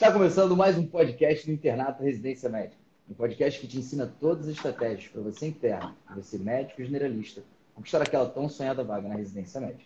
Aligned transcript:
Está 0.00 0.10
começando 0.10 0.56
mais 0.56 0.78
um 0.78 0.86
podcast 0.86 1.44
do 1.44 1.52
Internato 1.52 2.02
Residência 2.02 2.48
Médica. 2.48 2.80
Um 3.06 3.12
podcast 3.12 3.60
que 3.60 3.66
te 3.66 3.76
ensina 3.76 4.10
todas 4.18 4.48
as 4.48 4.56
estratégias 4.56 5.08
para 5.08 5.20
você 5.20 5.48
interno, 5.48 5.94
você 6.16 6.38
médico 6.38 6.80
e 6.80 6.86
generalista, 6.86 7.42
conquistar 7.74 8.00
aquela 8.00 8.26
tão 8.26 8.48
sonhada 8.48 8.82
vaga 8.82 9.06
na 9.06 9.16
residência 9.16 9.60
médica. 9.60 9.84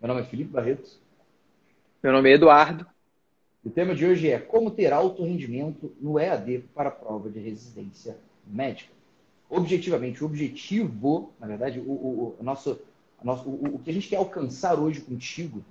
Meu 0.00 0.08
nome 0.08 0.22
é 0.22 0.24
Felipe 0.24 0.50
Barreto. 0.50 0.90
Meu 2.02 2.12
nome 2.12 2.28
é 2.28 2.34
Eduardo. 2.34 2.84
O 3.64 3.70
tema 3.70 3.94
de 3.94 4.04
hoje 4.04 4.28
é 4.28 4.40
como 4.40 4.68
ter 4.68 4.92
alto 4.92 5.22
rendimento 5.22 5.94
no 6.00 6.18
EAD 6.18 6.64
para 6.74 6.88
a 6.88 6.92
prova 6.92 7.30
de 7.30 7.38
residência 7.38 8.18
médica. 8.44 8.92
Objetivamente, 9.48 10.24
o 10.24 10.26
objetivo, 10.26 11.32
na 11.38 11.46
verdade, 11.46 11.78
o, 11.78 11.92
o, 11.92 12.36
o 12.40 12.42
nosso, 12.42 12.80
o, 13.22 13.24
nosso, 13.24 13.48
o, 13.48 13.76
o 13.76 13.78
que 13.78 13.90
a 13.90 13.94
gente 13.94 14.08
quer 14.08 14.16
alcançar 14.16 14.76
hoje 14.76 15.00
contigo 15.02 15.64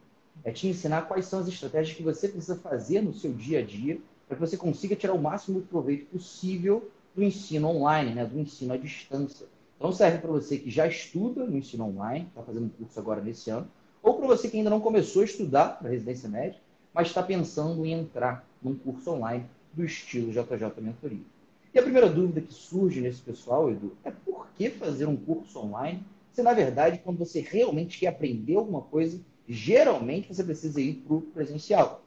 é 0.43 0.51
te 0.51 0.67
ensinar 0.67 1.03
quais 1.03 1.25
são 1.25 1.39
as 1.39 1.47
estratégias 1.47 1.95
que 1.95 2.03
você 2.03 2.27
precisa 2.27 2.55
fazer 2.55 3.01
no 3.01 3.13
seu 3.13 3.33
dia 3.33 3.59
a 3.59 3.63
dia 3.63 3.99
para 4.27 4.35
que 4.35 4.41
você 4.41 4.57
consiga 4.57 4.95
tirar 4.95 5.13
o 5.13 5.21
máximo 5.21 5.61
proveito 5.61 6.05
possível 6.07 6.89
do 7.15 7.23
ensino 7.23 7.67
online, 7.69 8.13
né, 8.13 8.25
do 8.25 8.39
ensino 8.39 8.73
à 8.73 8.77
distância. 8.77 9.45
Então 9.77 9.91
serve 9.91 10.19
para 10.19 10.31
você 10.31 10.57
que 10.57 10.69
já 10.69 10.87
estuda 10.87 11.45
no 11.45 11.57
ensino 11.57 11.85
online, 11.85 12.27
está 12.27 12.41
fazendo 12.41 12.65
um 12.65 12.69
curso 12.69 12.99
agora 12.99 13.21
nesse 13.21 13.49
ano, 13.49 13.67
ou 14.01 14.13
para 14.15 14.27
você 14.27 14.49
que 14.49 14.57
ainda 14.57 14.69
não 14.69 14.79
começou 14.79 15.21
a 15.21 15.25
estudar 15.25 15.79
para 15.79 15.89
residência 15.89 16.29
médica, 16.29 16.61
mas 16.93 17.07
está 17.07 17.21
pensando 17.21 17.85
em 17.85 17.93
entrar 17.93 18.47
num 18.61 18.75
curso 18.75 19.11
online 19.11 19.45
do 19.73 19.83
estilo 19.83 20.31
JJ 20.31 20.81
Mentoria. 20.81 21.25
E 21.73 21.79
a 21.79 21.83
primeira 21.83 22.09
dúvida 22.09 22.39
que 22.39 22.53
surge 22.53 23.01
nesse 23.01 23.21
pessoal, 23.21 23.69
Edu, 23.69 23.93
é 24.03 24.11
por 24.11 24.47
que 24.55 24.69
fazer 24.69 25.05
um 25.05 25.17
curso 25.17 25.59
online 25.59 26.03
se, 26.31 26.43
na 26.43 26.53
verdade, 26.53 26.99
quando 27.03 27.17
você 27.17 27.39
realmente 27.39 27.97
quer 27.97 28.07
aprender 28.07 28.55
alguma 28.55 28.81
coisa, 28.81 29.19
geralmente 29.47 30.33
você 30.33 30.43
precisa 30.43 30.81
ir 30.81 30.95
para 30.95 31.15
o 31.15 31.21
presencial. 31.21 32.01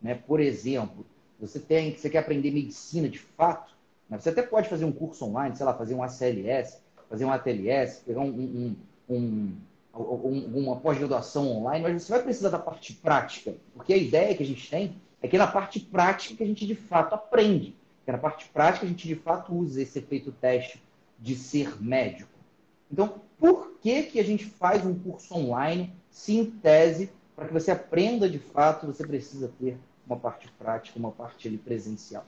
Né? 0.00 0.14
Por 0.14 0.40
exemplo, 0.40 1.04
você 1.40 1.58
tem, 1.58 1.96
você 1.96 2.08
quer 2.08 2.18
aprender 2.18 2.50
medicina 2.50 3.08
de 3.08 3.18
fato, 3.18 3.74
né? 4.08 4.18
você 4.18 4.30
até 4.30 4.42
pode 4.42 4.68
fazer 4.68 4.84
um 4.84 4.92
curso 4.92 5.24
online, 5.24 5.56
sei 5.56 5.66
lá, 5.66 5.74
fazer 5.74 5.94
um 5.94 6.02
ACLS, 6.02 6.78
fazer 7.08 7.24
um 7.24 7.32
ATLS, 7.32 8.02
pegar 8.04 8.20
um, 8.20 8.76
um, 9.08 9.12
um, 9.14 9.56
uma 10.54 10.76
pós-graduação 10.76 11.50
online, 11.50 11.82
mas 11.82 12.02
você 12.02 12.12
vai 12.12 12.22
precisar 12.22 12.50
da 12.50 12.58
parte 12.58 12.92
prática, 12.94 13.54
porque 13.74 13.92
a 13.92 13.96
ideia 13.96 14.34
que 14.34 14.42
a 14.42 14.46
gente 14.46 14.68
tem 14.70 14.96
é 15.20 15.26
que 15.26 15.36
é 15.36 15.38
na 15.38 15.46
parte 15.46 15.80
prática 15.80 16.36
que 16.36 16.42
a 16.42 16.46
gente 16.46 16.66
de 16.66 16.74
fato 16.74 17.14
aprende, 17.14 17.74
que 18.04 18.10
é 18.10 18.12
na 18.12 18.18
parte 18.18 18.48
prática 18.48 18.86
a 18.86 18.88
gente 18.88 19.08
de 19.08 19.16
fato 19.16 19.52
usa 19.54 19.82
esse 19.82 19.98
efeito 19.98 20.30
teste 20.32 20.80
de 21.18 21.34
ser 21.34 21.80
médico. 21.82 22.30
Então, 22.90 23.20
por 23.38 23.78
que, 23.80 24.04
que 24.04 24.20
a 24.20 24.24
gente 24.24 24.44
faz 24.44 24.84
um 24.84 24.94
curso 24.94 25.34
online 25.34 25.92
se 26.10 26.36
em 26.36 26.44
tese, 26.46 27.10
para 27.34 27.46
que 27.46 27.52
você 27.52 27.70
aprenda 27.70 28.28
de 28.28 28.38
fato, 28.38 28.86
você 28.86 29.06
precisa 29.06 29.52
ter 29.60 29.78
uma 30.06 30.16
parte 30.16 30.50
prática, 30.58 30.98
uma 30.98 31.12
parte 31.12 31.46
ali, 31.46 31.58
presencial. 31.58 32.26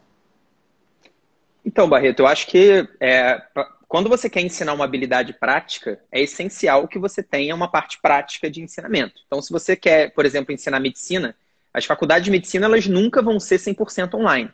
Então, 1.65 1.89
Barreto, 1.89 2.21
eu 2.21 2.27
acho 2.27 2.47
que 2.47 2.89
é, 3.01 3.43
quando 3.89 4.09
você 4.09 4.31
quer 4.31 4.41
ensinar 4.41 4.73
uma 4.73 4.85
habilidade 4.85 5.33
prática, 5.33 6.01
é 6.13 6.21
essencial 6.21 6.87
que 6.87 6.99
você 6.99 7.23
tenha 7.23 7.55
uma 7.55 7.71
parte 7.71 8.01
prática 8.01 8.51
de 8.51 8.63
ensinamento. 8.63 9.21
Então, 9.27 9.43
se 9.43 9.53
você 9.53 9.75
quer, 9.77 10.13
por 10.15 10.25
exemplo, 10.25 10.53
ensinar 10.53 10.81
medicina, 10.81 11.35
as 11.73 11.85
faculdades 11.85 12.25
de 12.25 12.31
medicina 12.31 12.67
elas 12.67 12.87
nunca 12.87 13.23
vão 13.23 13.39
ser 13.41 13.57
100% 13.57 14.15
online. 14.15 14.51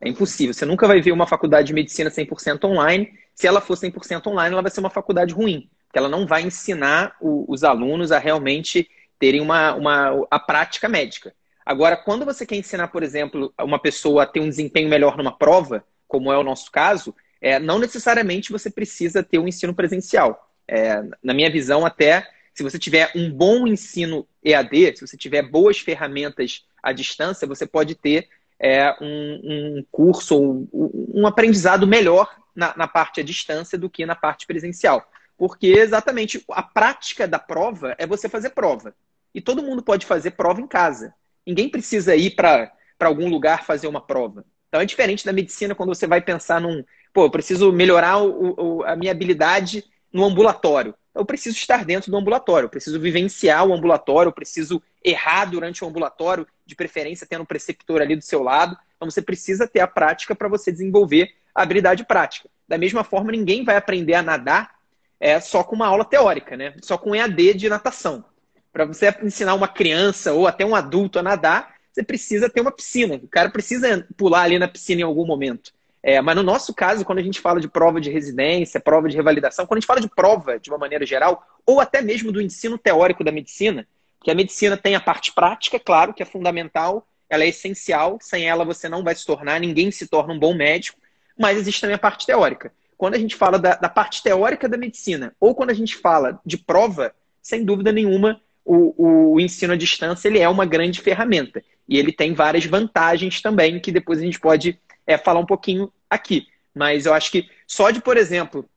É 0.00 0.08
impossível. 0.08 0.54
Você 0.54 0.64
nunca 0.64 0.86
vai 0.86 1.00
ver 1.00 1.12
uma 1.12 1.26
faculdade 1.26 1.68
de 1.68 1.74
medicina 1.74 2.10
100% 2.10 2.64
online. 2.64 3.12
Se 3.34 3.46
ela 3.46 3.60
for 3.60 3.76
100% 3.76 4.26
online, 4.26 4.54
ela 4.54 4.62
vai 4.62 4.70
ser 4.70 4.80
uma 4.80 4.90
faculdade 4.90 5.34
ruim 5.34 5.70
que 5.92 5.98
ela 5.98 6.08
não 6.08 6.26
vai 6.26 6.42
ensinar 6.42 7.16
o, 7.20 7.44
os 7.48 7.64
alunos 7.64 8.12
a 8.12 8.18
realmente 8.18 8.88
terem 9.18 9.40
uma, 9.40 9.74
uma, 9.74 10.26
a 10.30 10.38
prática 10.38 10.88
médica. 10.88 11.34
Agora, 11.64 11.96
quando 11.96 12.24
você 12.24 12.46
quer 12.46 12.56
ensinar, 12.56 12.88
por 12.88 13.02
exemplo, 13.02 13.52
uma 13.60 13.78
pessoa 13.78 14.22
a 14.22 14.26
ter 14.26 14.40
um 14.40 14.48
desempenho 14.48 14.88
melhor 14.88 15.16
numa 15.16 15.36
prova, 15.36 15.84
como 16.08 16.32
é 16.32 16.38
o 16.38 16.42
nosso 16.42 16.70
caso, 16.70 17.14
é, 17.40 17.58
não 17.58 17.78
necessariamente 17.78 18.52
você 18.52 18.70
precisa 18.70 19.22
ter 19.22 19.38
um 19.38 19.46
ensino 19.46 19.74
presencial. 19.74 20.50
É, 20.66 21.02
na 21.22 21.34
minha 21.34 21.50
visão, 21.50 21.84
até 21.84 22.28
se 22.54 22.62
você 22.62 22.78
tiver 22.78 23.10
um 23.14 23.30
bom 23.30 23.66
ensino 23.66 24.26
EAD, 24.42 24.96
se 24.96 25.06
você 25.06 25.16
tiver 25.16 25.42
boas 25.42 25.78
ferramentas 25.78 26.64
à 26.82 26.92
distância, 26.92 27.46
você 27.46 27.66
pode 27.66 27.94
ter 27.94 28.28
é, 28.58 28.94
um, 29.00 29.40
um, 29.42 29.84
curso 29.90 30.36
ou 30.36 30.68
um, 31.14 31.26
aprendizado 31.26 31.86
melhor 31.86 32.28
na, 32.54 32.76
na 32.76 32.86
parte 32.86 33.20
à 33.20 33.24
distância 33.24 33.78
do 33.78 33.88
que 33.88 34.04
na 34.04 34.14
parte 34.14 34.46
presencial. 34.46 35.08
Porque 35.40 35.68
exatamente 35.68 36.44
a 36.50 36.62
prática 36.62 37.26
da 37.26 37.38
prova 37.38 37.94
é 37.96 38.06
você 38.06 38.28
fazer 38.28 38.50
prova. 38.50 38.94
E 39.34 39.40
todo 39.40 39.62
mundo 39.62 39.82
pode 39.82 40.04
fazer 40.04 40.32
prova 40.32 40.60
em 40.60 40.66
casa. 40.66 41.14
Ninguém 41.46 41.66
precisa 41.66 42.14
ir 42.14 42.32
para 42.32 42.70
algum 43.00 43.26
lugar 43.26 43.64
fazer 43.64 43.86
uma 43.86 44.02
prova. 44.02 44.44
Então 44.68 44.82
é 44.82 44.84
diferente 44.84 45.24
da 45.24 45.32
medicina 45.32 45.74
quando 45.74 45.94
você 45.94 46.06
vai 46.06 46.20
pensar 46.20 46.60
num. 46.60 46.84
Pô, 47.10 47.24
eu 47.24 47.30
preciso 47.30 47.72
melhorar 47.72 48.18
o, 48.18 48.54
o, 48.80 48.84
a 48.84 48.94
minha 48.94 49.10
habilidade 49.12 49.82
no 50.12 50.26
ambulatório. 50.26 50.94
Eu 51.14 51.24
preciso 51.24 51.56
estar 51.56 51.86
dentro 51.86 52.10
do 52.10 52.18
ambulatório, 52.18 52.66
eu 52.66 52.70
preciso 52.70 53.00
vivenciar 53.00 53.66
o 53.66 53.72
ambulatório, 53.72 54.28
eu 54.28 54.34
preciso 54.34 54.82
errar 55.02 55.46
durante 55.46 55.82
o 55.82 55.88
ambulatório, 55.88 56.46
de 56.66 56.76
preferência 56.76 57.26
tendo 57.26 57.44
um 57.44 57.46
preceptor 57.46 58.02
ali 58.02 58.14
do 58.14 58.22
seu 58.22 58.42
lado. 58.42 58.76
Então 58.94 59.10
você 59.10 59.22
precisa 59.22 59.66
ter 59.66 59.80
a 59.80 59.86
prática 59.86 60.34
para 60.34 60.48
você 60.48 60.70
desenvolver 60.70 61.32
a 61.54 61.62
habilidade 61.62 62.04
prática. 62.04 62.50
Da 62.68 62.76
mesma 62.76 63.02
forma, 63.02 63.32
ninguém 63.32 63.64
vai 63.64 63.76
aprender 63.76 64.12
a 64.12 64.22
nadar 64.22 64.78
é 65.20 65.38
só 65.38 65.62
com 65.62 65.76
uma 65.76 65.86
aula 65.86 66.04
teórica, 66.04 66.56
né? 66.56 66.74
Só 66.80 66.96
com 66.96 67.14
EAD 67.14 67.54
de 67.54 67.68
natação. 67.68 68.24
Para 68.72 68.86
você 68.86 69.14
ensinar 69.22 69.54
uma 69.54 69.68
criança 69.68 70.32
ou 70.32 70.46
até 70.46 70.64
um 70.64 70.74
adulto 70.74 71.18
a 71.18 71.22
nadar, 71.22 71.74
você 71.92 72.02
precisa 72.02 72.48
ter 72.48 72.62
uma 72.62 72.72
piscina. 72.72 73.16
O 73.16 73.28
cara 73.28 73.50
precisa 73.50 74.06
pular 74.16 74.42
ali 74.42 74.58
na 74.58 74.66
piscina 74.66 75.02
em 75.02 75.04
algum 75.04 75.26
momento. 75.26 75.72
É, 76.02 76.18
mas 76.22 76.34
no 76.34 76.42
nosso 76.42 76.72
caso, 76.72 77.04
quando 77.04 77.18
a 77.18 77.22
gente 77.22 77.40
fala 77.40 77.60
de 77.60 77.68
prova 77.68 78.00
de 78.00 78.10
residência, 78.10 78.80
prova 78.80 79.08
de 79.08 79.16
revalidação, 79.16 79.66
quando 79.66 79.78
a 79.78 79.80
gente 79.80 79.86
fala 79.86 80.00
de 80.00 80.08
prova 80.08 80.58
de 80.58 80.70
uma 80.70 80.78
maneira 80.78 81.04
geral, 81.04 81.46
ou 81.66 81.78
até 81.78 82.00
mesmo 82.00 82.32
do 82.32 82.40
ensino 82.40 82.78
teórico 82.78 83.22
da 83.22 83.30
medicina, 83.30 83.86
que 84.22 84.30
a 84.30 84.34
medicina 84.34 84.78
tem 84.78 84.94
a 84.94 85.00
parte 85.00 85.32
prática, 85.34 85.78
claro, 85.78 86.14
que 86.14 86.22
é 86.22 86.26
fundamental, 86.26 87.06
ela 87.28 87.44
é 87.44 87.48
essencial, 87.48 88.18
sem 88.22 88.48
ela 88.48 88.64
você 88.64 88.88
não 88.88 89.04
vai 89.04 89.14
se 89.14 89.26
tornar, 89.26 89.60
ninguém 89.60 89.90
se 89.90 90.06
torna 90.06 90.32
um 90.32 90.38
bom 90.38 90.54
médico, 90.54 90.98
mas 91.38 91.58
existe 91.58 91.82
também 91.82 91.96
a 91.96 91.98
parte 91.98 92.26
teórica 92.26 92.72
quando 93.00 93.14
a 93.14 93.18
gente 93.18 93.34
fala 93.34 93.58
da, 93.58 93.76
da, 93.76 93.88
parte 93.88 94.22
teórica 94.22 94.68
da 94.68 94.76
medicina 94.76 95.34
ou 95.40 95.54
quando 95.54 95.70
a 95.70 95.74
gente 95.74 95.96
fala 95.96 96.38
de 96.44 96.58
prova, 96.58 97.14
sem 97.40 97.64
dúvida 97.64 97.90
nenhuma, 97.90 98.38
o, 98.62 99.32
o 99.32 99.40
ensino 99.40 99.72
à 99.72 99.76
distância 99.76 100.28
ele 100.28 100.38
é 100.38 100.46
uma 100.46 100.66
grande 100.66 101.00
ferramenta. 101.00 101.64
E 101.88 101.96
ele 101.96 102.12
tem 102.12 102.34
várias 102.34 102.66
vantagens 102.66 103.40
também, 103.40 103.80
que 103.80 103.90
depois 103.90 104.18
a 104.18 104.22
gente 104.22 104.38
pode 104.38 104.78
é, 105.06 105.16
falar 105.16 105.40
um 105.40 105.46
pouquinho 105.46 105.90
aqui. 106.10 106.46
Mas 106.74 107.06
eu 107.06 107.14
acho 107.14 107.30
que 107.30 107.48
só 107.66 107.90
de, 107.90 108.02
por 108.02 108.18
exemplo, 108.18 108.68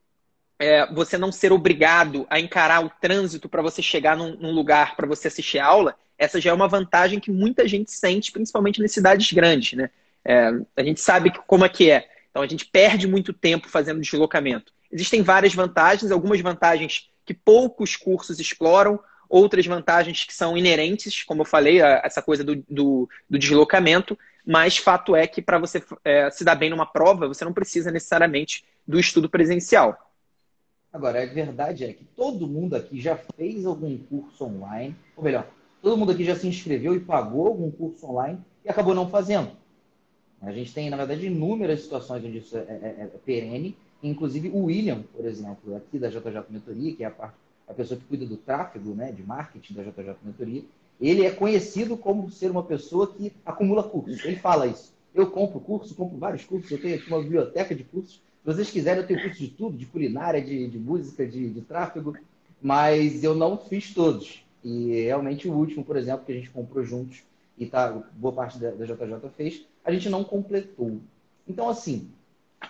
é, 0.58 0.90
você 0.90 1.18
não 1.18 1.30
ser 1.30 1.52
obrigado 1.52 2.26
a 2.30 2.40
encarar 2.40 2.82
o 2.82 2.90
trânsito 2.98 3.46
para 3.46 3.60
você 3.60 3.82
chegar 3.82 4.16
num, 4.16 4.34
num 4.36 4.52
lugar 4.52 4.96
para 4.96 5.06
você 5.06 5.28
assistir 5.28 5.58
a 5.58 5.66
aula, 5.66 5.94
essa 6.16 6.40
já 6.40 6.48
é 6.48 6.54
uma 6.54 6.66
vantagem 6.66 7.20
que 7.20 7.30
muita 7.30 7.68
gente 7.68 7.92
sente, 7.92 8.32
principalmente 8.32 8.80
nas 8.80 8.90
cidades 8.90 9.30
grandes. 9.34 9.74
Né? 9.74 9.90
É, 10.24 10.50
a 10.78 10.82
gente 10.82 11.02
sabe 11.02 11.30
como 11.46 11.66
é 11.66 11.68
que 11.68 11.90
é. 11.90 12.08
Então 12.34 12.42
a 12.42 12.48
gente 12.48 12.66
perde 12.66 13.06
muito 13.06 13.32
tempo 13.32 13.68
fazendo 13.68 14.00
deslocamento. 14.00 14.72
Existem 14.90 15.22
várias 15.22 15.54
vantagens, 15.54 16.10
algumas 16.10 16.40
vantagens 16.40 17.08
que 17.24 17.32
poucos 17.32 17.94
cursos 17.94 18.40
exploram, 18.40 18.98
outras 19.28 19.64
vantagens 19.64 20.24
que 20.24 20.34
são 20.34 20.58
inerentes, 20.58 21.22
como 21.22 21.42
eu 21.42 21.46
falei, 21.46 21.80
a, 21.80 22.02
essa 22.04 22.20
coisa 22.20 22.42
do, 22.42 22.56
do, 22.68 23.08
do, 23.30 23.38
deslocamento, 23.38 24.18
mas 24.44 24.76
fato 24.76 25.14
é 25.14 25.28
que 25.28 25.40
para 25.40 25.60
você 25.60 25.80
é, 26.04 26.28
se 26.28 26.42
dar 26.42 26.56
bem 26.56 26.70
numa 26.70 26.84
prova, 26.84 27.28
você 27.28 27.44
não 27.44 27.52
precisa 27.52 27.92
necessariamente 27.92 28.64
do 28.84 28.98
estudo 28.98 29.30
presencial. 29.30 29.96
Agora, 30.92 31.22
a 31.22 31.26
verdade 31.26 31.84
é 31.84 31.92
que 31.92 32.04
todo 32.16 32.48
mundo 32.48 32.74
aqui 32.74 33.00
já 33.00 33.16
fez 33.36 33.64
algum 33.64 33.96
curso 33.96 34.44
online, 34.44 34.96
ou 35.16 35.22
melhor, 35.22 35.46
todo 35.80 35.96
mundo 35.96 36.10
aqui 36.10 36.24
já 36.24 36.34
se 36.34 36.48
inscreveu 36.48 36.96
e 36.96 37.00
pagou 37.00 37.46
algum 37.46 37.70
curso 37.70 38.04
online 38.06 38.40
e 38.64 38.68
acabou 38.68 38.92
não 38.92 39.08
fazendo. 39.08 39.52
A 40.46 40.52
gente 40.52 40.72
tem, 40.72 40.90
na 40.90 40.96
verdade, 40.96 41.26
inúmeras 41.26 41.82
situações 41.82 42.24
onde 42.24 42.38
isso 42.38 42.56
é, 42.56 42.60
é, 42.60 42.96
é 43.00 43.10
perene, 43.24 43.76
inclusive 44.02 44.48
o 44.50 44.64
William, 44.64 45.02
por 45.14 45.24
exemplo, 45.24 45.76
aqui 45.76 45.98
da 45.98 46.08
JJ 46.08 46.44
Mentoria, 46.50 46.94
que 46.94 47.02
é 47.04 47.06
a, 47.06 47.10
parte, 47.10 47.36
a 47.66 47.72
pessoa 47.72 47.98
que 47.98 48.06
cuida 48.06 48.26
do 48.26 48.36
tráfego, 48.36 48.94
né, 48.94 49.10
de 49.12 49.22
marketing 49.22 49.74
da 49.74 49.82
JJ 49.82 50.16
Mentoria, 50.22 50.62
ele 51.00 51.24
é 51.24 51.30
conhecido 51.30 51.96
como 51.96 52.30
ser 52.30 52.50
uma 52.50 52.62
pessoa 52.62 53.12
que 53.12 53.32
acumula 53.44 53.82
cursos. 53.82 54.24
Ele 54.24 54.36
fala 54.36 54.66
isso. 54.66 54.92
Eu 55.14 55.30
compro 55.30 55.60
curso, 55.60 55.94
compro 55.94 56.18
vários 56.18 56.44
cursos, 56.44 56.70
eu 56.70 56.80
tenho 56.80 56.96
aqui 56.96 57.08
uma 57.08 57.22
biblioteca 57.22 57.74
de 57.74 57.84
cursos. 57.84 58.14
Se 58.14 58.20
vocês 58.44 58.70
quiserem, 58.70 59.02
eu 59.02 59.06
tenho 59.06 59.22
curso 59.22 59.38
de 59.38 59.48
tudo, 59.48 59.76
de 59.76 59.86
culinária, 59.86 60.40
de, 60.40 60.68
de 60.68 60.78
música, 60.78 61.26
de, 61.26 61.50
de 61.50 61.60
tráfego, 61.62 62.14
mas 62.60 63.24
eu 63.24 63.34
não 63.34 63.56
fiz 63.56 63.92
todos. 63.94 64.44
E 64.62 65.02
realmente 65.04 65.48
o 65.48 65.52
último, 65.52 65.84
por 65.84 65.96
exemplo, 65.96 66.24
que 66.24 66.32
a 66.32 66.34
gente 66.34 66.50
comprou 66.50 66.84
juntos, 66.84 67.22
e 67.56 67.66
tá, 67.66 67.90
boa 68.14 68.34
parte 68.34 68.58
da, 68.58 68.70
da 68.72 68.84
JJ 68.84 69.30
fez, 69.36 69.64
a 69.84 69.92
gente 69.92 70.08
não 70.08 70.24
completou. 70.24 71.00
Então, 71.46 71.68
assim, 71.68 72.10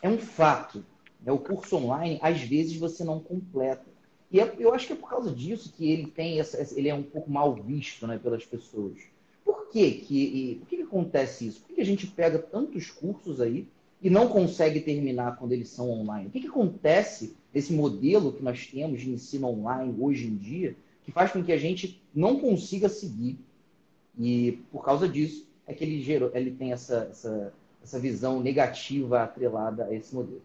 é 0.03 0.09
um 0.09 0.19
fato. 0.19 0.85
Né? 1.25 1.33
O 1.33 1.39
curso 1.39 1.77
online, 1.77 2.19
às 2.21 2.41
vezes, 2.41 2.77
você 2.77 3.05
não 3.05 3.21
completa. 3.21 3.87
E 4.31 4.41
é, 4.41 4.53
eu 4.59 4.75
acho 4.75 4.89
que 4.89 4.93
é 4.93 4.97
por 4.97 5.09
causa 5.09 5.31
disso 5.31 5.73
que 5.77 5.91
ele 5.91 6.09
tem 6.09 6.41
essa, 6.41 6.61
ele 6.77 6.89
é 6.89 6.95
um 6.95 7.05
pouco 7.05 7.31
mal 7.31 7.55
visto 7.55 8.07
né, 8.07 8.19
pelas 8.19 8.45
pessoas. 8.45 8.99
Por 9.45 9.69
que 9.69 9.93
que, 9.93 10.57
por 10.61 10.69
que, 10.69 10.77
que 10.77 10.83
acontece 10.83 11.47
isso? 11.47 11.61
Por 11.61 11.69
que, 11.69 11.75
que 11.75 11.81
a 11.81 11.87
gente 11.87 12.07
pega 12.07 12.39
tantos 12.39 12.91
cursos 12.91 13.41
aí 13.41 13.69
e 14.03 14.11
não 14.11 14.29
consegue 14.29 14.81
terminar 14.81 15.37
quando 15.37 15.53
eles 15.53 15.69
são 15.69 15.89
online? 15.91 16.27
O 16.27 16.31
que, 16.31 16.41
que 16.41 16.49
acontece 16.49 17.37
nesse 17.53 17.73
modelo 17.73 18.33
que 18.33 18.43
nós 18.43 18.67
temos 18.67 19.01
de 19.01 19.11
ensino 19.11 19.47
online 19.49 19.95
hoje 20.01 20.27
em 20.27 20.37
dia 20.37 20.77
que 21.05 21.13
faz 21.13 21.31
com 21.31 21.45
que 21.45 21.53
a 21.53 21.59
gente 21.59 22.03
não 22.13 22.41
consiga 22.41 22.89
seguir? 22.89 23.39
E 24.19 24.59
por 24.73 24.85
causa 24.85 25.09
disso 25.09 25.47
é 25.67 25.75
que 25.75 25.85
ele, 25.85 26.01
gerou, 26.01 26.31
ele 26.35 26.51
tem 26.51 26.73
essa, 26.73 27.09
essa, 27.11 27.53
essa 27.83 27.99
visão 27.99 28.41
negativa 28.41 29.23
atrelada 29.23 29.85
a 29.85 29.95
esse 29.95 30.15
modelo. 30.15 30.43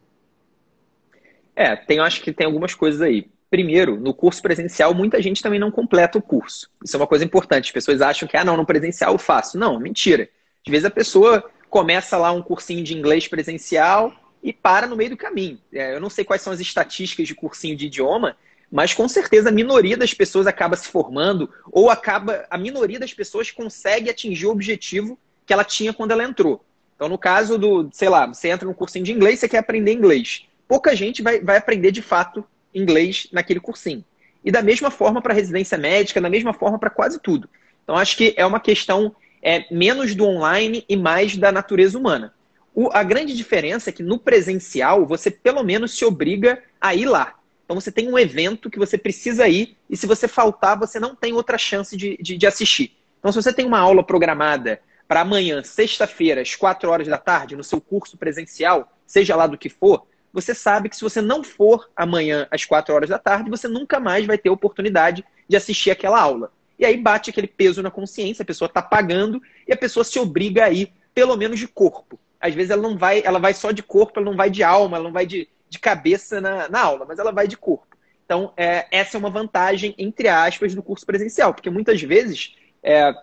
É, 1.55 1.75
tem, 1.75 1.99
acho 1.99 2.21
que 2.21 2.31
tem 2.31 2.45
algumas 2.45 2.73
coisas 2.73 3.01
aí. 3.01 3.29
Primeiro, 3.49 3.99
no 3.99 4.13
curso 4.13 4.41
presencial, 4.41 4.93
muita 4.93 5.21
gente 5.21 5.41
também 5.41 5.59
não 5.59 5.71
completa 5.71 6.17
o 6.17 6.21
curso. 6.21 6.69
Isso 6.83 6.95
é 6.95 6.99
uma 6.99 7.07
coisa 7.07 7.25
importante. 7.25 7.65
As 7.65 7.71
pessoas 7.71 8.01
acham 8.01 8.27
que, 8.27 8.37
ah, 8.37 8.45
não, 8.45 8.55
no 8.55 8.65
presencial 8.65 9.13
eu 9.13 9.17
faço. 9.17 9.57
Não, 9.57 9.79
mentira. 9.79 10.29
Às 10.65 10.71
vezes 10.71 10.85
a 10.85 10.91
pessoa 10.91 11.43
começa 11.69 12.17
lá 12.17 12.31
um 12.31 12.41
cursinho 12.41 12.83
de 12.83 12.95
inglês 12.95 13.27
presencial 13.27 14.13
e 14.41 14.53
para 14.53 14.87
no 14.87 14.95
meio 14.95 15.09
do 15.09 15.17
caminho. 15.17 15.59
É, 15.73 15.95
eu 15.95 15.99
não 15.99 16.09
sei 16.09 16.23
quais 16.23 16.41
são 16.41 16.53
as 16.53 16.59
estatísticas 16.59 17.27
de 17.27 17.35
cursinho 17.35 17.75
de 17.75 17.87
idioma, 17.87 18.37
mas 18.71 18.93
com 18.93 19.07
certeza 19.07 19.49
a 19.49 19.51
minoria 19.51 19.97
das 19.97 20.13
pessoas 20.13 20.47
acaba 20.47 20.75
se 20.75 20.87
formando 20.87 21.49
ou 21.71 21.89
acaba 21.89 22.45
a 22.49 22.57
minoria 22.57 22.99
das 22.99 23.13
pessoas 23.13 23.51
consegue 23.51 24.09
atingir 24.09 24.45
o 24.45 24.51
objetivo 24.51 25.17
que 25.45 25.53
ela 25.53 25.63
tinha 25.63 25.93
quando 25.93 26.11
ela 26.11 26.23
entrou. 26.23 26.63
Então, 26.95 27.07
no 27.07 27.17
caso 27.17 27.57
do, 27.57 27.89
sei 27.93 28.09
lá, 28.09 28.27
você 28.27 28.49
entra 28.49 28.67
num 28.67 28.73
cursinho 28.73 29.05
de 29.05 29.11
inglês, 29.11 29.39
você 29.39 29.47
quer 29.47 29.59
aprender 29.59 29.93
inglês. 29.93 30.45
Pouca 30.67 30.95
gente 30.95 31.21
vai, 31.21 31.39
vai 31.39 31.57
aprender 31.57 31.91
de 31.91 32.01
fato 32.01 32.43
inglês 32.73 33.27
naquele 33.31 33.59
cursinho. 33.59 34.03
E 34.43 34.51
da 34.51 34.61
mesma 34.61 34.91
forma 34.91 35.21
para 35.21 35.33
residência 35.33 35.77
médica, 35.77 36.21
da 36.21 36.29
mesma 36.29 36.53
forma 36.53 36.77
para 36.77 36.89
quase 36.89 37.19
tudo. 37.19 37.49
Então, 37.83 37.95
acho 37.95 38.17
que 38.17 38.33
é 38.37 38.45
uma 38.45 38.59
questão 38.59 39.15
é, 39.41 39.65
menos 39.73 40.13
do 40.13 40.25
online 40.25 40.85
e 40.87 40.95
mais 40.95 41.35
da 41.35 41.51
natureza 41.51 41.97
humana. 41.97 42.33
O, 42.75 42.89
a 42.93 43.01
grande 43.01 43.35
diferença 43.35 43.89
é 43.89 43.93
que 43.93 44.03
no 44.03 44.19
presencial, 44.19 45.05
você 45.05 45.31
pelo 45.31 45.63
menos 45.63 45.97
se 45.97 46.05
obriga 46.05 46.61
a 46.79 46.93
ir 46.93 47.05
lá. 47.05 47.38
Então, 47.69 47.79
você 47.79 47.91
tem 47.91 48.11
um 48.11 48.17
evento 48.17 48.67
que 48.67 48.79
você 48.79 48.97
precisa 48.97 49.47
ir, 49.47 49.77
e 49.87 49.95
se 49.95 50.07
você 50.07 50.27
faltar, 50.27 50.75
você 50.75 50.99
não 50.99 51.13
tem 51.13 51.33
outra 51.33 51.55
chance 51.55 51.95
de, 51.95 52.17
de, 52.17 52.35
de 52.35 52.47
assistir. 52.47 52.97
Então, 53.19 53.31
se 53.31 53.39
você 53.39 53.53
tem 53.53 53.63
uma 53.63 53.77
aula 53.77 54.03
programada 54.03 54.81
para 55.07 55.21
amanhã, 55.21 55.61
sexta-feira, 55.61 56.41
às 56.41 56.55
4 56.55 56.89
horas 56.89 57.07
da 57.07 57.19
tarde, 57.19 57.55
no 57.55 57.63
seu 57.63 57.79
curso 57.79 58.17
presencial, 58.17 58.91
seja 59.05 59.35
lá 59.35 59.45
do 59.45 59.55
que 59.55 59.69
for, 59.69 60.07
você 60.33 60.55
sabe 60.55 60.89
que 60.89 60.95
se 60.95 61.03
você 61.03 61.21
não 61.21 61.43
for 61.43 61.87
amanhã 61.95 62.47
às 62.49 62.65
4 62.65 62.91
horas 62.91 63.09
da 63.09 63.19
tarde, 63.19 63.51
você 63.51 63.67
nunca 63.67 63.99
mais 63.99 64.25
vai 64.25 64.39
ter 64.39 64.49
oportunidade 64.49 65.23
de 65.47 65.55
assistir 65.55 65.91
aquela 65.91 66.19
aula. 66.19 66.51
E 66.79 66.83
aí 66.83 66.97
bate 66.97 67.29
aquele 67.29 67.47
peso 67.47 67.83
na 67.83 67.91
consciência, 67.91 68.41
a 68.41 68.47
pessoa 68.47 68.65
está 68.65 68.81
pagando 68.81 69.39
e 69.67 69.71
a 69.71 69.77
pessoa 69.77 70.03
se 70.03 70.17
obriga 70.17 70.65
a 70.65 70.71
ir, 70.71 70.91
pelo 71.13 71.37
menos 71.37 71.59
de 71.59 71.67
corpo. 71.67 72.19
Às 72.41 72.55
vezes 72.55 72.71
ela 72.71 72.81
não 72.81 72.97
vai, 72.97 73.21
ela 73.23 73.37
vai 73.37 73.53
só 73.53 73.69
de 73.69 73.83
corpo, 73.83 74.19
ela 74.19 74.31
não 74.31 74.35
vai 74.35 74.49
de 74.49 74.63
alma, 74.63 74.97
ela 74.97 75.03
não 75.03 75.13
vai 75.13 75.27
de, 75.27 75.47
de 75.69 75.79
cabeça 75.79 76.41
na, 76.41 76.67
na 76.67 76.81
aula, 76.81 77.05
mas 77.07 77.19
ela 77.19 77.31
vai 77.31 77.47
de 77.47 77.55
corpo. 77.57 77.87
Então, 78.25 78.53
é, 78.55 78.87
essa 78.91 79.17
é 79.17 79.19
uma 79.19 79.29
vantagem, 79.29 79.95
entre 79.97 80.27
aspas, 80.27 80.75
do 80.75 80.83
curso 80.83 81.05
presencial, 81.05 81.53
porque 81.53 81.69
muitas 81.69 82.01
vezes 82.01 82.55
é, 82.83 83.13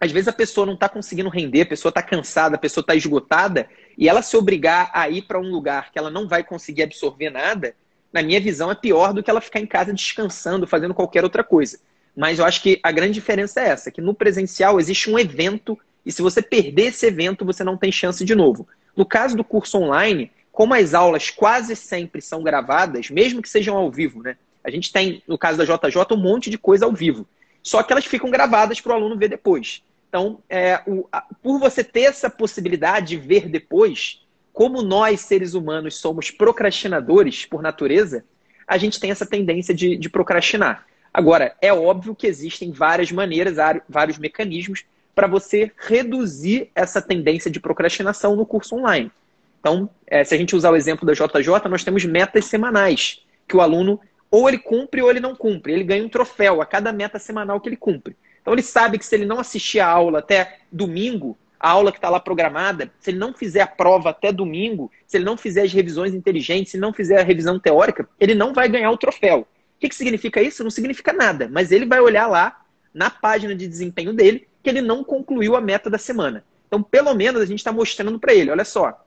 às 0.00 0.12
vezes 0.12 0.28
a 0.28 0.32
pessoa 0.32 0.66
não 0.66 0.74
está 0.74 0.88
conseguindo 0.88 1.28
render, 1.28 1.62
a 1.62 1.66
pessoa 1.66 1.90
está 1.90 2.02
cansada, 2.02 2.56
a 2.56 2.58
pessoa 2.58 2.82
está 2.82 2.94
esgotada, 2.94 3.68
e 3.96 4.08
ela 4.08 4.22
se 4.22 4.36
obrigar 4.36 4.90
a 4.92 5.08
ir 5.08 5.22
para 5.22 5.40
um 5.40 5.50
lugar 5.50 5.90
que 5.90 5.98
ela 5.98 6.10
não 6.10 6.28
vai 6.28 6.44
conseguir 6.44 6.82
absorver 6.82 7.30
nada, 7.30 7.74
na 8.12 8.22
minha 8.22 8.40
visão, 8.40 8.70
é 8.70 8.74
pior 8.74 9.12
do 9.12 9.22
que 9.22 9.30
ela 9.30 9.40
ficar 9.40 9.60
em 9.60 9.66
casa 9.66 9.92
descansando, 9.92 10.66
fazendo 10.66 10.94
qualquer 10.94 11.24
outra 11.24 11.42
coisa. 11.42 11.78
Mas 12.16 12.38
eu 12.38 12.44
acho 12.44 12.62
que 12.62 12.78
a 12.82 12.90
grande 12.92 13.14
diferença 13.14 13.60
é 13.60 13.68
essa, 13.68 13.90
que 13.90 14.00
no 14.00 14.14
presencial 14.14 14.78
existe 14.78 15.10
um 15.10 15.18
evento, 15.18 15.78
e 16.04 16.12
se 16.12 16.22
você 16.22 16.40
perder 16.40 16.88
esse 16.88 17.06
evento, 17.06 17.44
você 17.44 17.64
não 17.64 17.76
tem 17.76 17.90
chance 17.90 18.24
de 18.24 18.34
novo. 18.34 18.68
No 18.94 19.04
caso 19.04 19.36
do 19.36 19.44
curso 19.44 19.78
online, 19.78 20.30
como 20.56 20.72
as 20.72 20.94
aulas 20.94 21.28
quase 21.28 21.76
sempre 21.76 22.22
são 22.22 22.42
gravadas, 22.42 23.10
mesmo 23.10 23.42
que 23.42 23.48
sejam 23.48 23.76
ao 23.76 23.90
vivo, 23.90 24.22
né? 24.22 24.38
A 24.64 24.70
gente 24.70 24.90
tem, 24.90 25.22
no 25.28 25.36
caso 25.36 25.58
da 25.58 25.66
JJ, 25.66 26.14
um 26.14 26.16
monte 26.16 26.48
de 26.48 26.56
coisa 26.56 26.86
ao 26.86 26.92
vivo. 26.92 27.28
Só 27.62 27.82
que 27.82 27.92
elas 27.92 28.06
ficam 28.06 28.30
gravadas 28.30 28.80
para 28.80 28.92
o 28.92 28.94
aluno 28.94 29.18
ver 29.18 29.28
depois. 29.28 29.82
Então, 30.08 30.38
é, 30.48 30.80
o, 30.86 31.06
a, 31.12 31.26
por 31.42 31.58
você 31.58 31.84
ter 31.84 32.04
essa 32.04 32.30
possibilidade 32.30 33.08
de 33.08 33.16
ver 33.18 33.50
depois, 33.50 34.22
como 34.50 34.80
nós, 34.80 35.20
seres 35.20 35.52
humanos, 35.52 35.98
somos 35.98 36.30
procrastinadores 36.30 37.44
por 37.44 37.60
natureza, 37.60 38.24
a 38.66 38.78
gente 38.78 38.98
tem 38.98 39.10
essa 39.10 39.26
tendência 39.26 39.74
de, 39.74 39.94
de 39.94 40.08
procrastinar. 40.08 40.86
Agora, 41.12 41.54
é 41.60 41.70
óbvio 41.70 42.14
que 42.14 42.26
existem 42.26 42.72
várias 42.72 43.12
maneiras, 43.12 43.56
vários 43.86 44.16
mecanismos 44.16 44.86
para 45.14 45.26
você 45.26 45.70
reduzir 45.76 46.70
essa 46.74 47.02
tendência 47.02 47.50
de 47.50 47.60
procrastinação 47.60 48.34
no 48.34 48.46
curso 48.46 48.74
online. 48.74 49.12
Então, 49.60 49.88
é, 50.06 50.22
se 50.24 50.34
a 50.34 50.38
gente 50.38 50.54
usar 50.54 50.70
o 50.70 50.76
exemplo 50.76 51.06
da 51.06 51.12
JJ, 51.12 51.68
nós 51.68 51.84
temos 51.84 52.04
metas 52.04 52.44
semanais, 52.44 53.22
que 53.48 53.56
o 53.56 53.60
aluno 53.60 54.00
ou 54.30 54.48
ele 54.48 54.58
cumpre 54.58 55.02
ou 55.02 55.10
ele 55.10 55.20
não 55.20 55.34
cumpre. 55.34 55.72
Ele 55.72 55.84
ganha 55.84 56.04
um 56.04 56.08
troféu 56.08 56.60
a 56.60 56.66
cada 56.66 56.92
meta 56.92 57.18
semanal 57.18 57.60
que 57.60 57.68
ele 57.68 57.76
cumpre. 57.76 58.16
Então 58.40 58.52
ele 58.52 58.62
sabe 58.62 58.98
que 58.98 59.06
se 59.06 59.14
ele 59.14 59.24
não 59.24 59.40
assistir 59.40 59.80
a 59.80 59.88
aula 59.88 60.18
até 60.18 60.58
domingo, 60.70 61.36
a 61.58 61.70
aula 61.70 61.90
que 61.90 61.98
está 61.98 62.08
lá 62.08 62.20
programada, 62.20 62.92
se 63.00 63.10
ele 63.10 63.18
não 63.18 63.32
fizer 63.32 63.62
a 63.62 63.66
prova 63.66 64.10
até 64.10 64.30
domingo, 64.32 64.90
se 65.06 65.16
ele 65.16 65.24
não 65.24 65.36
fizer 65.36 65.62
as 65.62 65.72
revisões 65.72 66.14
inteligentes, 66.14 66.72
se 66.72 66.78
não 66.78 66.92
fizer 66.92 67.18
a 67.18 67.24
revisão 67.24 67.58
teórica, 67.58 68.08
ele 68.20 68.34
não 68.34 68.52
vai 68.52 68.68
ganhar 68.68 68.90
o 68.90 68.98
troféu. 68.98 69.40
O 69.40 69.80
que, 69.80 69.88
que 69.88 69.94
significa 69.94 70.40
isso? 70.40 70.62
Não 70.62 70.70
significa 70.70 71.12
nada, 71.12 71.48
mas 71.50 71.72
ele 71.72 71.86
vai 71.86 72.00
olhar 72.00 72.26
lá 72.26 72.60
na 72.94 73.10
página 73.10 73.54
de 73.54 73.66
desempenho 73.66 74.12
dele 74.12 74.46
que 74.62 74.70
ele 74.70 74.80
não 74.80 75.04
concluiu 75.04 75.54
a 75.54 75.60
meta 75.60 75.90
da 75.90 75.98
semana. 75.98 76.44
Então, 76.66 76.82
pelo 76.82 77.14
menos, 77.14 77.40
a 77.40 77.46
gente 77.46 77.58
está 77.58 77.72
mostrando 77.72 78.18
para 78.18 78.34
ele: 78.34 78.50
olha 78.50 78.64
só, 78.64 79.05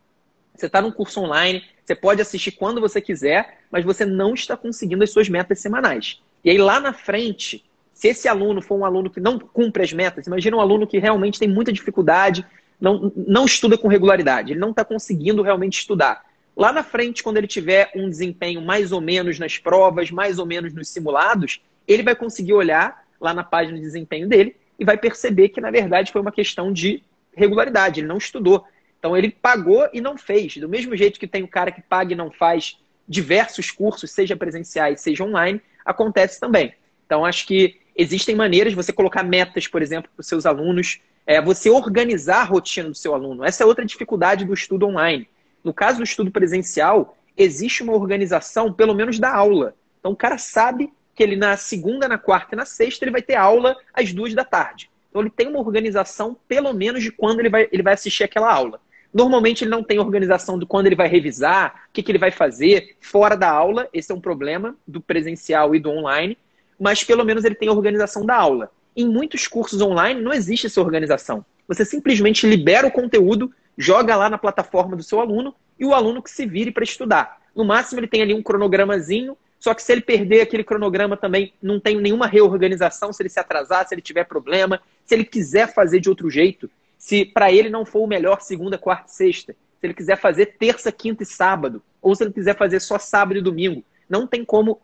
você 0.59 0.67
está 0.67 0.81
num 0.81 0.91
curso 0.91 1.21
online, 1.21 1.63
você 1.83 1.95
pode 1.95 2.21
assistir 2.21 2.51
quando 2.51 2.79
você 2.81 3.01
quiser, 3.01 3.59
mas 3.71 3.83
você 3.83 4.05
não 4.05 4.33
está 4.33 4.55
conseguindo 4.55 5.03
as 5.03 5.11
suas 5.11 5.29
metas 5.29 5.59
semanais. 5.59 6.21
E 6.43 6.49
aí 6.49 6.57
lá 6.57 6.79
na 6.79 6.93
frente, 6.93 7.63
se 7.93 8.07
esse 8.07 8.27
aluno 8.27 8.61
for 8.61 8.77
um 8.77 8.85
aluno 8.85 9.09
que 9.09 9.19
não 9.19 9.39
cumpre 9.39 9.83
as 9.83 9.91
metas, 9.91 10.27
imagina 10.27 10.57
um 10.57 10.61
aluno 10.61 10.87
que 10.87 10.99
realmente 10.99 11.39
tem 11.39 11.47
muita 11.47 11.71
dificuldade, 11.71 12.45
não, 12.79 13.11
não 13.15 13.45
estuda 13.45 13.77
com 13.77 13.87
regularidade, 13.87 14.53
ele 14.53 14.59
não 14.59 14.71
está 14.71 14.85
conseguindo 14.85 15.41
realmente 15.41 15.79
estudar. 15.79 16.23
Lá 16.55 16.71
na 16.71 16.83
frente, 16.83 17.23
quando 17.23 17.37
ele 17.37 17.47
tiver 17.47 17.91
um 17.95 18.09
desempenho 18.09 18.61
mais 18.61 18.91
ou 18.91 19.01
menos 19.01 19.39
nas 19.39 19.57
provas, 19.57 20.11
mais 20.11 20.39
ou 20.39 20.45
menos 20.45 20.73
nos 20.73 20.89
simulados, 20.89 21.61
ele 21.87 22.03
vai 22.03 22.15
conseguir 22.15 22.53
olhar 22.53 23.05
lá 23.19 23.33
na 23.33 23.43
página 23.43 23.77
de 23.77 23.83
desempenho 23.83 24.27
dele 24.27 24.55
e 24.77 24.85
vai 24.85 24.97
perceber 24.97 25.49
que, 25.49 25.59
na 25.59 25.71
verdade, 25.71 26.11
foi 26.11 26.21
uma 26.21 26.31
questão 26.31 26.71
de 26.71 27.03
regularidade, 27.33 27.99
ele 27.99 28.07
não 28.07 28.17
estudou. 28.17 28.65
Então 28.99 29.15
ele 29.17 29.31
pagou 29.31 29.87
e 29.93 30.01
não 30.01 30.17
fez. 30.17 30.57
Do 30.57 30.69
mesmo 30.69 30.95
jeito 30.95 31.19
que 31.19 31.27
tem 31.27 31.41
o 31.41 31.47
cara 31.47 31.71
que 31.71 31.81
paga 31.81 32.13
e 32.13 32.15
não 32.15 32.29
faz 32.29 32.77
diversos 33.07 33.71
cursos, 33.71 34.11
seja 34.11 34.35
presenciais, 34.35 35.01
seja 35.01 35.23
online, 35.23 35.61
acontece 35.83 36.39
também. 36.39 36.73
Então 37.05 37.25
acho 37.25 37.47
que 37.47 37.79
existem 37.95 38.35
maneiras 38.35 38.71
de 38.71 38.75
você 38.75 38.93
colocar 38.93 39.23
metas, 39.23 39.67
por 39.67 39.81
exemplo, 39.81 40.11
para 40.13 40.21
os 40.21 40.27
seus 40.27 40.45
alunos, 40.45 41.01
é, 41.25 41.41
você 41.41 41.69
organizar 41.69 42.41
a 42.41 42.43
rotina 42.43 42.89
do 42.89 42.95
seu 42.95 43.13
aluno. 43.13 43.43
Essa 43.43 43.63
é 43.63 43.65
outra 43.65 43.85
dificuldade 43.85 44.45
do 44.45 44.53
estudo 44.53 44.85
online. 44.85 45.27
No 45.63 45.73
caso 45.73 45.97
do 45.97 46.03
estudo 46.03 46.29
presencial, 46.29 47.17
existe 47.37 47.83
uma 47.83 47.93
organização, 47.93 48.71
pelo 48.71 48.93
menos 48.93 49.17
da 49.17 49.33
aula. 49.33 49.75
Então 49.99 50.11
o 50.11 50.15
cara 50.15 50.37
sabe 50.37 50.91
que 51.15 51.23
ele 51.23 51.35
na 51.35 51.57
segunda, 51.57 52.07
na 52.07 52.17
quarta 52.17 52.55
e 52.55 52.57
na 52.57 52.65
sexta 52.65 53.03
ele 53.03 53.11
vai 53.11 53.21
ter 53.21 53.35
aula 53.35 53.75
às 53.93 54.13
duas 54.13 54.33
da 54.33 54.43
tarde. 54.43 54.89
Então 55.09 55.21
ele 55.21 55.29
tem 55.29 55.47
uma 55.47 55.59
organização, 55.59 56.37
pelo 56.47 56.71
menos, 56.73 57.01
de 57.01 57.11
quando 57.11 57.39
ele 57.39 57.49
vai, 57.49 57.67
ele 57.71 57.83
vai 57.83 57.93
assistir 57.93 58.23
aquela 58.23 58.53
aula. 58.53 58.79
Normalmente 59.13 59.63
ele 59.63 59.71
não 59.71 59.83
tem 59.83 59.99
organização 59.99 60.59
de 60.59 60.65
quando 60.65 60.85
ele 60.85 60.95
vai 60.95 61.07
revisar, 61.07 61.85
o 61.89 61.93
que, 61.93 62.03
que 62.03 62.11
ele 62.11 62.19
vai 62.19 62.31
fazer 62.31 62.95
fora 63.01 63.35
da 63.35 63.49
aula. 63.49 63.89
Esse 63.91 64.11
é 64.11 64.15
um 64.15 64.21
problema 64.21 64.75
do 64.87 65.01
presencial 65.01 65.73
e 65.73 65.79
do 65.79 65.89
online, 65.89 66.37
mas 66.79 67.03
pelo 67.03 67.25
menos 67.25 67.43
ele 67.43 67.55
tem 67.55 67.69
organização 67.69 68.25
da 68.25 68.35
aula. 68.35 68.71
Em 68.95 69.07
muitos 69.07 69.47
cursos 69.47 69.81
online 69.81 70.21
não 70.21 70.33
existe 70.33 70.67
essa 70.67 70.81
organização. 70.81 71.43
Você 71.67 71.83
simplesmente 71.85 72.47
libera 72.47 72.87
o 72.87 72.91
conteúdo, 72.91 73.51
joga 73.77 74.15
lá 74.15 74.29
na 74.29 74.37
plataforma 74.37 74.95
do 74.95 75.03
seu 75.03 75.19
aluno 75.19 75.55
e 75.79 75.85
o 75.85 75.93
aluno 75.93 76.21
que 76.21 76.29
se 76.29 76.45
vire 76.45 76.71
para 76.71 76.83
estudar. 76.83 77.39
No 77.55 77.65
máximo 77.65 77.99
ele 77.99 78.07
tem 78.07 78.21
ali 78.21 78.33
um 78.33 78.43
cronogramazinho, 78.43 79.37
só 79.59 79.73
que 79.73 79.83
se 79.83 79.91
ele 79.91 80.01
perder 80.01 80.41
aquele 80.41 80.63
cronograma 80.63 81.17
também 81.17 81.53
não 81.61 81.79
tem 81.79 81.99
nenhuma 81.99 82.27
reorganização, 82.27 83.11
se 83.11 83.21
ele 83.21 83.29
se 83.29 83.39
atrasar, 83.39 83.87
se 83.87 83.93
ele 83.93 84.01
tiver 84.01 84.23
problema, 84.23 84.81
se 85.05 85.15
ele 85.15 85.25
quiser 85.25 85.73
fazer 85.73 85.99
de 85.99 86.09
outro 86.09 86.29
jeito, 86.29 86.69
se 86.99 87.23
para 87.23 87.51
ele 87.51 87.69
não 87.69 87.85
for 87.85 88.01
o 88.01 88.07
melhor 88.07 88.41
segunda, 88.41 88.77
quarta 88.77 89.09
e 89.09 89.15
sexta, 89.15 89.53
se 89.53 89.87
ele 89.87 89.93
quiser 89.93 90.17
fazer 90.17 90.57
terça, 90.59 90.91
quinta 90.91 91.23
e 91.23 91.25
sábado, 91.25 91.81
ou 92.01 92.13
se 92.13 92.23
ele 92.23 92.33
quiser 92.33 92.57
fazer 92.57 92.81
só 92.81 92.99
sábado 92.99 93.39
e 93.39 93.41
domingo, 93.41 93.83
não 94.07 94.27
tem 94.27 94.43
como 94.43 94.79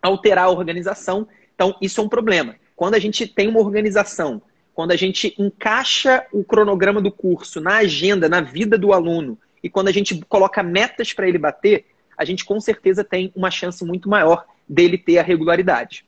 alterar 0.00 0.44
a 0.44 0.50
organização. 0.50 1.26
Então, 1.54 1.76
isso 1.82 2.00
é 2.00 2.04
um 2.04 2.08
problema. 2.08 2.54
Quando 2.76 2.94
a 2.94 2.98
gente 2.98 3.26
tem 3.26 3.48
uma 3.48 3.60
organização, 3.60 4.40
quando 4.72 4.92
a 4.92 4.96
gente 4.96 5.34
encaixa 5.36 6.24
o 6.32 6.44
cronograma 6.44 7.02
do 7.02 7.10
curso 7.10 7.60
na 7.60 7.78
agenda, 7.78 8.28
na 8.28 8.40
vida 8.40 8.78
do 8.78 8.92
aluno, 8.92 9.36
e 9.62 9.68
quando 9.68 9.88
a 9.88 9.92
gente 9.92 10.18
coloca 10.26 10.62
metas 10.62 11.12
para 11.12 11.28
ele 11.28 11.36
bater, 11.36 11.84
a 12.16 12.24
gente 12.24 12.44
com 12.44 12.60
certeza 12.60 13.02
tem 13.02 13.32
uma 13.34 13.50
chance 13.50 13.84
muito 13.84 14.08
maior 14.08 14.46
dele 14.68 14.96
ter 14.96 15.18
a 15.18 15.22
regularidade. 15.22 16.04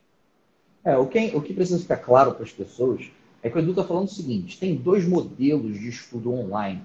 É, 0.84 0.96
o 0.96 1.06
que, 1.06 1.32
o 1.34 1.40
que 1.40 1.52
precisa 1.52 1.80
ficar 1.80 1.96
claro 1.96 2.32
para 2.32 2.44
as 2.44 2.52
pessoas 2.52 3.10
é 3.42 3.50
que 3.50 3.56
o 3.56 3.58
Edu 3.58 3.70
está 3.70 3.84
falando 3.84 4.06
o 4.06 4.10
seguinte: 4.10 4.58
tem 4.58 4.76
dois 4.76 5.06
modelos 5.06 5.78
de 5.78 5.88
estudo 5.88 6.32
online. 6.32 6.82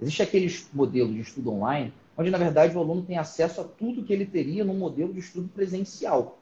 Existe 0.00 0.22
aquele 0.22 0.52
modelo 0.72 1.12
de 1.12 1.20
estudo 1.20 1.52
online, 1.52 1.92
onde, 2.16 2.30
na 2.30 2.38
verdade, 2.38 2.76
o 2.76 2.80
aluno 2.80 3.02
tem 3.02 3.18
acesso 3.18 3.60
a 3.60 3.64
tudo 3.64 4.02
que 4.02 4.12
ele 4.12 4.26
teria 4.26 4.64
no 4.64 4.74
modelo 4.74 5.12
de 5.12 5.20
estudo 5.20 5.48
presencial. 5.48 6.38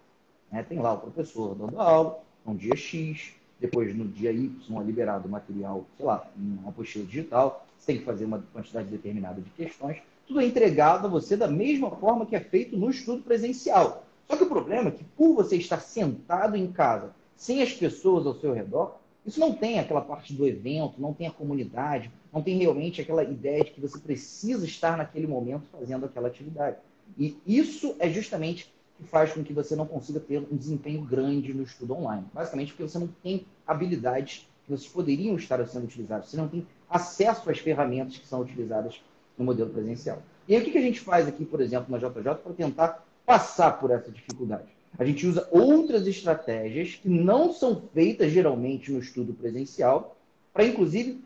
Né? 0.50 0.62
Tem 0.62 0.78
lá 0.78 0.94
o 0.94 0.98
professor 0.98 1.54
dando 1.54 1.80
aula, 1.80 2.20
no 2.46 2.54
dia 2.54 2.76
X, 2.76 3.32
depois 3.60 3.94
no 3.94 4.06
dia 4.06 4.32
Y 4.32 4.80
é 4.80 4.84
liberado 4.84 5.28
o 5.28 5.30
material, 5.30 5.84
sei 5.96 6.06
lá, 6.06 6.26
uma 6.36 6.70
apostila 6.70 7.04
digital, 7.04 7.66
você 7.76 7.86
tem 7.86 7.98
que 7.98 8.04
fazer 8.04 8.24
uma 8.24 8.42
quantidade 8.52 8.88
determinada 8.88 9.40
de 9.40 9.50
questões. 9.50 9.98
Tudo 10.26 10.40
é 10.40 10.46
entregado 10.46 11.06
a 11.06 11.10
você 11.10 11.36
da 11.36 11.48
mesma 11.48 11.90
forma 11.90 12.26
que 12.26 12.36
é 12.36 12.40
feito 12.40 12.76
no 12.76 12.90
estudo 12.90 13.22
presencial. 13.22 14.04
Só 14.28 14.36
que 14.36 14.44
o 14.44 14.48
problema 14.48 14.88
é 14.88 14.92
que, 14.92 15.04
por 15.04 15.34
você 15.34 15.56
estar 15.56 15.80
sentado 15.80 16.56
em 16.56 16.70
casa, 16.70 17.14
sem 17.36 17.62
as 17.62 17.72
pessoas 17.72 18.26
ao 18.26 18.34
seu 18.34 18.52
redor, 18.52 18.98
isso 19.28 19.38
não 19.38 19.52
tem 19.52 19.78
aquela 19.78 20.00
parte 20.00 20.32
do 20.32 20.46
evento, 20.46 21.00
não 21.00 21.12
tem 21.12 21.26
a 21.26 21.30
comunidade, 21.30 22.10
não 22.32 22.42
tem 22.42 22.56
realmente 22.56 23.00
aquela 23.00 23.22
ideia 23.22 23.62
de 23.62 23.72
que 23.72 23.80
você 23.80 23.98
precisa 23.98 24.64
estar 24.64 24.96
naquele 24.96 25.26
momento 25.26 25.64
fazendo 25.70 26.06
aquela 26.06 26.28
atividade. 26.28 26.78
E 27.16 27.36
isso 27.46 27.94
é 27.98 28.08
justamente 28.08 28.72
que 28.96 29.04
faz 29.04 29.32
com 29.32 29.44
que 29.44 29.52
você 29.52 29.76
não 29.76 29.86
consiga 29.86 30.18
ter 30.18 30.38
um 30.50 30.56
desempenho 30.56 31.02
grande 31.02 31.52
no 31.52 31.62
estudo 31.62 31.94
online. 31.94 32.24
Basicamente 32.32 32.72
porque 32.72 32.88
você 32.88 32.98
não 32.98 33.08
tem 33.22 33.44
habilidades 33.66 34.48
que 34.64 34.70
vocês 34.70 34.90
poderiam 34.90 35.36
estar 35.36 35.64
sendo 35.66 35.84
utilizadas. 35.84 36.28
Você 36.28 36.36
não 36.38 36.48
tem 36.48 36.66
acesso 36.88 37.50
às 37.50 37.58
ferramentas 37.58 38.16
que 38.16 38.26
são 38.26 38.40
utilizadas 38.40 39.00
no 39.36 39.44
modelo 39.44 39.70
presencial. 39.70 40.22
E 40.48 40.56
aí 40.56 40.62
o 40.62 40.64
que 40.64 40.78
a 40.78 40.82
gente 40.82 41.00
faz 41.00 41.28
aqui, 41.28 41.44
por 41.44 41.60
exemplo, 41.60 41.90
na 41.90 41.98
JJ, 41.98 42.22
para 42.22 42.52
tentar 42.56 43.04
passar 43.26 43.72
por 43.78 43.90
essa 43.90 44.10
dificuldade? 44.10 44.77
A 44.98 45.04
gente 45.04 45.24
usa 45.24 45.48
outras 45.52 46.08
estratégias 46.08 46.96
que 46.96 47.08
não 47.08 47.52
são 47.52 47.82
feitas 47.94 48.32
geralmente 48.32 48.90
no 48.90 48.98
estudo 48.98 49.32
presencial, 49.32 50.16
para 50.52 50.64
inclusive 50.64 51.22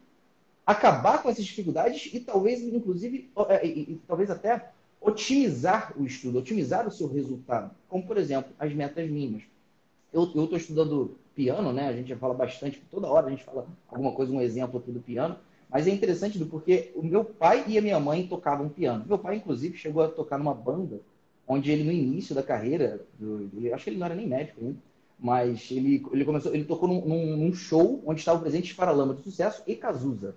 acabar 0.66 1.22
com 1.22 1.30
essas 1.30 1.44
dificuldades 1.44 2.12
e 2.12 2.20
talvez, 2.20 2.60
inclusive, 2.62 3.30
e, 3.62 3.66
e, 3.66 3.80
e, 3.92 4.00
talvez 4.06 4.30
até 4.30 4.68
otimizar 5.00 5.94
o 5.98 6.04
estudo, 6.04 6.38
otimizar 6.38 6.86
o 6.86 6.90
seu 6.90 7.08
resultado. 7.08 7.74
Como, 7.88 8.06
por 8.06 8.18
exemplo, 8.18 8.52
as 8.58 8.72
metas 8.74 9.08
mínimas. 9.10 9.42
Eu 10.12 10.24
estou 10.24 10.56
estudando 10.56 11.16
piano, 11.34 11.72
né? 11.72 11.88
A 11.88 11.94
gente 11.94 12.10
já 12.10 12.16
fala 12.16 12.34
bastante, 12.34 12.82
toda 12.90 13.08
hora 13.08 13.28
a 13.28 13.30
gente 13.30 13.42
fala 13.42 13.66
alguma 13.88 14.12
coisa, 14.12 14.30
um 14.30 14.42
exemplo 14.42 14.78
aqui 14.78 14.92
do 14.92 15.00
piano. 15.00 15.36
Mas 15.70 15.86
é 15.86 15.90
interessante 15.90 16.38
porque 16.44 16.92
o 16.94 17.02
meu 17.02 17.24
pai 17.24 17.64
e 17.66 17.78
a 17.78 17.82
minha 17.82 17.98
mãe 17.98 18.26
tocavam 18.26 18.68
piano. 18.68 19.06
Meu 19.08 19.18
pai, 19.18 19.36
inclusive, 19.36 19.78
chegou 19.78 20.02
a 20.02 20.08
tocar 20.08 20.36
numa 20.36 20.52
banda 20.52 21.00
onde 21.46 21.70
ele, 21.70 21.84
no 21.84 21.92
início 21.92 22.34
da 22.34 22.42
carreira, 22.42 23.00
do, 23.18 23.50
acho 23.74 23.84
que 23.84 23.90
ele 23.90 23.98
não 23.98 24.06
era 24.06 24.14
nem 24.14 24.26
médico 24.26 24.60
ainda, 24.60 24.78
mas 25.18 25.70
ele, 25.70 26.04
ele 26.12 26.24
começou, 26.24 26.54
ele 26.54 26.64
tocou 26.64 26.88
num, 26.88 27.36
num 27.36 27.54
show 27.54 28.02
onde 28.04 28.20
estava 28.20 28.40
presente 28.40 28.74
Paralama 28.74 29.14
de 29.14 29.22
Sucesso 29.22 29.62
e 29.66 29.76
Cazuza. 29.76 30.34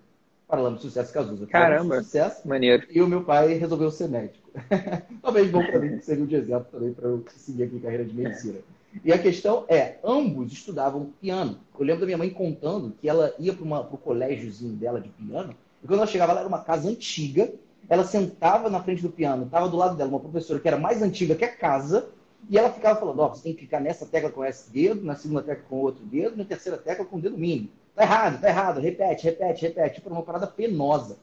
Paralama 0.47 0.75
de 0.75 0.83
Sucesso 0.83 1.09
e 1.09 1.13
Cazuza. 1.13 1.47
Caramba, 1.47 2.03
sucesso, 2.03 2.47
maneiro. 2.47 2.85
E 2.91 3.01
o 3.01 3.07
meu 3.07 3.23
pai 3.23 3.53
resolveu 3.55 3.89
ser 3.89 4.07
médico. 4.07 4.47
Talvez 5.21 5.49
bom 5.49 5.65
para 5.65 5.79
mim, 5.79 5.99
seria 6.01 6.23
um 6.23 6.27
de 6.27 6.35
exemplo 6.35 6.67
também 6.71 6.93
para 6.93 7.09
eu 7.09 7.25
seguir 7.35 7.63
aqui 7.63 7.79
carreira 7.79 8.05
de 8.05 8.13
medicina. 8.13 8.59
E 9.03 9.11
a 9.11 9.17
questão 9.17 9.65
é, 9.67 9.97
ambos 10.03 10.53
estudavam 10.53 11.11
piano. 11.19 11.59
Eu 11.77 11.85
lembro 11.85 12.01
da 12.01 12.05
minha 12.05 12.17
mãe 12.17 12.29
contando 12.29 12.93
que 13.01 13.09
ela 13.09 13.33
ia 13.39 13.53
para 13.53 13.65
o 13.65 13.97
colégiozinho 13.97 14.73
dela 14.73 15.01
de 15.01 15.09
piano, 15.09 15.55
e 15.83 15.87
quando 15.87 15.99
ela 15.99 16.07
chegava 16.07 16.33
lá 16.33 16.39
era 16.39 16.47
uma 16.47 16.63
casa 16.63 16.87
antiga, 16.89 17.51
ela 17.87 18.03
sentava 18.03 18.69
na 18.69 18.81
frente 18.81 19.01
do 19.01 19.09
piano, 19.09 19.45
estava 19.45 19.69
do 19.69 19.77
lado 19.77 19.95
dela 19.95 20.09
uma 20.09 20.19
professora 20.19 20.59
que 20.59 20.67
era 20.67 20.77
mais 20.77 21.01
antiga 21.01 21.35
que 21.35 21.45
a 21.45 21.55
casa, 21.55 22.09
e 22.49 22.57
ela 22.57 22.71
ficava 22.71 22.99
falando, 22.99 23.19
ó, 23.19 23.25
oh, 23.25 23.29
você 23.29 23.43
tem 23.43 23.53
que 23.53 23.59
clicar 23.59 23.81
nessa 23.81 24.05
tecla 24.05 24.29
com 24.29 24.43
esse 24.43 24.71
dedo, 24.71 25.03
na 25.03 25.15
segunda 25.15 25.41
tecla 25.41 25.63
com 25.67 25.77
outro 25.77 26.05
dedo, 26.05 26.37
na 26.37 26.45
terceira 26.45 26.77
tecla 26.77 27.05
com 27.05 27.17
o 27.17 27.21
dedo 27.21 27.37
mínimo. 27.37 27.69
Tá 27.95 28.03
errado, 28.03 28.41
tá 28.41 28.49
errado, 28.49 28.79
repete, 28.79 29.23
repete, 29.23 29.65
repete. 29.65 29.95
Tipo, 29.95 30.09
uma 30.09 30.21
parada 30.21 30.45
penosa. 30.45 31.17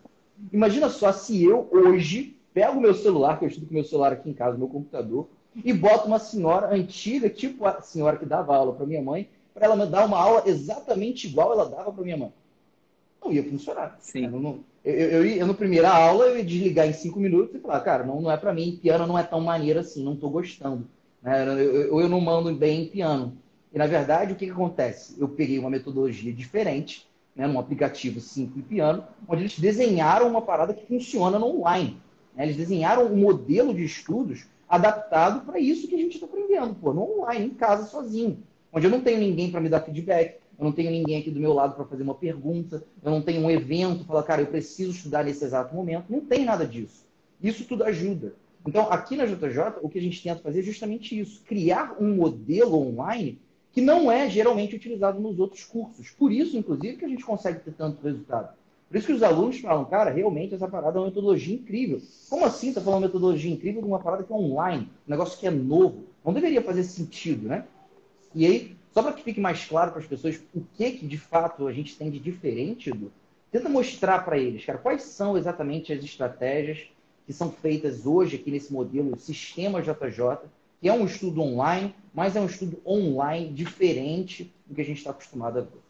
Imagina 0.52 0.88
só 0.88 1.12
se 1.12 1.44
eu 1.44 1.68
hoje 1.70 2.36
pego 2.52 2.78
o 2.78 2.80
meu 2.80 2.94
celular, 2.94 3.38
que 3.38 3.44
eu 3.44 3.48
estudo 3.48 3.66
com 3.66 3.72
o 3.72 3.74
meu 3.74 3.84
celular 3.84 4.12
aqui 4.12 4.28
em 4.28 4.32
casa, 4.34 4.58
meu 4.58 4.68
computador, 4.68 5.28
e 5.54 5.72
boto 5.72 6.06
uma 6.06 6.18
senhora 6.18 6.74
antiga, 6.74 7.28
tipo 7.28 7.66
a 7.66 7.80
senhora 7.82 8.16
que 8.16 8.24
dava 8.24 8.56
aula 8.56 8.72
para 8.72 8.86
minha 8.86 9.02
mãe, 9.02 9.28
para 9.52 9.66
ela 9.66 9.76
me 9.76 9.86
dar 9.86 10.06
uma 10.06 10.18
aula 10.18 10.42
exatamente 10.46 11.26
igual 11.26 11.52
ela 11.52 11.68
dava 11.68 11.92
para 11.92 12.02
minha 12.02 12.16
mãe. 12.16 12.32
Não 13.22 13.32
ia 13.32 13.44
funcionar. 13.44 13.96
Sim. 14.00 14.24
Eu, 14.24 14.40
não, 14.40 14.60
eu, 14.84 14.94
eu, 14.94 15.26
eu, 15.26 15.46
no 15.46 15.54
primeira 15.54 15.90
aula, 15.90 16.26
eu 16.26 16.38
ia 16.38 16.44
desligar 16.44 16.88
em 16.88 16.92
cinco 16.92 17.20
minutos 17.20 17.54
e 17.54 17.60
falar, 17.60 17.80
cara, 17.80 18.04
não, 18.04 18.20
não 18.20 18.30
é 18.30 18.36
para 18.36 18.52
mim, 18.52 18.78
piano 18.82 19.06
não 19.06 19.18
é 19.18 19.22
tão 19.22 19.40
maneiro 19.40 19.78
assim, 19.78 20.02
não 20.02 20.14
estou 20.14 20.30
gostando. 20.30 20.86
Né? 21.22 21.48
Ou 21.50 21.58
eu, 21.58 22.00
eu, 22.00 22.08
não 22.08 22.20
mando 22.20 22.52
bem 22.54 22.82
em 22.82 22.88
piano. 22.88 23.36
E, 23.72 23.78
na 23.78 23.86
verdade, 23.86 24.32
o 24.32 24.36
que, 24.36 24.46
que 24.46 24.52
acontece? 24.52 25.14
Eu 25.18 25.28
peguei 25.28 25.58
uma 25.58 25.70
metodologia 25.70 26.32
diferente, 26.32 27.06
né, 27.34 27.46
num 27.46 27.58
aplicativo 27.58 28.20
simples 28.20 28.64
piano, 28.66 29.04
onde 29.26 29.42
eles 29.42 29.58
desenharam 29.58 30.28
uma 30.28 30.42
parada 30.42 30.74
que 30.74 30.84
funciona 30.84 31.38
no 31.38 31.46
online. 31.46 31.96
Né? 32.34 32.44
Eles 32.44 32.56
desenharam 32.56 33.06
um 33.06 33.16
modelo 33.16 33.72
de 33.72 33.84
estudos 33.84 34.46
adaptado 34.68 35.46
para 35.46 35.60
isso 35.60 35.86
que 35.86 35.94
a 35.94 35.98
gente 35.98 36.14
está 36.14 36.26
aprendendo, 36.26 36.74
pô, 36.74 36.92
no 36.92 37.20
online, 37.20 37.46
em 37.46 37.50
casa, 37.50 37.86
sozinho. 37.86 38.42
Onde 38.72 38.86
eu 38.86 38.90
não 38.90 39.00
tenho 39.00 39.20
ninguém 39.20 39.50
para 39.50 39.60
me 39.60 39.68
dar 39.68 39.80
feedback, 39.80 40.38
eu 40.62 40.66
não 40.66 40.72
tenho 40.72 40.92
ninguém 40.92 41.18
aqui 41.18 41.28
do 41.28 41.40
meu 41.40 41.52
lado 41.52 41.74
para 41.74 41.84
fazer 41.84 42.04
uma 42.04 42.14
pergunta, 42.14 42.84
eu 43.02 43.10
não 43.10 43.20
tenho 43.20 43.42
um 43.42 43.50
evento, 43.50 44.04
falar, 44.04 44.22
cara, 44.22 44.42
eu 44.42 44.46
preciso 44.46 44.92
estudar 44.92 45.24
nesse 45.24 45.44
exato 45.44 45.74
momento. 45.74 46.04
Não 46.08 46.20
tem 46.20 46.44
nada 46.44 46.64
disso. 46.64 47.04
Isso 47.42 47.64
tudo 47.64 47.82
ajuda. 47.82 48.34
Então, 48.64 48.88
aqui 48.88 49.16
na 49.16 49.26
JJ, 49.26 49.80
o 49.82 49.88
que 49.88 49.98
a 49.98 50.02
gente 50.02 50.22
tenta 50.22 50.40
fazer 50.40 50.60
é 50.60 50.62
justamente 50.62 51.18
isso: 51.18 51.42
criar 51.44 51.96
um 52.00 52.14
modelo 52.14 52.76
online 52.76 53.40
que 53.72 53.80
não 53.80 54.12
é 54.12 54.30
geralmente 54.30 54.76
utilizado 54.76 55.18
nos 55.18 55.40
outros 55.40 55.64
cursos. 55.64 56.10
Por 56.10 56.30
isso, 56.30 56.56
inclusive, 56.56 56.96
que 56.96 57.04
a 57.04 57.08
gente 57.08 57.24
consegue 57.24 57.58
ter 57.58 57.72
tanto 57.72 58.00
resultado. 58.00 58.54
Por 58.88 58.98
isso 58.98 59.06
que 59.06 59.14
os 59.14 59.22
alunos 59.22 59.58
falam, 59.58 59.84
cara, 59.86 60.10
realmente 60.10 60.54
essa 60.54 60.68
parada 60.68 60.96
é 60.96 61.00
uma 61.00 61.08
metodologia 61.08 61.56
incrível. 61.56 62.00
Como 62.30 62.44
assim 62.44 62.68
está 62.68 62.80
falando 62.80 63.02
metodologia 63.02 63.50
incrível 63.50 63.82
de 63.82 63.88
uma 63.88 63.98
parada 63.98 64.22
que 64.22 64.32
é 64.32 64.36
online, 64.36 64.88
um 65.08 65.10
negócio 65.10 65.40
que 65.40 65.46
é 65.46 65.50
novo? 65.50 66.04
Não 66.24 66.32
deveria 66.32 66.62
fazer 66.62 66.84
sentido, 66.84 67.48
né? 67.48 67.64
E 68.34 68.46
aí, 68.46 68.76
só 68.92 69.02
para 69.02 69.12
que 69.12 69.22
fique 69.22 69.40
mais 69.40 69.64
claro 69.64 69.90
para 69.90 70.00
as 70.00 70.06
pessoas 70.06 70.40
o 70.54 70.62
que, 70.74 70.92
que 70.92 71.06
de 71.06 71.18
fato 71.18 71.66
a 71.66 71.72
gente 71.72 71.96
tem 71.96 72.10
de 72.10 72.18
diferente, 72.18 72.90
Edu, 72.90 73.10
tenta 73.50 73.68
mostrar 73.68 74.24
para 74.24 74.38
eles, 74.38 74.64
cara, 74.64 74.78
quais 74.78 75.02
são 75.02 75.36
exatamente 75.36 75.92
as 75.92 76.04
estratégias 76.04 76.86
que 77.26 77.32
são 77.32 77.50
feitas 77.50 78.06
hoje 78.06 78.36
aqui 78.36 78.50
nesse 78.50 78.72
modelo 78.72 79.18
Sistema 79.18 79.80
JJ, 79.80 80.48
que 80.80 80.88
é 80.88 80.92
um 80.92 81.06
estudo 81.06 81.40
online, 81.40 81.94
mas 82.12 82.36
é 82.36 82.40
um 82.40 82.46
estudo 82.46 82.80
online 82.86 83.52
diferente 83.52 84.52
do 84.66 84.74
que 84.74 84.80
a 84.80 84.84
gente 84.84 84.98
está 84.98 85.10
acostumado 85.10 85.58
a 85.58 85.62
ver. 85.62 85.80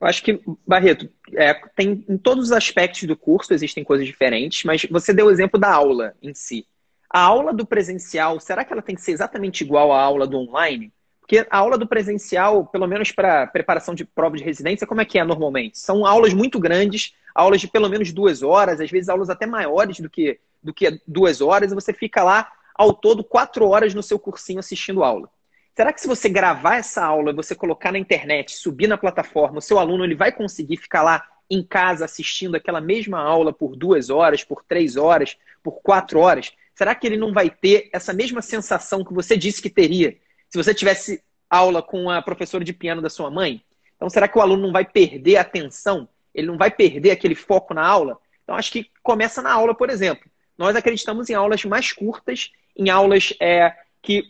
Eu 0.00 0.08
acho 0.08 0.24
que, 0.24 0.42
Barreto, 0.66 1.08
é, 1.32 1.54
tem 1.76 2.04
em 2.08 2.18
todos 2.18 2.46
os 2.46 2.52
aspectos 2.52 3.04
do 3.04 3.16
curso 3.16 3.54
existem 3.54 3.84
coisas 3.84 4.04
diferentes, 4.04 4.64
mas 4.64 4.84
você 4.90 5.14
deu 5.14 5.26
o 5.26 5.30
exemplo 5.30 5.60
da 5.60 5.72
aula 5.72 6.14
em 6.20 6.34
si. 6.34 6.66
A 7.08 7.20
aula 7.20 7.52
do 7.52 7.64
presencial, 7.64 8.40
será 8.40 8.64
que 8.64 8.72
ela 8.72 8.82
tem 8.82 8.96
que 8.96 9.02
ser 9.02 9.12
exatamente 9.12 9.62
igual 9.62 9.92
à 9.92 10.02
aula 10.02 10.26
do 10.26 10.38
online? 10.38 10.92
Porque 11.32 11.46
a 11.48 11.56
aula 11.56 11.78
do 11.78 11.86
presencial, 11.86 12.66
pelo 12.66 12.86
menos 12.86 13.10
para 13.10 13.46
preparação 13.46 13.94
de 13.94 14.04
prova 14.04 14.36
de 14.36 14.44
residência, 14.44 14.86
como 14.86 15.00
é 15.00 15.04
que 15.06 15.18
é 15.18 15.24
normalmente? 15.24 15.78
São 15.78 16.04
aulas 16.04 16.34
muito 16.34 16.60
grandes, 16.60 17.14
aulas 17.34 17.58
de 17.58 17.68
pelo 17.68 17.88
menos 17.88 18.12
duas 18.12 18.42
horas, 18.42 18.82
às 18.82 18.90
vezes 18.90 19.08
aulas 19.08 19.30
até 19.30 19.46
maiores 19.46 19.98
do 19.98 20.10
que, 20.10 20.38
do 20.62 20.74
que 20.74 21.00
duas 21.06 21.40
horas, 21.40 21.72
e 21.72 21.74
você 21.74 21.90
fica 21.90 22.22
lá 22.22 22.52
ao 22.74 22.92
todo 22.92 23.24
quatro 23.24 23.66
horas 23.66 23.94
no 23.94 24.02
seu 24.02 24.18
cursinho 24.18 24.58
assistindo 24.58 25.02
aula. 25.02 25.26
Será 25.74 25.90
que 25.90 26.02
se 26.02 26.06
você 26.06 26.28
gravar 26.28 26.76
essa 26.76 27.02
aula, 27.02 27.32
você 27.32 27.54
colocar 27.54 27.92
na 27.92 27.98
internet, 27.98 28.52
subir 28.52 28.86
na 28.86 28.98
plataforma, 28.98 29.56
o 29.56 29.62
seu 29.62 29.78
aluno 29.78 30.04
ele 30.04 30.14
vai 30.14 30.32
conseguir 30.32 30.76
ficar 30.76 31.00
lá 31.00 31.26
em 31.48 31.62
casa 31.62 32.04
assistindo 32.04 32.56
aquela 32.56 32.78
mesma 32.78 33.18
aula 33.18 33.54
por 33.54 33.74
duas 33.74 34.10
horas, 34.10 34.44
por 34.44 34.62
três 34.62 34.98
horas, 34.98 35.38
por 35.62 35.80
quatro 35.80 36.20
horas? 36.20 36.52
Será 36.74 36.94
que 36.94 37.06
ele 37.06 37.16
não 37.16 37.32
vai 37.32 37.48
ter 37.48 37.88
essa 37.90 38.12
mesma 38.12 38.42
sensação 38.42 39.02
que 39.02 39.14
você 39.14 39.34
disse 39.34 39.62
que 39.62 39.70
teria 39.70 40.18
se 40.52 40.58
você 40.58 40.74
tivesse 40.74 41.24
aula 41.48 41.82
com 41.82 42.10
a 42.10 42.20
professora 42.20 42.62
de 42.62 42.74
piano 42.74 43.00
da 43.00 43.08
sua 43.08 43.30
mãe? 43.30 43.64
Então, 43.96 44.10
será 44.10 44.28
que 44.28 44.36
o 44.36 44.40
aluno 44.42 44.64
não 44.64 44.72
vai 44.72 44.84
perder 44.84 45.38
a 45.38 45.40
atenção? 45.40 46.06
Ele 46.34 46.46
não 46.46 46.58
vai 46.58 46.70
perder 46.70 47.10
aquele 47.10 47.34
foco 47.34 47.72
na 47.72 47.82
aula? 47.82 48.18
Então, 48.44 48.54
acho 48.54 48.70
que 48.70 48.90
começa 49.02 49.40
na 49.40 49.50
aula, 49.50 49.74
por 49.74 49.88
exemplo. 49.88 50.30
Nós 50.58 50.76
acreditamos 50.76 51.30
em 51.30 51.34
aulas 51.34 51.64
mais 51.64 51.90
curtas, 51.92 52.52
em 52.76 52.90
aulas 52.90 53.32
é, 53.40 53.74
que, 54.02 54.24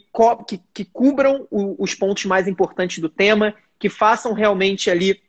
que, 0.47 0.61
que 0.73 0.85
cubram 0.85 1.45
o, 1.51 1.83
os 1.83 1.93
pontos 1.93 2.25
mais 2.27 2.47
importantes 2.47 3.01
do 3.01 3.09
tema, 3.09 3.53
que 3.77 3.89
façam 3.89 4.33
realmente 4.33 4.89
ali 4.89 5.21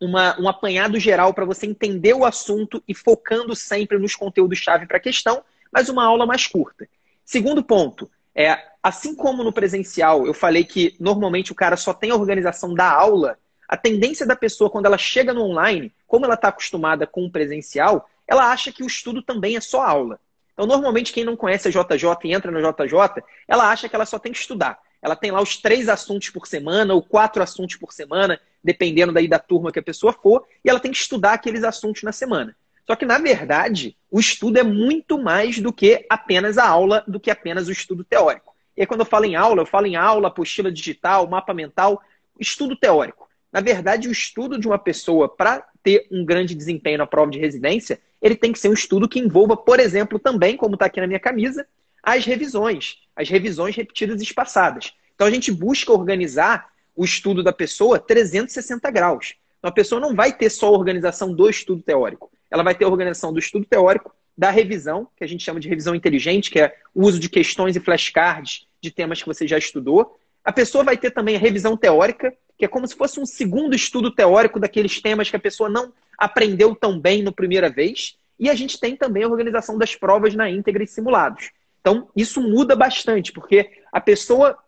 uma, 0.00 0.40
um 0.40 0.48
apanhado 0.48 0.98
geral 0.98 1.34
para 1.34 1.44
você 1.44 1.66
entender 1.66 2.14
o 2.14 2.24
assunto 2.24 2.82
e 2.88 2.94
focando 2.94 3.54
sempre 3.54 3.98
nos 3.98 4.16
conteúdos-chave 4.16 4.86
para 4.86 4.96
a 4.96 5.00
questão, 5.00 5.44
mas 5.70 5.90
uma 5.90 6.06
aula 6.06 6.24
mais 6.24 6.46
curta. 6.46 6.88
Segundo 7.22 7.62
ponto, 7.62 8.10
é, 8.34 8.58
assim 8.82 9.14
como 9.14 9.44
no 9.44 9.52
presencial 9.52 10.26
eu 10.26 10.34
falei 10.34 10.64
que 10.64 10.96
normalmente 10.98 11.52
o 11.52 11.54
cara 11.54 11.76
só 11.76 11.92
tem 11.92 12.10
a 12.10 12.16
organização 12.16 12.74
da 12.74 12.90
aula, 12.90 13.38
a 13.68 13.76
tendência 13.76 14.26
da 14.26 14.36
pessoa 14.36 14.70
quando 14.70 14.86
ela 14.86 14.98
chega 14.98 15.32
no 15.32 15.42
online, 15.42 15.92
como 16.06 16.24
ela 16.24 16.34
está 16.34 16.48
acostumada 16.48 17.06
com 17.06 17.24
o 17.24 17.30
presencial, 17.30 18.08
ela 18.26 18.50
acha 18.50 18.72
que 18.72 18.82
o 18.82 18.86
estudo 18.86 19.22
também 19.22 19.56
é 19.56 19.60
só 19.60 19.82
aula. 19.82 20.20
Então, 20.52 20.66
normalmente, 20.66 21.12
quem 21.12 21.24
não 21.24 21.36
conhece 21.36 21.68
a 21.68 21.70
JJ 21.70 22.06
e 22.24 22.32
entra 22.34 22.52
no 22.52 22.60
JJ, 22.60 23.22
ela 23.48 23.70
acha 23.70 23.88
que 23.88 23.96
ela 23.96 24.04
só 24.04 24.18
tem 24.18 24.32
que 24.32 24.38
estudar. 24.38 24.78
ela 25.00 25.16
tem 25.16 25.30
lá 25.30 25.40
os 25.40 25.56
três 25.56 25.88
assuntos 25.88 26.30
por 26.30 26.46
semana 26.46 26.94
ou 26.94 27.02
quatro 27.02 27.42
assuntos 27.42 27.76
por 27.76 27.92
semana, 27.92 28.38
dependendo 28.62 29.12
daí 29.12 29.26
da 29.26 29.38
turma 29.38 29.72
que 29.72 29.78
a 29.78 29.82
pessoa 29.82 30.12
for, 30.12 30.46
e 30.64 30.70
ela 30.70 30.78
tem 30.78 30.92
que 30.92 30.98
estudar 30.98 31.32
aqueles 31.32 31.64
assuntos 31.64 32.02
na 32.02 32.12
semana. 32.12 32.54
Só 32.86 32.96
que, 32.96 33.06
na 33.06 33.18
verdade, 33.18 33.96
o 34.10 34.18
estudo 34.18 34.58
é 34.58 34.62
muito 34.62 35.18
mais 35.18 35.58
do 35.60 35.72
que 35.72 36.04
apenas 36.10 36.58
a 36.58 36.66
aula, 36.66 37.04
do 37.06 37.20
que 37.20 37.30
apenas 37.30 37.68
o 37.68 37.72
estudo 37.72 38.04
teórico. 38.04 38.54
E 38.76 38.80
aí, 38.80 38.86
quando 38.86 39.00
eu 39.00 39.06
falo 39.06 39.24
em 39.24 39.36
aula, 39.36 39.62
eu 39.62 39.66
falo 39.66 39.86
em 39.86 39.96
aula, 39.96 40.28
apostila 40.28 40.72
digital, 40.72 41.28
mapa 41.28 41.54
mental, 41.54 42.02
estudo 42.38 42.74
teórico. 42.74 43.28
Na 43.52 43.60
verdade, 43.60 44.08
o 44.08 44.12
estudo 44.12 44.58
de 44.58 44.66
uma 44.66 44.78
pessoa 44.78 45.28
para 45.28 45.64
ter 45.82 46.06
um 46.10 46.24
grande 46.24 46.54
desempenho 46.54 46.98
na 46.98 47.06
prova 47.06 47.30
de 47.30 47.38
residência, 47.38 48.00
ele 48.20 48.34
tem 48.34 48.52
que 48.52 48.58
ser 48.58 48.68
um 48.68 48.74
estudo 48.74 49.08
que 49.08 49.18
envolva, 49.18 49.56
por 49.56 49.78
exemplo, 49.78 50.18
também, 50.18 50.56
como 50.56 50.74
está 50.74 50.86
aqui 50.86 51.00
na 51.00 51.06
minha 51.06 51.20
camisa, 51.20 51.66
as 52.02 52.24
revisões, 52.24 52.98
as 53.14 53.28
revisões 53.28 53.76
repetidas 53.76 54.20
e 54.20 54.24
espaçadas. 54.24 54.92
Então 55.14 55.26
a 55.26 55.30
gente 55.30 55.52
busca 55.52 55.92
organizar 55.92 56.68
o 56.96 57.04
estudo 57.04 57.42
da 57.42 57.52
pessoa 57.52 57.98
360 57.98 58.90
graus. 58.90 59.34
Então 59.58 59.68
a 59.68 59.72
pessoa 59.72 60.00
não 60.00 60.14
vai 60.14 60.32
ter 60.32 60.50
só 60.50 60.68
a 60.68 60.72
organização 60.72 61.32
do 61.32 61.48
estudo 61.48 61.82
teórico, 61.82 62.30
ela 62.52 62.62
vai 62.62 62.74
ter 62.74 62.84
a 62.84 62.88
organização 62.88 63.32
do 63.32 63.38
estudo 63.38 63.64
teórico, 63.64 64.14
da 64.36 64.50
revisão, 64.50 65.08
que 65.16 65.24
a 65.24 65.26
gente 65.26 65.42
chama 65.42 65.58
de 65.58 65.68
revisão 65.68 65.94
inteligente, 65.94 66.50
que 66.50 66.60
é 66.60 66.76
o 66.94 67.06
uso 67.06 67.18
de 67.18 67.30
questões 67.30 67.76
e 67.76 67.80
flashcards 67.80 68.66
de 68.78 68.90
temas 68.90 69.22
que 69.22 69.26
você 69.26 69.46
já 69.48 69.56
estudou. 69.56 70.18
A 70.44 70.52
pessoa 70.52 70.84
vai 70.84 70.98
ter 70.98 71.12
também 71.12 71.34
a 71.34 71.38
revisão 71.38 71.78
teórica, 71.78 72.34
que 72.58 72.66
é 72.66 72.68
como 72.68 72.86
se 72.86 72.94
fosse 72.94 73.18
um 73.18 73.24
segundo 73.24 73.74
estudo 73.74 74.10
teórico 74.10 74.60
daqueles 74.60 75.00
temas 75.00 75.30
que 75.30 75.36
a 75.36 75.40
pessoa 75.40 75.70
não 75.70 75.94
aprendeu 76.18 76.74
tão 76.74 77.00
bem 77.00 77.22
na 77.22 77.32
primeira 77.32 77.70
vez. 77.70 78.18
E 78.38 78.50
a 78.50 78.54
gente 78.54 78.78
tem 78.78 78.96
também 78.96 79.22
a 79.22 79.28
organização 79.28 79.78
das 79.78 79.96
provas 79.96 80.34
na 80.34 80.50
íntegra 80.50 80.84
e 80.84 80.86
simulados. 80.86 81.50
Então, 81.80 82.08
isso 82.14 82.40
muda 82.42 82.76
bastante, 82.76 83.32
porque 83.32 83.70
a 83.90 84.00
pessoa, 84.00 84.58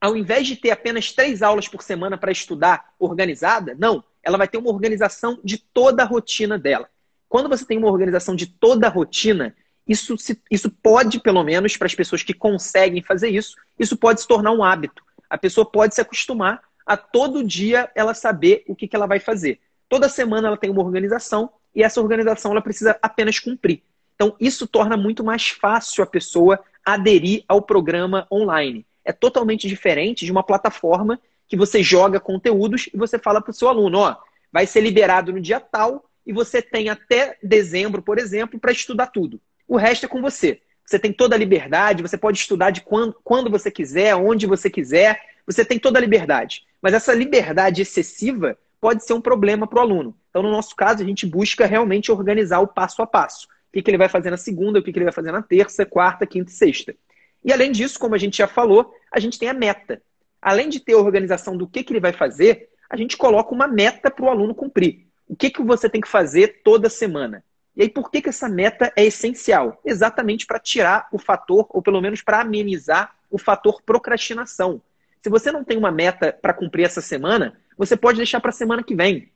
ao 0.00 0.16
invés 0.16 0.46
de 0.46 0.54
ter 0.54 0.70
apenas 0.70 1.12
três 1.12 1.42
aulas 1.42 1.66
por 1.66 1.82
semana 1.82 2.16
para 2.16 2.30
estudar 2.30 2.94
organizada, 3.00 3.74
não, 3.76 4.04
ela 4.22 4.38
vai 4.38 4.46
ter 4.46 4.58
uma 4.58 4.70
organização 4.70 5.40
de 5.42 5.58
toda 5.58 6.04
a 6.04 6.06
rotina 6.06 6.56
dela. 6.56 6.88
Quando 7.28 7.48
você 7.48 7.64
tem 7.64 7.78
uma 7.78 7.90
organização 7.90 8.34
de 8.34 8.46
toda 8.46 8.86
a 8.86 8.90
rotina, 8.90 9.54
isso, 9.86 10.16
se, 10.18 10.40
isso 10.50 10.70
pode, 10.70 11.20
pelo 11.20 11.42
menos, 11.42 11.76
para 11.76 11.86
as 11.86 11.94
pessoas 11.94 12.22
que 12.22 12.34
conseguem 12.34 13.02
fazer 13.02 13.28
isso, 13.28 13.56
isso 13.78 13.96
pode 13.96 14.20
se 14.20 14.28
tornar 14.28 14.52
um 14.52 14.64
hábito. 14.64 15.02
A 15.28 15.38
pessoa 15.38 15.64
pode 15.64 15.94
se 15.94 16.00
acostumar 16.00 16.60
a 16.84 16.96
todo 16.96 17.44
dia 17.44 17.90
ela 17.94 18.14
saber 18.14 18.64
o 18.68 18.74
que, 18.74 18.86
que 18.86 18.94
ela 18.94 19.06
vai 19.06 19.18
fazer. 19.18 19.60
Toda 19.88 20.08
semana 20.08 20.48
ela 20.48 20.56
tem 20.56 20.70
uma 20.70 20.82
organização 20.82 21.50
e 21.74 21.82
essa 21.82 22.00
organização 22.00 22.52
ela 22.52 22.62
precisa 22.62 22.98
apenas 23.02 23.38
cumprir. 23.38 23.82
Então, 24.14 24.34
isso 24.40 24.66
torna 24.66 24.96
muito 24.96 25.22
mais 25.22 25.48
fácil 25.48 26.02
a 26.02 26.06
pessoa 26.06 26.58
aderir 26.84 27.44
ao 27.46 27.60
programa 27.60 28.26
online. 28.32 28.86
É 29.04 29.12
totalmente 29.12 29.68
diferente 29.68 30.24
de 30.24 30.32
uma 30.32 30.42
plataforma 30.42 31.20
que 31.48 31.56
você 31.56 31.82
joga 31.82 32.18
conteúdos 32.18 32.88
e 32.92 32.96
você 32.96 33.18
fala 33.18 33.40
para 33.40 33.50
o 33.50 33.54
seu 33.54 33.68
aluno: 33.68 33.98
ó, 33.98 34.16
vai 34.50 34.66
ser 34.66 34.80
liberado 34.80 35.32
no 35.32 35.40
dia 35.40 35.60
tal 35.60 36.08
e 36.26 36.32
você 36.32 36.60
tem 36.60 36.88
até 36.88 37.36
dezembro, 37.42 38.02
por 38.02 38.18
exemplo, 38.18 38.58
para 38.58 38.72
estudar 38.72 39.06
tudo. 39.06 39.40
O 39.68 39.76
resto 39.76 40.06
é 40.06 40.08
com 40.08 40.20
você. 40.20 40.60
Você 40.84 40.98
tem 40.98 41.12
toda 41.12 41.34
a 41.34 41.38
liberdade, 41.38 42.02
você 42.02 42.16
pode 42.16 42.38
estudar 42.38 42.70
de 42.70 42.80
quando, 42.80 43.16
quando 43.24 43.50
você 43.50 43.70
quiser, 43.70 44.14
onde 44.14 44.46
você 44.46 44.68
quiser, 44.70 45.20
você 45.46 45.64
tem 45.64 45.78
toda 45.78 45.98
a 45.98 46.02
liberdade. 46.02 46.64
Mas 46.80 46.94
essa 46.94 47.14
liberdade 47.14 47.82
excessiva 47.82 48.58
pode 48.80 49.04
ser 49.04 49.12
um 49.12 49.20
problema 49.20 49.66
para 49.66 49.78
o 49.78 49.82
aluno. 49.82 50.16
Então, 50.30 50.42
no 50.42 50.50
nosso 50.50 50.74
caso, 50.76 51.02
a 51.02 51.06
gente 51.06 51.26
busca 51.26 51.66
realmente 51.66 52.12
organizar 52.12 52.60
o 52.60 52.68
passo 52.68 53.02
a 53.02 53.06
passo 53.06 53.48
que, 53.76 53.82
que 53.82 53.90
ele 53.90 53.98
vai 53.98 54.08
fazer 54.08 54.30
na 54.30 54.36
segunda, 54.36 54.78
o 54.78 54.82
que, 54.82 54.90
que 54.90 54.98
ele 54.98 55.04
vai 55.04 55.12
fazer 55.12 55.32
na 55.32 55.42
terça, 55.42 55.84
quarta, 55.84 56.26
quinta 56.26 56.50
e 56.50 56.54
sexta. 56.54 56.94
E 57.44 57.52
além 57.52 57.70
disso, 57.70 57.98
como 57.98 58.14
a 58.14 58.18
gente 58.18 58.38
já 58.38 58.48
falou, 58.48 58.92
a 59.12 59.20
gente 59.20 59.38
tem 59.38 59.48
a 59.48 59.54
meta. 59.54 60.02
Além 60.40 60.68
de 60.68 60.80
ter 60.80 60.94
a 60.94 60.98
organização 60.98 61.56
do 61.56 61.66
que, 61.66 61.84
que 61.84 61.92
ele 61.92 62.00
vai 62.00 62.12
fazer, 62.12 62.70
a 62.88 62.96
gente 62.96 63.16
coloca 63.16 63.54
uma 63.54 63.68
meta 63.68 64.10
para 64.10 64.24
o 64.24 64.30
aluno 64.30 64.54
cumprir. 64.54 65.05
O 65.28 65.34
que, 65.34 65.50
que 65.50 65.62
você 65.62 65.88
tem 65.88 66.00
que 66.00 66.08
fazer 66.08 66.60
toda 66.62 66.88
semana? 66.88 67.42
E 67.76 67.82
aí, 67.82 67.88
por 67.88 68.10
que, 68.10 68.22
que 68.22 68.28
essa 68.28 68.48
meta 68.48 68.92
é 68.96 69.04
essencial? 69.04 69.80
Exatamente 69.84 70.46
para 70.46 70.58
tirar 70.58 71.08
o 71.12 71.18
fator, 71.18 71.66
ou 71.70 71.82
pelo 71.82 72.00
menos 72.00 72.22
para 72.22 72.40
amenizar 72.40 73.14
o 73.30 73.38
fator 73.38 73.82
procrastinação. 73.82 74.80
Se 75.22 75.28
você 75.28 75.52
não 75.52 75.64
tem 75.64 75.76
uma 75.76 75.90
meta 75.90 76.32
para 76.32 76.54
cumprir 76.54 76.84
essa 76.84 77.00
semana, 77.00 77.58
você 77.76 77.96
pode 77.96 78.16
deixar 78.16 78.40
para 78.40 78.50
a 78.50 78.52
semana 78.52 78.82
que 78.82 78.94
vem. 78.94 79.30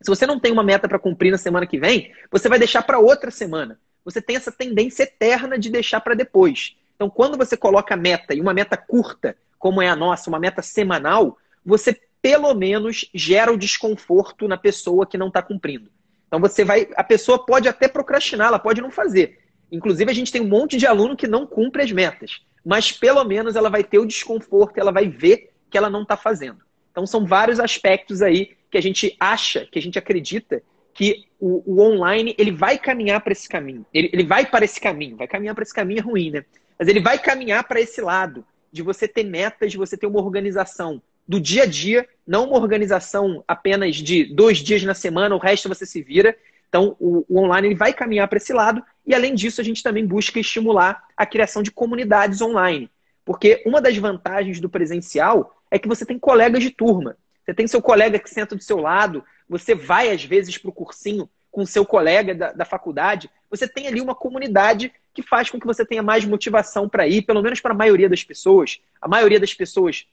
Se 0.00 0.08
você 0.08 0.26
não 0.26 0.40
tem 0.40 0.52
uma 0.52 0.62
meta 0.62 0.88
para 0.88 0.98
cumprir 0.98 1.30
na 1.30 1.38
semana 1.38 1.66
que 1.66 1.78
vem, 1.78 2.12
você 2.30 2.48
vai 2.48 2.58
deixar 2.58 2.82
para 2.82 2.98
outra 2.98 3.30
semana. 3.30 3.78
Você 4.04 4.22
tem 4.22 4.36
essa 4.36 4.50
tendência 4.50 5.02
eterna 5.02 5.58
de 5.58 5.70
deixar 5.70 6.00
para 6.00 6.14
depois. 6.14 6.76
Então, 6.94 7.10
quando 7.10 7.36
você 7.36 7.56
coloca 7.56 7.94
a 7.94 7.96
meta 7.96 8.34
e 8.34 8.40
uma 8.40 8.54
meta 8.54 8.76
curta, 8.76 9.36
como 9.58 9.82
é 9.82 9.88
a 9.88 9.96
nossa, 9.96 10.30
uma 10.30 10.40
meta 10.40 10.62
semanal, 10.62 11.38
você 11.64 12.00
pelo 12.22 12.54
menos 12.54 13.10
gera 13.12 13.52
o 13.52 13.58
desconforto 13.58 14.46
na 14.46 14.56
pessoa 14.56 15.04
que 15.04 15.18
não 15.18 15.26
está 15.26 15.42
cumprindo. 15.42 15.90
Então 16.28 16.40
você 16.40 16.64
vai, 16.64 16.88
a 16.96 17.04
pessoa 17.04 17.44
pode 17.44 17.68
até 17.68 17.88
procrastinar, 17.88 18.46
ela 18.46 18.58
pode 18.60 18.80
não 18.80 18.90
fazer. 18.90 19.40
Inclusive 19.70 20.10
a 20.10 20.14
gente 20.14 20.30
tem 20.30 20.40
um 20.40 20.48
monte 20.48 20.76
de 20.76 20.86
aluno 20.86 21.16
que 21.16 21.26
não 21.26 21.46
cumpre 21.46 21.82
as 21.82 21.90
metas, 21.90 22.40
mas 22.64 22.92
pelo 22.92 23.22
menos 23.24 23.56
ela 23.56 23.68
vai 23.68 23.82
ter 23.82 23.98
o 23.98 24.06
desconforto, 24.06 24.78
ela 24.78 24.92
vai 24.92 25.08
ver 25.08 25.50
que 25.68 25.76
ela 25.76 25.90
não 25.90 26.02
está 26.02 26.16
fazendo. 26.16 26.60
Então 26.90 27.06
são 27.06 27.26
vários 27.26 27.58
aspectos 27.58 28.22
aí 28.22 28.52
que 28.70 28.78
a 28.78 28.82
gente 28.82 29.16
acha, 29.18 29.66
que 29.70 29.78
a 29.78 29.82
gente 29.82 29.98
acredita 29.98 30.62
que 30.94 31.24
o, 31.40 31.62
o 31.66 31.80
online 31.80 32.34
ele 32.38 32.52
vai 32.52 32.78
caminhar 32.78 33.20
para 33.20 33.32
esse 33.32 33.48
caminho. 33.48 33.84
Ele, 33.92 34.10
ele 34.12 34.24
vai 34.24 34.46
para 34.46 34.64
esse 34.64 34.80
caminho. 34.80 35.16
Vai 35.16 35.26
caminhar 35.26 35.54
para 35.54 35.62
esse 35.62 35.74
caminho 35.74 35.98
é 35.98 36.02
ruim, 36.02 36.30
né? 36.30 36.44
Mas 36.78 36.88
ele 36.88 37.00
vai 37.00 37.18
caminhar 37.18 37.64
para 37.64 37.80
esse 37.80 38.00
lado 38.00 38.44
de 38.70 38.82
você 38.82 39.08
ter 39.08 39.24
metas, 39.24 39.72
de 39.72 39.78
você 39.78 39.96
ter 39.96 40.06
uma 40.06 40.20
organização 40.20 41.02
do 41.32 41.40
dia 41.40 41.62
a 41.62 41.66
dia, 41.66 42.06
não 42.26 42.44
uma 42.44 42.58
organização 42.58 43.42
apenas 43.48 43.96
de 43.96 44.22
dois 44.22 44.58
dias 44.58 44.82
na 44.82 44.92
semana, 44.92 45.34
o 45.34 45.38
resto 45.38 45.66
você 45.66 45.86
se 45.86 46.02
vira. 46.02 46.36
Então, 46.68 46.94
o, 47.00 47.24
o 47.26 47.40
online 47.40 47.68
ele 47.68 47.74
vai 47.74 47.94
caminhar 47.94 48.28
para 48.28 48.36
esse 48.36 48.52
lado. 48.52 48.84
E, 49.06 49.14
além 49.14 49.34
disso, 49.34 49.58
a 49.58 49.64
gente 49.64 49.82
também 49.82 50.06
busca 50.06 50.38
estimular 50.38 51.02
a 51.16 51.24
criação 51.24 51.62
de 51.62 51.70
comunidades 51.70 52.42
online. 52.42 52.90
Porque 53.24 53.62
uma 53.64 53.80
das 53.80 53.96
vantagens 53.96 54.60
do 54.60 54.68
presencial 54.68 55.56
é 55.70 55.78
que 55.78 55.88
você 55.88 56.04
tem 56.04 56.18
colegas 56.18 56.62
de 56.62 56.68
turma. 56.68 57.16
Você 57.42 57.54
tem 57.54 57.66
seu 57.66 57.80
colega 57.80 58.18
que 58.18 58.28
senta 58.28 58.54
do 58.54 58.62
seu 58.62 58.76
lado, 58.76 59.24
você 59.48 59.74
vai 59.74 60.10
às 60.10 60.22
vezes 60.22 60.58
para 60.58 60.68
o 60.68 60.74
cursinho 60.74 61.30
com 61.50 61.64
seu 61.64 61.86
colega 61.86 62.34
da, 62.34 62.52
da 62.52 62.64
faculdade, 62.66 63.30
você 63.50 63.66
tem 63.68 63.86
ali 63.86 64.00
uma 64.00 64.14
comunidade 64.14 64.92
que 65.14 65.22
faz 65.22 65.50
com 65.50 65.60
que 65.60 65.66
você 65.66 65.84
tenha 65.84 66.02
mais 66.02 66.24
motivação 66.24 66.88
para 66.88 67.06
ir, 67.06 67.22
pelo 67.22 67.42
menos 67.42 67.60
para 67.60 67.72
a 67.72 67.76
maioria 67.76 68.08
das 68.08 68.24
pessoas. 68.24 68.80
A 69.00 69.06
maioria 69.06 69.38
das 69.38 69.52
pessoas 69.52 70.06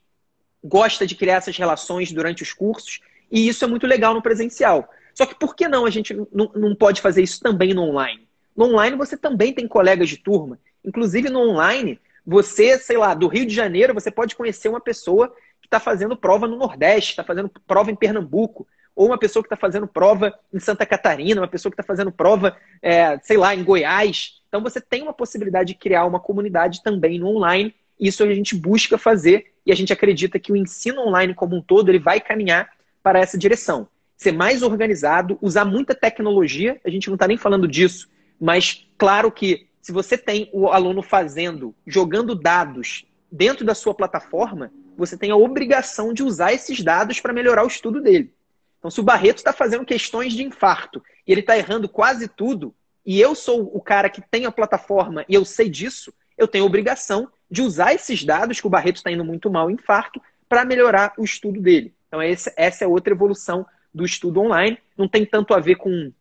gosta 0.62 1.06
de 1.06 1.14
criar 1.14 1.36
essas 1.36 1.56
relações 1.56 2.12
durante 2.12 2.42
os 2.42 2.52
cursos, 2.52 3.00
e 3.30 3.48
isso 3.48 3.64
é 3.64 3.68
muito 3.68 3.86
legal 3.86 4.14
no 4.14 4.22
presencial. 4.22 4.88
Só 5.14 5.26
que 5.26 5.34
por 5.34 5.54
que 5.54 5.68
não 5.68 5.86
a 5.86 5.90
gente 5.90 6.14
não, 6.32 6.50
não 6.54 6.74
pode 6.74 7.00
fazer 7.00 7.22
isso 7.22 7.40
também 7.40 7.74
no 7.74 7.82
online? 7.82 8.26
No 8.56 8.66
online 8.66 8.96
você 8.96 9.16
também 9.16 9.52
tem 9.52 9.66
colegas 9.66 10.08
de 10.08 10.16
turma. 10.16 10.58
Inclusive 10.84 11.28
no 11.28 11.40
online, 11.40 12.00
você, 12.26 12.78
sei 12.78 12.96
lá, 12.96 13.14
do 13.14 13.28
Rio 13.28 13.46
de 13.46 13.54
Janeiro, 13.54 13.94
você 13.94 14.10
pode 14.10 14.36
conhecer 14.36 14.68
uma 14.68 14.80
pessoa 14.80 15.32
está 15.70 15.78
fazendo 15.78 16.16
prova 16.16 16.48
no 16.48 16.56
Nordeste, 16.56 17.12
está 17.12 17.22
fazendo 17.22 17.48
prova 17.66 17.92
em 17.92 17.96
Pernambuco, 17.96 18.66
ou 18.94 19.06
uma 19.06 19.18
pessoa 19.18 19.42
que 19.42 19.46
está 19.46 19.56
fazendo 19.56 19.86
prova 19.86 20.36
em 20.52 20.58
Santa 20.58 20.84
Catarina, 20.84 21.40
uma 21.40 21.48
pessoa 21.48 21.70
que 21.70 21.80
está 21.80 21.84
fazendo 21.84 22.10
prova, 22.10 22.56
é, 22.82 23.18
sei 23.20 23.36
lá, 23.36 23.54
em 23.54 23.62
Goiás. 23.62 24.40
Então 24.48 24.60
você 24.60 24.80
tem 24.80 25.02
uma 25.02 25.12
possibilidade 25.12 25.68
de 25.68 25.78
criar 25.78 26.04
uma 26.04 26.18
comunidade 26.18 26.82
também 26.82 27.18
no 27.18 27.28
online. 27.28 27.72
Isso 27.98 28.22
a 28.24 28.34
gente 28.34 28.56
busca 28.56 28.98
fazer 28.98 29.49
e 29.70 29.72
a 29.72 29.76
gente 29.76 29.92
acredita 29.92 30.36
que 30.40 30.50
o 30.50 30.56
ensino 30.56 31.00
online 31.06 31.32
como 31.32 31.54
um 31.54 31.62
todo 31.62 31.88
ele 31.90 32.00
vai 32.00 32.20
caminhar 32.20 32.70
para 33.04 33.20
essa 33.20 33.38
direção. 33.38 33.86
Ser 34.16 34.32
mais 34.32 34.64
organizado, 34.64 35.38
usar 35.40 35.64
muita 35.64 35.94
tecnologia, 35.94 36.80
a 36.84 36.90
gente 36.90 37.06
não 37.06 37.14
está 37.14 37.28
nem 37.28 37.36
falando 37.36 37.68
disso, 37.68 38.08
mas 38.40 38.84
claro 38.98 39.30
que 39.30 39.68
se 39.80 39.92
você 39.92 40.18
tem 40.18 40.50
o 40.52 40.66
aluno 40.66 41.02
fazendo, 41.02 41.72
jogando 41.86 42.34
dados 42.34 43.06
dentro 43.30 43.64
da 43.64 43.72
sua 43.72 43.94
plataforma, 43.94 44.72
você 44.96 45.16
tem 45.16 45.30
a 45.30 45.36
obrigação 45.36 46.12
de 46.12 46.24
usar 46.24 46.52
esses 46.52 46.82
dados 46.82 47.20
para 47.20 47.32
melhorar 47.32 47.62
o 47.62 47.68
estudo 47.68 48.00
dele. 48.00 48.34
Então, 48.80 48.90
se 48.90 48.98
o 48.98 49.04
Barreto 49.04 49.38
está 49.38 49.52
fazendo 49.52 49.84
questões 49.84 50.32
de 50.32 50.42
infarto 50.42 51.00
e 51.24 51.30
ele 51.30 51.42
está 51.42 51.56
errando 51.56 51.88
quase 51.88 52.26
tudo, 52.26 52.74
e 53.06 53.20
eu 53.20 53.36
sou 53.36 53.70
o 53.72 53.80
cara 53.80 54.10
que 54.10 54.20
tem 54.20 54.46
a 54.46 54.50
plataforma 54.50 55.24
e 55.28 55.34
eu 55.34 55.44
sei 55.44 55.68
disso, 55.68 56.12
eu 56.36 56.48
tenho 56.48 56.64
a 56.64 56.66
obrigação 56.66 57.28
de 57.50 57.62
usar 57.62 57.94
esses 57.94 58.24
dados 58.24 58.60
que 58.60 58.66
o 58.66 58.70
Barreto 58.70 58.96
está 58.96 59.10
indo 59.10 59.24
muito 59.24 59.50
mal 59.50 59.70
em 59.70 59.74
infarto 59.74 60.20
para 60.48 60.64
melhorar 60.64 61.12
o 61.18 61.24
estudo 61.24 61.60
dele. 61.60 61.92
Então, 62.08 62.20
essa, 62.20 62.52
é 62.84 62.86
outra 62.86 63.12
evolução 63.12 63.66
do 63.92 64.04
estudo 64.04 64.40
online. 64.40 64.78
Não 64.96 65.08
tem 65.08 65.24
tanto 65.24 65.54
a 65.54 65.60
ver 65.60 65.76
com, 65.76 66.12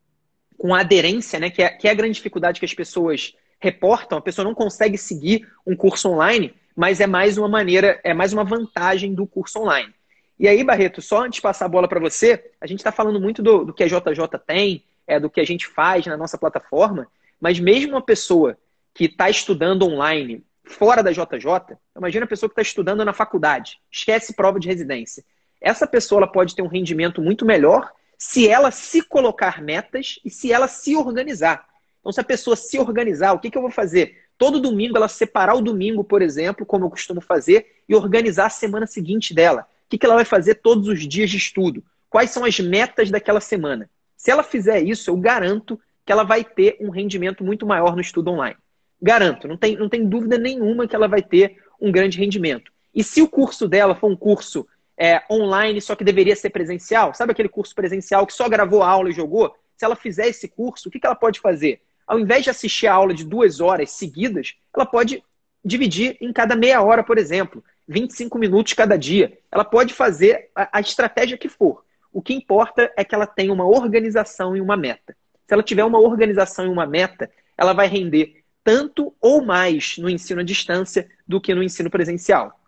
com 0.57 0.73
aderência, 0.73 1.39
né? 1.39 1.49
que, 1.49 1.61
é, 1.61 1.69
que 1.69 1.87
é 1.87 1.91
a 1.91 1.95
grande 1.95 2.13
dificuldade 2.13 2.59
que 2.59 2.65
as 2.65 2.73
pessoas 2.73 3.35
reportam. 3.59 4.17
A 4.17 4.21
pessoa 4.21 4.45
não 4.45 4.55
consegue 4.55 4.97
seguir 4.97 5.47
um 5.65 5.75
curso 5.75 6.09
online 6.09 6.53
mas 6.79 7.01
é 7.01 7.07
mais 7.07 7.37
uma 7.37 7.49
maneira, 7.49 7.99
é 8.05 8.13
mais 8.13 8.31
uma 8.31 8.45
vantagem 8.45 9.13
do 9.13 9.27
curso 9.27 9.59
online. 9.59 9.93
E 10.39 10.47
aí, 10.47 10.63
Barreto, 10.63 11.01
só 11.01 11.25
antes 11.25 11.35
de 11.35 11.41
passar 11.41 11.65
a 11.65 11.67
bola 11.67 11.89
para 11.89 11.99
você, 11.99 12.51
a 12.61 12.65
gente 12.65 12.79
está 12.79 12.89
falando 12.89 13.19
muito 13.19 13.43
do, 13.43 13.65
do, 13.65 13.73
que 13.73 13.83
a 13.83 13.87
JJ 13.87 14.39
tem, 14.47 14.85
é, 15.05 15.19
do 15.19 15.29
que 15.29 15.41
a 15.41 15.45
gente 15.45 15.67
faz 15.67 16.05
na 16.05 16.15
nossa 16.15 16.37
plataforma, 16.37 17.05
mas 17.37 17.59
mesmo 17.59 17.95
uma 17.95 18.01
pessoa 18.01 18.57
que 18.93 19.05
está 19.05 19.29
estudando 19.29 19.85
online 19.85 20.41
fora 20.69 21.01
da 21.01 21.11
JJ, 21.11 21.77
imagina 21.97 22.25
a 22.25 22.27
pessoa 22.27 22.49
que 22.49 22.53
está 22.53 22.61
estudando 22.61 23.03
na 23.03 23.11
faculdade, 23.11 23.79
esquece 23.91 24.33
prova 24.33 24.59
de 24.59 24.67
residência. 24.67 25.23
Essa 25.59 25.87
pessoa 25.87 26.31
pode 26.31 26.55
ter 26.55 26.61
um 26.61 26.67
rendimento 26.67 27.21
muito 27.21 27.45
melhor 27.45 27.91
se 28.17 28.47
ela 28.47 28.69
se 28.69 29.01
colocar 29.01 29.61
metas 29.61 30.19
e 30.23 30.29
se 30.29 30.51
ela 30.51 30.67
se 30.67 30.95
organizar. 30.95 31.65
Então, 31.99 32.11
se 32.11 32.21
a 32.21 32.23
pessoa 32.23 32.55
se 32.55 32.77
organizar, 32.77 33.33
o 33.33 33.39
que, 33.39 33.49
que 33.49 33.57
eu 33.57 33.61
vou 33.61 33.71
fazer? 33.71 34.25
Todo 34.37 34.61
domingo 34.61 34.95
ela 34.95 35.07
separar 35.07 35.55
o 35.55 35.61
domingo, 35.61 36.03
por 36.03 36.21
exemplo, 36.21 36.65
como 36.65 36.85
eu 36.85 36.89
costumo 36.89 37.19
fazer, 37.19 37.83
e 37.89 37.95
organizar 37.95 38.45
a 38.45 38.49
semana 38.49 38.87
seguinte 38.87 39.33
dela. 39.33 39.61
O 39.85 39.89
que, 39.89 39.97
que 39.97 40.05
ela 40.05 40.15
vai 40.15 40.25
fazer 40.25 40.55
todos 40.55 40.87
os 40.87 41.05
dias 41.07 41.29
de 41.29 41.37
estudo? 41.37 41.83
Quais 42.09 42.29
são 42.29 42.45
as 42.45 42.59
metas 42.59 43.09
daquela 43.09 43.41
semana? 43.41 43.89
Se 44.15 44.31
ela 44.31 44.43
fizer 44.43 44.81
isso, 44.81 45.09
eu 45.09 45.17
garanto 45.17 45.79
que 46.05 46.11
ela 46.11 46.23
vai 46.23 46.43
ter 46.43 46.77
um 46.79 46.89
rendimento 46.89 47.43
muito 47.43 47.65
maior 47.65 47.95
no 47.95 48.01
estudo 48.01 48.31
online. 48.31 48.57
Garanto, 49.01 49.47
não 49.47 49.57
tem, 49.57 49.77
não 49.77 49.87
tem 49.87 50.05
dúvida 50.05 50.37
nenhuma 50.37 50.87
que 50.87 50.95
ela 50.95 51.07
vai 51.07 51.21
ter 51.21 51.57
um 51.79 51.91
grande 51.91 52.17
rendimento. 52.17 52.71
E 52.93 53.03
se 53.03 53.21
o 53.21 53.29
curso 53.29 53.67
dela 53.67 53.95
for 53.95 54.11
um 54.11 54.15
curso 54.15 54.67
é, 54.97 55.21
online, 55.31 55.79
só 55.79 55.95
que 55.95 56.03
deveria 56.03 56.35
ser 56.35 56.49
presencial, 56.49 57.13
sabe 57.13 57.31
aquele 57.31 57.47
curso 57.47 57.73
presencial 57.73 58.27
que 58.27 58.33
só 58.33 58.49
gravou 58.49 58.83
a 58.83 58.89
aula 58.89 59.09
e 59.09 59.13
jogou? 59.13 59.55
Se 59.77 59.85
ela 59.85 59.95
fizer 59.95 60.27
esse 60.27 60.47
curso, 60.47 60.89
o 60.89 60.91
que, 60.91 60.99
que 60.99 61.05
ela 61.05 61.15
pode 61.15 61.39
fazer? 61.39 61.81
Ao 62.05 62.19
invés 62.19 62.43
de 62.43 62.49
assistir 62.49 62.87
a 62.87 62.93
aula 62.93 63.13
de 63.13 63.23
duas 63.23 63.61
horas 63.61 63.91
seguidas, 63.91 64.55
ela 64.75 64.85
pode 64.85 65.23
dividir 65.63 66.17
em 66.19 66.33
cada 66.33 66.55
meia 66.55 66.81
hora, 66.81 67.03
por 67.03 67.17
exemplo, 67.17 67.63
25 67.87 68.37
minutos 68.37 68.73
cada 68.73 68.97
dia. 68.97 69.37
Ela 69.51 69.63
pode 69.63 69.93
fazer 69.93 70.49
a, 70.53 70.77
a 70.77 70.81
estratégia 70.81 71.37
que 71.37 71.47
for. 71.47 71.83
O 72.11 72.21
que 72.21 72.33
importa 72.33 72.91
é 72.97 73.03
que 73.03 73.13
ela 73.13 73.27
tenha 73.27 73.53
uma 73.53 73.65
organização 73.65 74.57
e 74.57 74.61
uma 74.61 74.75
meta. 74.75 75.15
Se 75.47 75.53
ela 75.53 75.63
tiver 75.63 75.83
uma 75.83 75.99
organização 75.99 76.65
e 76.65 76.69
uma 76.69 76.85
meta, 76.85 77.29
ela 77.57 77.73
vai 77.73 77.87
render 77.87 78.38
tanto 78.63 79.13
ou 79.21 79.43
mais 79.43 79.97
no 79.97 80.09
ensino 80.09 80.41
à 80.41 80.43
distância 80.43 81.09
do 81.27 81.39
que 81.39 81.53
no 81.53 81.63
ensino 81.63 81.89
presencial. 81.89 82.59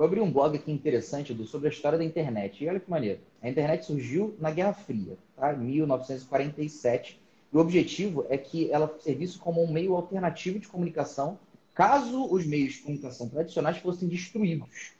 Eu 0.00 0.06
abri 0.06 0.18
um 0.18 0.32
blog 0.32 0.56
aqui 0.56 0.72
interessante 0.72 1.36
sobre 1.46 1.68
a 1.68 1.70
história 1.70 1.98
da 1.98 2.04
internet. 2.04 2.64
E 2.64 2.68
olha 2.68 2.80
que 2.80 2.90
maneiro. 2.90 3.20
A 3.42 3.50
internet 3.50 3.84
surgiu 3.84 4.34
na 4.40 4.50
Guerra 4.50 4.72
Fria, 4.72 5.18
tá? 5.36 5.52
1947. 5.52 7.20
E 7.52 7.56
o 7.56 7.60
objetivo 7.60 8.24
é 8.30 8.38
que 8.38 8.70
ela 8.72 8.96
servisse 9.00 9.38
como 9.38 9.62
um 9.62 9.70
meio 9.70 9.94
alternativo 9.94 10.58
de 10.58 10.68
comunicação 10.68 11.38
caso 11.74 12.26
os 12.30 12.46
meios 12.46 12.74
de 12.74 12.80
comunicação 12.80 13.28
tradicionais 13.28 13.76
fossem 13.78 14.08
destruídos. 14.08 14.92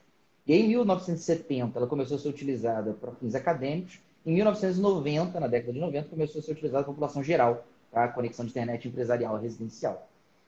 E 0.45 0.53
em 0.53 0.67
1970 0.67 1.79
ela 1.79 1.87
começou 1.87 2.17
a 2.17 2.19
ser 2.19 2.29
utilizada 2.29 2.93
para 2.93 3.11
fins 3.13 3.33
acadêmicos. 3.33 3.99
Em 4.25 4.33
1990, 4.35 5.39
na 5.39 5.47
década 5.47 5.73
de 5.73 5.79
90, 5.79 6.09
começou 6.09 6.39
a 6.39 6.43
ser 6.43 6.51
utilizada 6.51 6.83
para 6.83 6.91
a 6.91 6.93
população 6.93 7.23
geral, 7.23 7.65
a 7.91 8.07
conexão 8.07 8.45
de 8.45 8.51
internet 8.51 8.87
empresarial 8.87 9.37
residencial. 9.37 10.07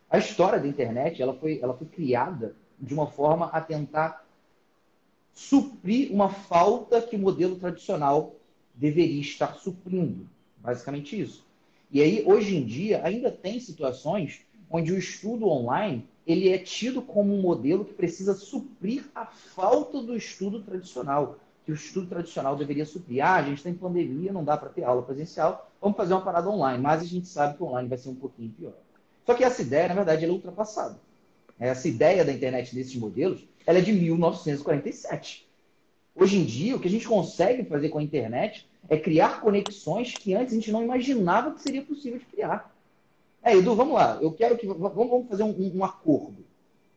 A 0.10 0.17
história 0.17 0.60
da 0.60 0.67
internet 0.67 1.21
ela 1.21 1.34
foi, 1.34 1.60
ela 1.62 1.73
foi 1.73 1.88
criada 1.88 2.56
de 2.79 2.93
uma 2.93 3.08
forma 3.08 3.47
a 3.47 3.60
tentar 3.60 4.25
suprir 5.34 6.12
uma 6.12 6.29
falta 6.29 7.01
que 7.01 7.15
o 7.15 7.19
modelo 7.19 7.56
tradicional 7.56 8.36
deveria 8.73 9.21
estar 9.21 9.56
suprindo. 9.56 10.27
Basicamente 10.58 11.19
isso. 11.19 11.45
E 11.91 12.01
aí, 12.01 12.23
hoje 12.25 12.56
em 12.56 12.65
dia, 12.65 13.01
ainda 13.03 13.32
tem 13.32 13.60
situações 13.60 14.41
onde 14.69 14.91
o 14.91 14.97
estudo 14.97 15.47
online 15.47 16.08
ele 16.25 16.49
é 16.49 16.58
tido 16.58 17.01
como 17.01 17.36
um 17.36 17.41
modelo 17.41 17.84
que 17.84 17.93
precisa 17.93 18.34
suprir 18.34 19.03
a 19.13 19.25
falta 19.25 20.01
do 20.01 20.15
estudo 20.15 20.62
tradicional, 20.62 21.38
que 21.65 21.71
o 21.71 21.75
estudo 21.75 22.08
tradicional 22.08 22.56
deveria 22.56 22.86
suprir. 22.86 23.21
Ah, 23.21 23.36
a 23.36 23.43
gente 23.43 23.58
está 23.58 23.69
em 23.69 23.75
pandemia, 23.75 24.32
não 24.32 24.43
dá 24.43 24.56
para 24.56 24.69
ter 24.69 24.84
aula 24.84 25.01
presencial, 25.03 25.69
vamos 25.83 25.97
fazer 25.97 26.13
uma 26.13 26.21
parada 26.21 26.49
online, 26.49 26.81
mas 26.81 27.01
a 27.01 27.05
gente 27.05 27.27
sabe 27.27 27.57
que 27.57 27.63
online 27.63 27.89
vai 27.89 27.97
ser 27.97 28.07
um 28.07 28.15
pouquinho 28.15 28.49
pior. 28.51 28.73
Só 29.25 29.33
que 29.33 29.43
essa 29.43 29.61
ideia, 29.61 29.89
na 29.89 29.95
verdade, 29.95 30.23
é 30.23 30.29
ultrapassada. 30.29 30.97
Essa 31.59 31.89
ideia 31.89 32.23
da 32.23 32.31
internet 32.31 32.73
nesses 32.73 32.95
modelos, 32.95 33.45
ela 33.65 33.79
é 33.79 33.81
de 33.81 33.91
1947. 33.91 35.45
Hoje 36.15 36.37
em 36.37 36.45
dia, 36.45 36.75
o 36.75 36.79
que 36.79 36.87
a 36.87 36.91
gente 36.91 37.07
consegue 37.07 37.65
fazer 37.65 37.89
com 37.89 37.99
a 37.99 38.03
internet 38.03 38.67
é 38.89 38.97
criar 38.97 39.41
conexões 39.41 40.13
que 40.13 40.33
antes 40.33 40.53
a 40.53 40.55
gente 40.55 40.71
não 40.71 40.83
imaginava 40.83 41.51
que 41.51 41.61
seria 41.61 41.81
possível 41.81 42.19
de 42.19 42.25
criar. 42.25 42.73
É, 43.43 43.55
Edu, 43.55 43.75
vamos 43.75 43.95
lá. 43.95 44.19
Eu 44.21 44.31
quero 44.31 44.57
que. 44.57 44.65
Vamos 44.65 45.27
fazer 45.27 45.43
um, 45.43 45.71
um 45.75 45.83
acordo. 45.83 46.45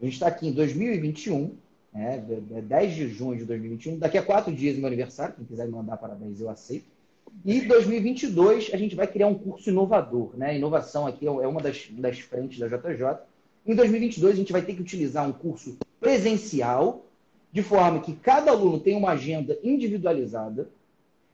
A 0.01 0.05
gente 0.05 0.14
está 0.14 0.29
aqui 0.29 0.46
em 0.46 0.53
2021, 0.53 1.57
né, 1.92 2.18
10 2.18 2.94
de 2.94 3.09
junho 3.09 3.38
de 3.38 3.44
2021. 3.44 3.99
Daqui 3.99 4.16
a 4.18 4.22
quatro 4.22 4.55
dias 4.55 4.77
é 4.77 4.79
meu 4.79 4.87
aniversário. 4.87 5.35
Quem 5.35 5.44
quiser 5.44 5.66
mandar 5.68 5.96
parabéns, 5.96 6.40
eu 6.40 6.49
aceito. 6.49 6.96
E 7.45 7.61
2022 7.61 8.71
a 8.73 8.77
gente 8.77 8.97
vai 8.97 9.07
criar 9.07 9.29
um 9.29 9.35
curso 9.35 9.71
inovador. 9.71 10.37
Né? 10.37 10.57
Inovação 10.57 11.07
aqui 11.07 11.27
é, 11.27 11.29
é 11.29 11.47
uma 11.47 11.61
das, 11.61 11.87
das 11.91 12.19
frentes 12.19 12.59
da 12.59 12.67
JJ. 12.67 13.19
Em 13.65 13.75
2022 13.75 14.35
a 14.35 14.37
gente 14.37 14.53
vai 14.53 14.62
ter 14.62 14.75
que 14.75 14.83
utilizar 14.83 15.29
um 15.29 15.33
curso 15.33 15.77
presencial, 16.01 17.05
de 17.53 17.62
forma 17.62 18.01
que 18.01 18.15
cada 18.15 18.51
aluno 18.51 18.81
tenha 18.81 18.99
uma 18.99 19.12
agenda 19.12 19.59
individualizada, 19.62 20.69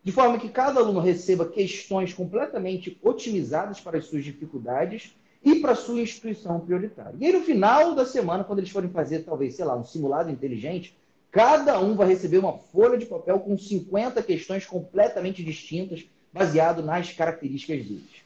de 0.04 0.12
forma 0.12 0.38
que 0.38 0.48
cada 0.48 0.80
aluno 0.80 1.00
receba 1.00 1.46
questões 1.46 2.12
completamente 2.12 2.98
otimizadas 3.02 3.80
para 3.80 3.98
as 3.98 4.06
suas 4.06 4.24
dificuldades 4.24 5.14
e 5.44 5.56
para 5.56 5.72
a 5.72 5.76
sua 5.76 6.00
instituição 6.00 6.60
prioritária. 6.60 7.14
E 7.18 7.26
aí, 7.26 7.32
no 7.32 7.40
final 7.40 7.94
da 7.94 8.06
semana, 8.06 8.44
quando 8.44 8.60
eles 8.60 8.70
forem 8.70 8.90
fazer, 8.90 9.20
talvez, 9.20 9.54
sei 9.54 9.64
lá, 9.64 9.76
um 9.76 9.84
simulado 9.84 10.30
inteligente, 10.30 10.96
cada 11.32 11.80
um 11.80 11.96
vai 11.96 12.06
receber 12.06 12.38
uma 12.38 12.58
folha 12.58 12.98
de 12.98 13.06
papel 13.06 13.40
com 13.40 13.56
50 13.56 14.22
questões 14.22 14.66
completamente 14.66 15.42
distintas, 15.42 16.04
baseado 16.30 16.82
nas 16.82 17.10
características 17.10 17.84
deles. 17.84 18.22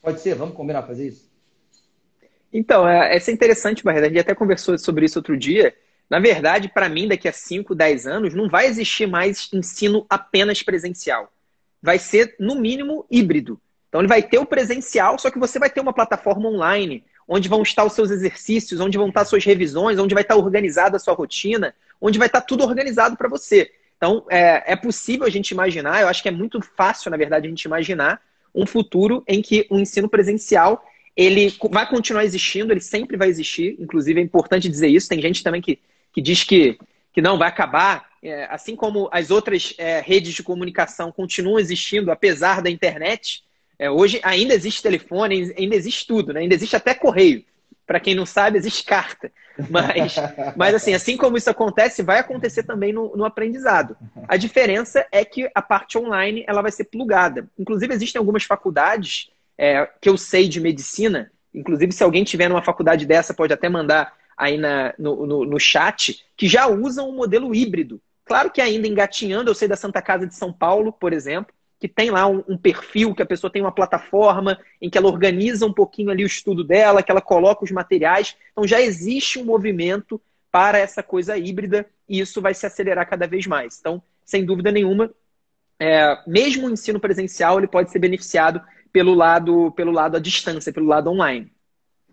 Pode 0.00 0.20
ser? 0.20 0.36
Vamos 0.36 0.54
combinar 0.54 0.84
fazer 0.84 1.08
isso? 1.08 1.28
Então, 2.52 2.88
é, 2.88 3.14
essa 3.14 3.30
é 3.30 3.34
interessante, 3.34 3.82
Barreto. 3.82 4.04
A 4.04 4.08
gente 4.08 4.20
até 4.20 4.34
conversou 4.34 4.78
sobre 4.78 5.04
isso 5.04 5.18
outro 5.18 5.36
dia. 5.36 5.74
Na 6.08 6.18
verdade, 6.18 6.68
para 6.68 6.88
mim, 6.88 7.06
daqui 7.06 7.28
a 7.28 7.32
5, 7.32 7.74
10 7.74 8.06
anos, 8.06 8.34
não 8.34 8.48
vai 8.48 8.66
existir 8.66 9.06
mais 9.06 9.48
ensino 9.52 10.06
apenas 10.08 10.62
presencial. 10.62 11.32
Vai 11.82 11.98
ser, 11.98 12.36
no 12.38 12.54
mínimo, 12.54 13.06
híbrido. 13.10 13.60
Então, 13.88 14.00
ele 14.00 14.08
vai 14.08 14.22
ter 14.22 14.38
o 14.38 14.46
presencial, 14.46 15.18
só 15.18 15.30
que 15.30 15.38
você 15.38 15.58
vai 15.58 15.68
ter 15.68 15.80
uma 15.80 15.92
plataforma 15.92 16.48
online, 16.48 17.04
onde 17.28 17.48
vão 17.48 17.62
estar 17.62 17.84
os 17.84 17.92
seus 17.92 18.10
exercícios, 18.10 18.80
onde 18.80 18.98
vão 18.98 19.08
estar 19.08 19.24
suas 19.24 19.44
revisões, 19.44 19.98
onde 19.98 20.14
vai 20.14 20.22
estar 20.22 20.36
organizada 20.36 20.96
a 20.96 21.00
sua 21.00 21.14
rotina, 21.14 21.74
onde 22.00 22.18
vai 22.18 22.26
estar 22.26 22.40
tudo 22.40 22.64
organizado 22.64 23.16
para 23.16 23.28
você. 23.28 23.70
Então, 23.96 24.24
é, 24.30 24.72
é 24.72 24.76
possível 24.76 25.26
a 25.26 25.30
gente 25.30 25.50
imaginar, 25.50 26.00
eu 26.00 26.08
acho 26.08 26.22
que 26.22 26.28
é 26.28 26.32
muito 26.32 26.60
fácil, 26.76 27.10
na 27.10 27.16
verdade, 27.16 27.46
a 27.46 27.50
gente 27.50 27.64
imaginar 27.64 28.20
um 28.54 28.66
futuro 28.66 29.22
em 29.28 29.42
que 29.42 29.66
o 29.70 29.78
ensino 29.78 30.08
presencial 30.08 30.84
ele 31.16 31.54
vai 31.70 31.88
continuar 31.88 32.24
existindo, 32.24 32.72
ele 32.72 32.80
sempre 32.80 33.16
vai 33.16 33.28
existir. 33.28 33.76
Inclusive, 33.78 34.20
é 34.20 34.22
importante 34.22 34.68
dizer 34.68 34.88
isso. 34.88 35.08
Tem 35.08 35.20
gente 35.20 35.42
também 35.42 35.60
que 35.60 35.78
que 36.12 36.20
diz 36.20 36.44
que, 36.44 36.78
que 37.12 37.20
não 37.20 37.38
vai 37.38 37.48
acabar, 37.48 38.08
é, 38.22 38.44
assim 38.50 38.76
como 38.76 39.08
as 39.12 39.30
outras 39.30 39.74
é, 39.78 40.00
redes 40.00 40.34
de 40.34 40.42
comunicação 40.42 41.12
continuam 41.12 41.58
existindo, 41.58 42.10
apesar 42.10 42.60
da 42.60 42.70
internet, 42.70 43.42
é, 43.78 43.90
hoje 43.90 44.20
ainda 44.22 44.54
existe 44.54 44.82
telefone, 44.82 45.54
ainda 45.56 45.74
existe 45.74 46.06
tudo, 46.06 46.32
né? 46.32 46.40
ainda 46.40 46.54
existe 46.54 46.76
até 46.76 46.94
correio. 46.94 47.44
Para 47.86 48.00
quem 48.00 48.14
não 48.14 48.26
sabe, 48.26 48.58
existe 48.58 48.84
carta. 48.84 49.32
Mas, 49.70 50.16
mas 50.56 50.74
assim, 50.74 50.94
assim 50.94 51.16
como 51.16 51.36
isso 51.36 51.50
acontece, 51.50 52.02
vai 52.02 52.18
acontecer 52.18 52.62
também 52.62 52.92
no, 52.92 53.16
no 53.16 53.24
aprendizado. 53.24 53.96
A 54.28 54.36
diferença 54.36 55.06
é 55.10 55.24
que 55.24 55.50
a 55.54 55.62
parte 55.62 55.98
online 55.98 56.44
ela 56.46 56.62
vai 56.62 56.70
ser 56.70 56.84
plugada. 56.84 57.48
Inclusive, 57.58 57.92
existem 57.92 58.18
algumas 58.18 58.44
faculdades 58.44 59.30
é, 59.58 59.88
que 60.00 60.08
eu 60.08 60.16
sei 60.16 60.48
de 60.48 60.60
medicina. 60.60 61.30
Inclusive, 61.54 61.92
se 61.92 62.02
alguém 62.02 62.24
tiver 62.24 62.48
numa 62.48 62.62
faculdade 62.62 63.06
dessa, 63.06 63.34
pode 63.34 63.52
até 63.52 63.68
mandar 63.68 64.12
aí 64.36 64.56
na, 64.56 64.94
no, 64.98 65.26
no, 65.26 65.44
no 65.44 65.60
chat 65.60 66.24
que 66.36 66.48
já 66.48 66.66
usam 66.66 67.10
um 67.10 67.16
modelo 67.16 67.54
híbrido. 67.54 68.00
Claro 68.24 68.50
que 68.50 68.60
ainda 68.60 68.86
engatinhando, 68.86 69.50
eu 69.50 69.54
sei 69.54 69.68
da 69.68 69.76
Santa 69.76 70.00
Casa 70.00 70.26
de 70.26 70.34
São 70.34 70.52
Paulo, 70.52 70.92
por 70.92 71.12
exemplo, 71.12 71.52
que 71.80 71.88
tem 71.88 72.10
lá 72.10 72.26
um, 72.26 72.44
um, 72.46 72.58
perfil, 72.58 73.14
que 73.14 73.22
a 73.22 73.26
pessoa 73.26 73.50
tem 73.50 73.62
uma 73.62 73.72
plataforma 73.72 74.60
em 74.80 74.90
que 74.90 74.98
ela 74.98 75.08
organiza 75.08 75.64
um 75.64 75.72
pouquinho 75.72 76.10
ali 76.10 76.22
o 76.22 76.26
estudo 76.26 76.62
dela, 76.62 77.02
que 77.02 77.10
ela 77.10 77.22
coloca 77.22 77.64
os 77.64 77.70
materiais. 77.70 78.36
Então 78.52 78.66
já 78.66 78.80
existe 78.82 79.38
um 79.38 79.44
movimento 79.46 80.20
para 80.52 80.78
essa 80.78 81.02
coisa 81.02 81.38
híbrida 81.38 81.88
e 82.06 82.20
isso 82.20 82.42
vai 82.42 82.52
se 82.52 82.66
acelerar 82.66 83.08
cada 83.08 83.26
vez 83.26 83.46
mais. 83.46 83.78
Então, 83.80 84.02
sem 84.26 84.44
dúvida 84.44 84.70
nenhuma, 84.70 85.10
é, 85.78 86.18
mesmo 86.26 86.66
o 86.66 86.70
ensino 86.70 87.00
presencial 87.00 87.56
ele 87.56 87.66
pode 87.66 87.90
ser 87.90 87.98
beneficiado 87.98 88.60
pelo 88.92 89.14
lado, 89.14 89.72
pelo 89.72 89.90
lado 89.90 90.18
à 90.18 90.20
distância, 90.20 90.72
pelo 90.72 90.86
lado 90.86 91.08
online. 91.08 91.50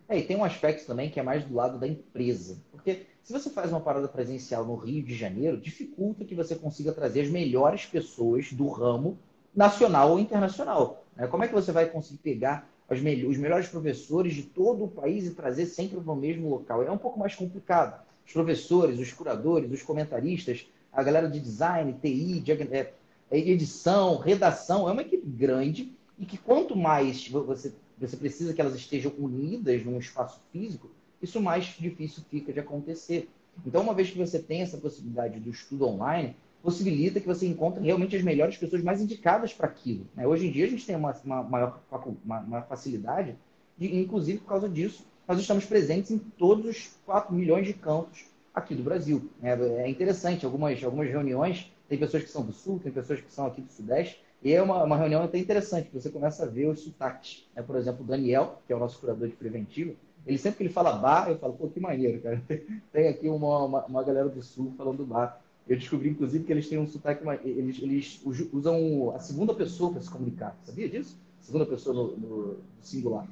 É, 0.08 0.18
e 0.18 0.24
tem 0.24 0.38
um 0.38 0.46
aspecto 0.46 0.88
também 0.88 1.10
que 1.10 1.20
é 1.20 1.24
mais 1.24 1.44
do 1.44 1.54
lado 1.54 1.78
da 1.78 1.86
empresa. 1.86 2.64
Porque 2.72 3.02
se 3.22 3.34
você 3.34 3.50
faz 3.50 3.70
uma 3.70 3.82
parada 3.82 4.08
presencial 4.08 4.64
no 4.64 4.76
Rio 4.76 5.04
de 5.04 5.14
Janeiro, 5.14 5.60
dificulta 5.60 6.24
que 6.24 6.34
você 6.34 6.56
consiga 6.56 6.94
trazer 6.94 7.22
as 7.22 7.30
melhores 7.30 7.86
pessoas 7.86 8.54
do 8.54 8.70
ramo 8.70 9.20
nacional 9.58 10.12
ou 10.12 10.20
internacional. 10.20 11.04
Né? 11.15 11.28
Como 11.28 11.43
é 11.43 11.48
que 11.48 11.54
você 11.54 11.72
vai 11.72 11.88
conseguir 11.88 12.20
pegar 12.20 12.70
os, 12.89 13.00
os 13.00 13.38
melhores 13.38 13.67
professores 13.67 14.36
de 14.36 14.43
todo 14.43 14.86
o 14.86 14.88
país 14.88 15.26
e 15.26 15.32
trazer 15.32 15.65
sempre 15.65 16.00
para 16.00 16.13
o 16.13 16.15
mesmo 16.15 16.48
local? 16.50 16.84
É 16.84 16.91
um 16.91 16.98
pouco 16.98 17.20
mais 17.20 17.36
complicado. 17.36 18.06
Os 18.26 18.32
professores, 18.32 19.00
os 19.00 19.12
curadores, 19.12 19.72
os 19.72 19.82
comentaristas, 19.82 20.67
a 20.93 21.02
galera 21.02 21.28
de 21.28 21.39
design, 21.39 21.93
TI, 22.00 22.39
de 22.39 22.52
é, 22.52 22.93
edição, 23.32 24.17
redação, 24.17 24.88
é 24.88 24.91
uma 24.91 25.02
equipe 25.02 25.28
grande 25.28 25.91
e 26.20 26.26
que 26.26 26.38
quanto 26.38 26.76
mais 26.76 27.28
você 27.28 27.74
você 28.00 28.15
precisa 28.15 28.54
que 28.54 28.62
elas 28.62 28.76
estejam 28.76 29.12
unidas 29.17 29.84
num 29.84 29.98
espaço 29.98 30.39
físico, 30.52 30.89
isso 31.22 31.41
mais 31.41 31.65
difícil 31.65 32.24
fica 32.30 32.54
de 32.54 32.60
acontecer. 32.60 33.28
Então, 33.65 33.82
uma 33.82 33.93
vez 33.93 34.12
que 34.12 34.20
você 34.20 34.38
tem 34.38 34.62
essa 34.62 34.78
possibilidade 34.78 35.39
do 35.39 35.50
estudo 35.50 35.88
online, 35.88 36.36
possibilita 36.68 37.22
que 37.22 37.26
você 37.26 37.48
encontre 37.48 37.82
realmente 37.82 38.14
as 38.14 38.22
melhores 38.22 38.58
pessoas 38.58 38.84
mais 38.84 39.02
indicadas 39.02 39.54
para 39.54 39.68
aquilo. 39.68 40.06
Né? 40.14 40.28
Hoje 40.28 40.48
em 40.48 40.52
dia, 40.52 40.66
a 40.66 40.70
gente 40.70 40.86
tem 40.86 40.98
uma, 40.98 41.16
uma 41.24 41.42
maior 41.42 41.80
uma, 42.26 42.40
uma 42.42 42.62
facilidade, 42.62 43.38
de, 43.78 43.96
inclusive 43.96 44.40
por 44.40 44.50
causa 44.50 44.68
disso, 44.68 45.06
nós 45.26 45.40
estamos 45.40 45.64
presentes 45.64 46.12
em 46.12 46.18
todos 46.18 46.66
os 46.66 46.90
4 47.06 47.34
milhões 47.34 47.66
de 47.66 47.74
campos 47.74 48.26
aqui 48.54 48.76
do 48.76 48.84
Brasil. 48.84 49.30
É, 49.42 49.52
é 49.54 49.90
interessante, 49.90 50.46
algumas, 50.46 50.84
algumas 50.84 51.08
reuniões, 51.08 51.72
tem 51.88 51.98
pessoas 51.98 52.24
que 52.24 52.30
são 52.30 52.44
do 52.44 52.52
Sul, 52.52 52.82
tem 52.84 52.92
pessoas 52.92 53.22
que 53.22 53.32
são 53.32 53.46
aqui 53.46 53.62
do 53.62 53.72
Sudeste, 53.72 54.22
e 54.44 54.52
é 54.52 54.62
uma, 54.62 54.84
uma 54.84 54.98
reunião 54.98 55.24
até 55.24 55.38
interessante, 55.38 55.90
você 55.94 56.10
começa 56.10 56.44
a 56.44 56.48
ver 56.48 56.68
os 56.68 56.82
sotaques. 56.82 57.48
Né? 57.56 57.62
Por 57.62 57.78
exemplo, 57.78 58.04
o 58.04 58.08
Daniel, 58.08 58.62
que 58.68 58.74
é 58.74 58.76
o 58.76 58.80
nosso 58.80 59.00
curador 59.00 59.30
de 59.30 59.36
preventivo, 59.38 59.96
ele 60.26 60.38
sempre 60.38 60.58
que 60.58 60.64
ele 60.64 60.74
fala 60.74 60.92
bar, 60.92 61.30
eu 61.30 61.38
falo, 61.38 61.54
pô, 61.54 61.70
que 61.70 61.80
maneiro, 61.80 62.20
cara. 62.20 62.44
Tem 62.92 63.08
aqui 63.08 63.30
uma, 63.30 63.64
uma, 63.64 63.86
uma 63.86 64.04
galera 64.04 64.28
do 64.28 64.42
Sul 64.44 64.74
falando 64.78 65.06
bar. 65.06 65.42
Eu 65.70 65.76
descobri, 65.76 66.10
inclusive, 66.10 66.46
que 66.46 66.52
eles 66.52 66.70
têm 66.70 66.78
um 66.78 66.88
sotaque, 66.88 67.24
eles, 67.44 67.82
eles 67.82 68.22
usam 68.54 69.14
a 69.14 69.20
segunda 69.20 69.54
pessoa 69.54 69.92
para 69.92 70.02
se 70.02 70.10
comunicar. 70.10 70.58
Sabia 70.64 70.88
disso? 70.88 71.18
Segunda 71.42 71.66
pessoa 71.66 71.94
no, 71.94 72.18
no 72.18 72.58
singular. 72.82 73.28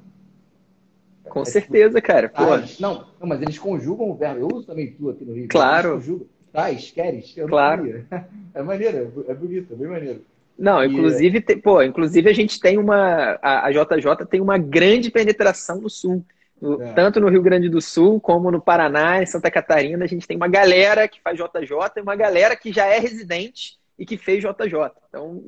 Com 1.24 1.42
é, 1.42 1.44
certeza, 1.44 2.00
tipo, 2.00 2.06
cara. 2.06 2.28
Tais, 2.28 2.78
não, 2.78 3.06
não, 3.20 3.26
mas 3.26 3.40
eles 3.42 3.58
conjugam 3.58 4.10
o 4.10 4.14
verbo. 4.14 4.40
Eu 4.40 4.48
uso 4.56 4.66
também 4.66 4.92
tu 4.92 5.10
aqui 5.10 5.24
no 5.24 5.34
Rio. 5.34 5.48
Claro. 5.48 6.00
Tais, 6.52 6.90
queres? 6.90 7.36
Eu 7.36 7.48
claro. 7.48 8.04
É 8.54 8.62
maneiro, 8.62 9.24
é 9.28 9.34
bonito, 9.34 9.74
é 9.74 9.76
bem 9.76 9.86
maneiro. 9.86 10.22
Não, 10.58 10.82
inclusive, 10.82 11.44
e, 11.46 11.56
pô, 11.56 11.82
inclusive 11.82 12.30
a 12.30 12.32
gente 12.32 12.58
tem 12.58 12.78
uma. 12.78 13.38
A, 13.42 13.66
a 13.66 13.70
JJ 13.70 14.24
tem 14.30 14.40
uma 14.40 14.56
grande 14.56 15.10
penetração 15.10 15.82
no 15.82 15.90
sul. 15.90 16.24
É. 16.62 16.92
Tanto 16.94 17.20
no 17.20 17.28
Rio 17.28 17.42
Grande 17.42 17.68
do 17.68 17.80
Sul, 17.82 18.20
como 18.20 18.50
no 18.50 18.60
Paraná, 18.60 19.22
em 19.22 19.26
Santa 19.26 19.50
Catarina, 19.50 20.04
a 20.04 20.08
gente 20.08 20.26
tem 20.26 20.36
uma 20.36 20.48
galera 20.48 21.06
que 21.06 21.20
faz 21.20 21.36
JJ 21.36 21.70
e 21.96 22.00
uma 22.00 22.16
galera 22.16 22.56
que 22.56 22.72
já 22.72 22.86
é 22.86 22.98
residente 22.98 23.78
e 23.98 24.06
que 24.06 24.16
fez 24.16 24.42
JJ. 24.42 24.90
Então, 25.08 25.42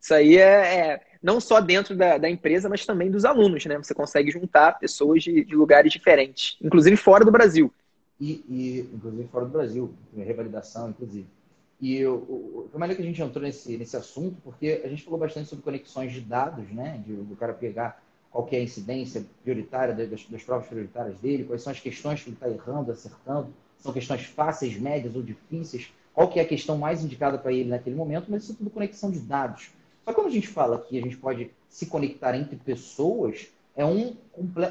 isso 0.00 0.14
aí 0.14 0.36
é, 0.36 0.42
é 0.42 1.00
não 1.22 1.40
só 1.40 1.60
dentro 1.60 1.96
da, 1.96 2.18
da, 2.18 2.28
empresa, 2.28 2.68
mas 2.68 2.84
também 2.84 3.10
dos 3.10 3.24
alunos, 3.24 3.64
né? 3.64 3.76
Você 3.78 3.94
consegue 3.94 4.30
juntar 4.30 4.78
pessoas 4.78 5.22
de, 5.22 5.44
de 5.44 5.56
lugares 5.56 5.90
diferentes, 5.90 6.56
inclusive 6.62 6.96
fora 6.96 7.24
do 7.24 7.32
Brasil. 7.32 7.72
E, 8.20 8.44
e, 8.48 8.90
inclusive 8.94 9.28
fora 9.28 9.46
do 9.46 9.50
Brasil, 9.50 9.92
revalidação, 10.16 10.90
inclusive. 10.90 11.26
E 11.80 12.04
o, 12.06 12.68
foi 12.70 12.78
maneiro 12.78 13.00
que 13.00 13.06
a 13.06 13.10
gente 13.10 13.22
entrou 13.22 13.42
nesse, 13.42 13.76
nesse 13.76 13.96
assunto, 13.96 14.36
porque 14.42 14.82
a 14.84 14.88
gente 14.88 15.02
falou 15.02 15.18
bastante 15.18 15.48
sobre 15.48 15.64
conexões 15.64 16.12
de 16.12 16.20
dados, 16.20 16.70
né? 16.70 17.02
De, 17.06 17.14
do 17.14 17.36
cara 17.36 17.52
pegar 17.52 18.02
qual 18.36 18.48
é 18.52 18.56
a 18.56 18.62
incidência 18.62 19.24
prioritária 19.42 19.94
das, 19.94 20.24
das 20.26 20.42
provas 20.42 20.66
prioritárias 20.66 21.18
dele, 21.20 21.44
quais 21.44 21.62
são 21.62 21.72
as 21.72 21.80
questões 21.80 22.22
que 22.22 22.28
ele 22.28 22.36
está 22.36 22.50
errando, 22.50 22.92
acertando, 22.92 23.48
são 23.78 23.94
questões 23.94 24.24
fáceis, 24.26 24.78
médias 24.78 25.16
ou 25.16 25.22
difíceis, 25.22 25.90
qual 26.12 26.28
que 26.28 26.38
é 26.38 26.42
a 26.42 26.46
questão 26.46 26.76
mais 26.76 27.02
indicada 27.02 27.38
para 27.38 27.50
ele 27.50 27.70
naquele 27.70 27.96
momento, 27.96 28.26
mas 28.28 28.42
isso 28.42 28.52
é 28.52 28.56
tudo 28.56 28.68
conexão 28.68 29.10
de 29.10 29.20
dados. 29.20 29.70
Só 30.04 30.10
que 30.10 30.14
quando 30.14 30.26
a 30.26 30.32
gente 30.32 30.48
fala 30.48 30.78
que 30.78 30.98
a 30.98 31.02
gente 31.02 31.16
pode 31.16 31.50
se 31.68 31.86
conectar 31.86 32.36
entre 32.36 32.56
pessoas, 32.56 33.48
é 33.74 33.86
um, 33.86 34.14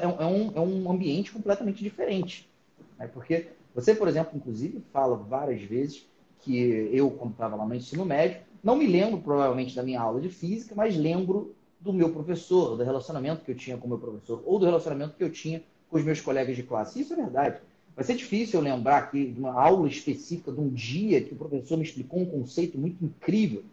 é 0.00 0.26
um, 0.26 0.52
é 0.54 0.60
um 0.60 0.90
ambiente 0.90 1.32
completamente 1.32 1.82
diferente. 1.82 2.48
Né? 2.96 3.08
Porque 3.12 3.48
você, 3.74 3.96
por 3.96 4.06
exemplo, 4.06 4.36
inclusive, 4.36 4.80
fala 4.92 5.16
várias 5.16 5.60
vezes 5.62 6.06
que 6.40 6.88
eu, 6.92 7.10
quando 7.10 7.32
estava 7.32 7.56
lá 7.56 7.66
no 7.66 7.74
ensino 7.74 8.04
médio, 8.04 8.40
não 8.62 8.76
me 8.76 8.86
lembro 8.86 9.20
provavelmente 9.20 9.74
da 9.74 9.82
minha 9.82 10.00
aula 10.00 10.20
de 10.20 10.28
física, 10.28 10.72
mas 10.76 10.96
lembro 10.96 11.54
do 11.80 11.92
meu 11.92 12.10
professor, 12.12 12.76
do 12.76 12.82
relacionamento 12.82 13.44
que 13.44 13.50
eu 13.50 13.56
tinha 13.56 13.76
com 13.76 13.86
o 13.86 13.88
meu 13.88 13.98
professor, 13.98 14.42
ou 14.44 14.58
do 14.58 14.66
relacionamento 14.66 15.16
que 15.16 15.24
eu 15.24 15.30
tinha 15.30 15.62
com 15.88 15.96
os 15.96 16.04
meus 16.04 16.20
colegas 16.20 16.56
de 16.56 16.62
classe. 16.62 17.00
Isso 17.00 17.12
é 17.12 17.16
verdade. 17.16 17.60
Vai 17.94 18.04
ser 18.04 18.14
difícil 18.14 18.60
eu 18.60 18.64
lembrar 18.64 18.98
aqui 18.98 19.32
de 19.32 19.40
uma 19.40 19.52
aula 19.52 19.88
específica 19.88 20.52
de 20.52 20.60
um 20.60 20.68
dia 20.68 21.22
que 21.22 21.32
o 21.32 21.36
professor 21.36 21.78
me 21.78 21.84
explicou 21.84 22.20
um 22.20 22.26
conceito 22.26 22.76
muito 22.76 23.02
incrível, 23.04 23.64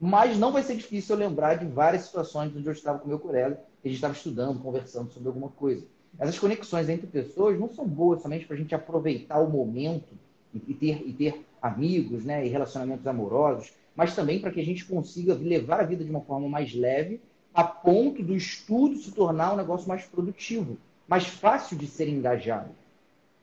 mas 0.00 0.38
não 0.38 0.52
vai 0.52 0.62
ser 0.62 0.76
difícil 0.76 1.14
eu 1.14 1.20
lembrar 1.20 1.56
de 1.56 1.66
várias 1.66 2.04
situações 2.04 2.54
onde 2.56 2.66
eu 2.66 2.72
estava 2.72 2.98
com 2.98 3.08
meu 3.08 3.18
colega, 3.18 3.60
que 3.82 3.88
a 3.88 3.90
gente 3.90 3.96
estava 3.96 4.14
estudando, 4.14 4.60
conversando 4.60 5.12
sobre 5.12 5.28
alguma 5.28 5.48
coisa. 5.48 5.84
Essas 6.18 6.38
conexões 6.38 6.88
entre 6.88 7.06
pessoas 7.06 7.58
não 7.58 7.68
são 7.68 7.86
boas 7.86 8.22
somente 8.22 8.46
para 8.46 8.56
a 8.56 8.58
gente 8.58 8.74
aproveitar 8.74 9.38
o 9.40 9.50
momento 9.50 10.14
e 10.54 10.72
ter, 10.72 11.06
e 11.06 11.12
ter 11.12 11.44
amigos 11.60 12.24
né, 12.24 12.46
e 12.46 12.48
relacionamentos 12.48 13.06
amorosos, 13.06 13.72
mas 13.94 14.14
também 14.14 14.40
para 14.40 14.50
que 14.50 14.60
a 14.60 14.64
gente 14.64 14.84
consiga 14.84 15.34
levar 15.34 15.80
a 15.80 15.84
vida 15.84 16.04
de 16.04 16.10
uma 16.10 16.20
forma 16.20 16.48
mais 16.48 16.74
leve, 16.74 17.20
a 17.56 17.64
ponto 17.64 18.22
do 18.22 18.36
estudo 18.36 18.98
se 18.98 19.10
tornar 19.12 19.54
um 19.54 19.56
negócio 19.56 19.88
mais 19.88 20.04
produtivo, 20.04 20.76
mais 21.08 21.26
fácil 21.26 21.74
de 21.78 21.86
ser 21.86 22.06
engajado. 22.06 22.68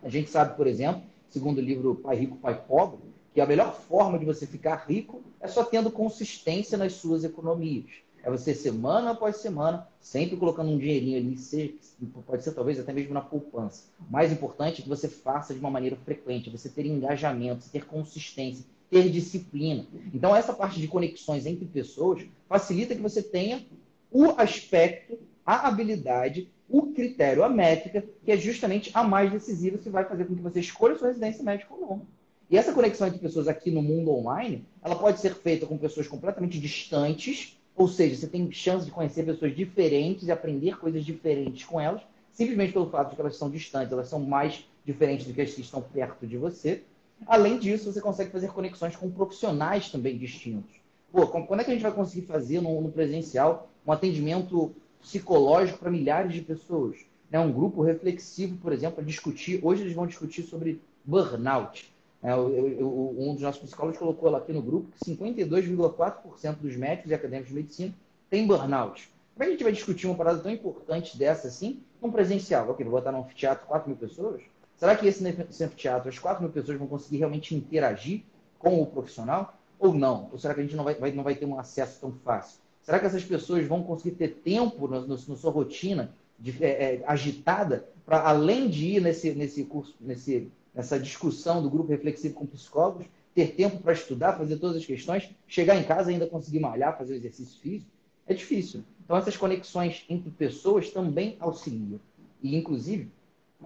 A 0.03 0.07
gente 0.07 0.29
sabe, 0.29 0.55
por 0.55 0.67
exemplo, 0.67 1.01
segundo 1.31 1.57
o 1.57 1.61
livro 1.61 1.95
Pai 1.95 2.17
Rico, 2.17 2.37
Pai 2.37 2.61
Pobre, 2.67 2.99
que 3.33 3.41
a 3.41 3.45
melhor 3.47 3.73
forma 3.73 4.19
de 4.19 4.25
você 4.25 4.45
ficar 4.45 4.85
rico 4.87 5.23
é 5.41 5.47
só 5.47 5.63
tendo 5.63 5.89
consistência 5.89 6.77
nas 6.77 6.93
suas 6.93 7.23
economias. 7.23 7.85
É 8.23 8.29
você 8.29 8.53
semana 8.53 9.11
após 9.11 9.37
semana, 9.37 9.87
sempre 9.99 10.37
colocando 10.37 10.69
um 10.69 10.77
dinheirinho 10.77 11.17
ali, 11.17 11.79
pode 12.23 12.43
ser 12.43 12.51
talvez 12.51 12.79
até 12.79 12.93
mesmo 12.93 13.15
na 13.15 13.21
poupança. 13.21 13.85
O 14.07 14.13
mais 14.13 14.31
importante 14.31 14.81
é 14.81 14.83
que 14.83 14.89
você 14.89 15.07
faça 15.07 15.55
de 15.55 15.59
uma 15.59 15.71
maneira 15.71 15.95
frequente, 16.05 16.51
você 16.51 16.69
ter 16.69 16.85
engajamento, 16.85 17.67
ter 17.71 17.85
consistência, 17.85 18.63
ter 18.91 19.09
disciplina. 19.09 19.87
Então, 20.13 20.35
essa 20.35 20.53
parte 20.53 20.79
de 20.79 20.87
conexões 20.87 21.47
entre 21.47 21.65
pessoas 21.65 22.23
facilita 22.47 22.93
que 22.93 23.01
você 23.01 23.23
tenha 23.23 23.65
o 24.13 24.39
aspecto, 24.39 25.17
a 25.43 25.67
habilidade, 25.67 26.47
o 26.69 26.93
critério, 26.93 27.43
a 27.43 27.49
métrica, 27.49 28.05
que 28.23 28.31
é 28.31 28.37
justamente 28.37 28.91
a 28.93 29.03
mais 29.03 29.31
decisiva 29.31 29.79
que 29.79 29.89
vai 29.89 30.05
fazer 30.05 30.25
com 30.25 30.35
que 30.35 30.41
você 30.41 30.59
escolha 30.59 30.97
sua 30.97 31.07
residência 31.07 31.43
médica 31.43 31.73
ou 31.73 31.81
não. 31.81 32.01
E 32.49 32.57
essa 32.57 32.71
conexão 32.71 33.07
entre 33.07 33.19
pessoas 33.19 33.47
aqui 33.47 33.71
no 33.71 33.81
mundo 33.81 34.11
online, 34.11 34.63
ela 34.83 34.95
pode 34.95 35.19
ser 35.19 35.33
feita 35.33 35.65
com 35.65 35.77
pessoas 35.77 36.07
completamente 36.07 36.59
distantes, 36.59 37.57
ou 37.75 37.87
seja, 37.87 38.15
você 38.15 38.27
tem 38.27 38.51
chance 38.51 38.85
de 38.85 38.91
conhecer 38.91 39.25
pessoas 39.25 39.55
diferentes 39.55 40.27
e 40.27 40.31
aprender 40.31 40.77
coisas 40.77 41.03
diferentes 41.03 41.65
com 41.65 41.81
elas, 41.81 42.01
simplesmente 42.31 42.73
pelo 42.73 42.89
fato 42.91 43.09
de 43.09 43.15
que 43.15 43.21
elas 43.21 43.35
são 43.35 43.49
distantes, 43.49 43.91
elas 43.91 44.07
são 44.07 44.19
mais 44.19 44.63
diferentes 44.85 45.25
do 45.25 45.33
que 45.33 45.41
as 45.41 45.53
que 45.53 45.61
estão 45.61 45.81
perto 45.81 46.27
de 46.27 46.37
você. 46.37 46.83
Além 47.25 47.57
disso, 47.57 47.91
você 47.91 47.99
consegue 47.99 48.29
fazer 48.29 48.49
conexões 48.49 48.95
com 48.95 49.09
profissionais 49.09 49.89
também 49.89 50.17
distintos. 50.17 50.71
Pô, 51.11 51.25
quando 51.27 51.61
é 51.61 51.63
que 51.63 51.71
a 51.71 51.73
gente 51.73 51.83
vai 51.83 51.91
conseguir 51.91 52.27
fazer 52.27 52.61
no, 52.61 52.81
no 52.81 52.91
presencial 52.91 53.69
um 53.85 53.91
atendimento 53.91 54.73
psicológico 55.01 55.79
para 55.79 55.91
milhares 55.91 56.33
de 56.33 56.41
pessoas? 56.41 56.97
Né? 57.29 57.39
Um 57.39 57.51
grupo 57.51 57.81
reflexivo, 57.81 58.57
por 58.57 58.71
exemplo, 58.71 58.97
para 58.97 59.05
discutir. 59.05 59.59
Hoje 59.63 59.81
eles 59.81 59.93
vão 59.93 60.07
discutir 60.07 60.43
sobre 60.43 60.81
burnout. 61.03 61.91
É, 62.21 62.33
um 62.35 63.33
dos 63.33 63.41
nossos 63.41 63.61
psicólogos 63.61 63.99
colocou 63.99 64.29
lá 64.29 64.37
aqui 64.37 64.53
no 64.53 64.61
grupo 64.61 64.87
que 64.97 65.11
52,4% 65.11 66.55
dos 66.55 66.75
médicos 66.77 67.11
e 67.11 67.13
acadêmicos 67.13 67.49
de 67.49 67.55
medicina 67.55 67.93
têm 68.29 68.47
burnout. 68.47 69.09
Como 69.33 69.43
é 69.43 69.45
que 69.45 69.49
a 69.49 69.51
gente 69.51 69.63
vai 69.63 69.73
discutir 69.73 70.07
uma 70.07 70.15
parada 70.15 70.39
tão 70.39 70.51
importante 70.51 71.17
dessa 71.17 71.47
assim, 71.47 71.81
num 72.01 72.11
presencial? 72.11 72.69
Ok, 72.69 72.85
vou 72.85 72.93
botar 72.93 73.11
num 73.11 73.21
anfiteatro 73.21 73.67
4 73.67 73.89
mil 73.89 73.97
pessoas? 73.97 74.41
Será 74.77 74.95
que 74.95 75.07
esse, 75.07 75.25
anfiteatro, 75.63 76.07
as 76.07 76.19
4 76.19 76.41
mil 76.41 76.51
pessoas 76.51 76.77
vão 76.77 76.87
conseguir 76.87 77.17
realmente 77.17 77.55
interagir 77.55 78.21
com 78.57 78.81
o 78.81 78.85
profissional? 78.85 79.57
Ou 79.77 79.93
não? 79.93 80.29
Ou 80.31 80.39
será 80.39 80.53
que 80.53 80.61
a 80.61 80.63
gente 80.63 80.75
não 80.75 80.83
vai, 80.83 80.95
vai 80.95 81.11
não 81.11 81.23
vai 81.23 81.35
ter 81.35 81.45
um 81.45 81.59
acesso 81.59 81.99
tão 81.99 82.13
fácil? 82.23 82.62
Será 82.83 82.99
que 82.99 83.05
essas 83.05 83.23
pessoas 83.23 83.65
vão 83.65 83.81
conseguir 83.81 84.15
ter 84.15 84.35
tempo 84.43 84.87
na, 84.87 85.01
na 85.01 85.17
sua 85.17 85.51
rotina 85.51 86.13
de, 86.37 86.63
é, 86.63 86.67
é, 86.67 87.03
agitada 87.07 87.87
para, 88.05 88.21
além 88.21 88.69
de 88.69 88.97
ir 88.97 89.01
nesse, 89.01 89.31
nesse 89.31 89.63
curso, 89.63 89.95
nesse 89.99 90.51
nessa 90.73 90.99
discussão 90.99 91.61
do 91.61 91.69
grupo 91.69 91.91
reflexivo 91.91 92.33
com 92.33 92.45
psicólogos, 92.45 93.05
ter 93.35 93.51
tempo 93.51 93.77
para 93.77 93.93
estudar, 93.93 94.33
fazer 94.33 94.57
todas 94.57 94.77
as 94.77 94.85
questões, 94.85 95.29
chegar 95.47 95.75
em 95.75 95.83
casa 95.83 96.09
e 96.09 96.15
ainda 96.15 96.27
conseguir 96.27 96.59
malhar, 96.59 96.97
fazer 96.97 97.15
exercício 97.15 97.59
físico, 97.59 97.89
é 98.27 98.33
difícil. 98.33 98.83
Então, 99.03 99.17
essas 99.17 99.35
conexões 99.35 100.05
entre 100.09 100.31
pessoas 100.31 100.89
também 100.89 101.35
auxiliam. 101.39 101.99
E, 102.41 102.55
inclusive, 102.55 103.09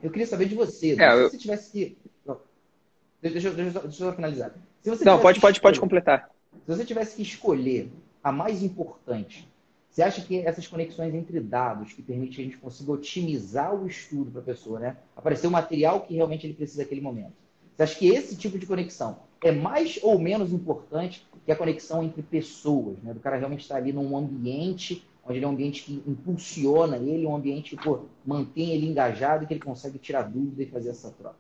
eu 0.01 0.09
queria 0.09 0.27
saber 0.27 0.47
de 0.47 0.55
você. 0.55 0.95
É, 0.99 1.13
eu... 1.13 1.29
Se 1.29 1.31
você 1.31 1.37
tivesse 1.37 1.71
que. 1.71 1.97
Deixa, 3.21 3.51
deixa, 3.51 3.79
deixa 3.79 4.03
eu 4.03 4.13
finalizar. 4.13 4.53
Não, 5.03 5.19
pode, 5.19 5.39
pode, 5.39 5.59
pode 5.59 5.79
completar. 5.79 6.29
Se 6.65 6.75
você 6.75 6.85
tivesse 6.85 7.15
que 7.15 7.23
escolher 7.23 7.89
a 8.23 8.31
mais 8.31 8.63
importante 8.63 9.47
você 9.97 10.03
acha 10.03 10.21
que 10.21 10.37
essas 10.41 10.67
conexões 10.67 11.11
entre 11.15 11.39
dados 11.39 11.91
que 11.91 12.03
permitem 12.03 12.35
que 12.35 12.41
a 12.41 12.43
gente 12.43 12.57
consiga 12.57 12.91
otimizar 12.91 13.73
o 13.73 13.87
estudo 13.87 14.29
para 14.29 14.41
a 14.41 14.43
pessoa, 14.43 14.79
né? 14.79 14.97
Aparecer 15.15 15.47
o 15.47 15.51
material 15.51 16.01
que 16.01 16.13
realmente 16.13 16.45
ele 16.45 16.53
precisa 16.53 16.83
naquele 16.83 17.01
momento. 17.01 17.33
Você 17.75 17.81
acha 17.81 17.95
que 17.95 18.07
esse 18.09 18.37
tipo 18.37 18.59
de 18.59 18.67
conexão 18.67 19.17
é 19.43 19.51
mais 19.51 19.99
ou 20.03 20.19
menos 20.19 20.53
importante 20.53 21.25
que 21.43 21.51
a 21.51 21.55
conexão 21.55 22.03
entre 22.03 22.21
pessoas, 22.21 22.99
né? 22.99 23.11
Do 23.11 23.19
cara 23.19 23.37
realmente 23.37 23.61
estar 23.61 23.77
ali 23.77 23.91
num 23.91 24.15
ambiente 24.15 25.03
onde 25.25 25.39
ele 25.39 25.45
é 25.45 25.47
um 25.47 25.53
ambiente 25.53 25.81
que 25.81 26.03
impulsiona 26.05 26.97
ele, 26.97 27.25
um 27.25 27.35
ambiente 27.35 27.75
que 27.75 27.83
pô, 27.83 28.01
mantém 28.23 28.75
ele 28.75 28.85
engajado 28.85 29.45
e 29.45 29.47
que 29.47 29.53
ele 29.55 29.61
consegue 29.61 29.97
tirar 29.97 30.21
dúvida 30.21 30.61
e 30.61 30.67
fazer 30.67 30.89
essa 30.89 31.09
troca. 31.09 31.37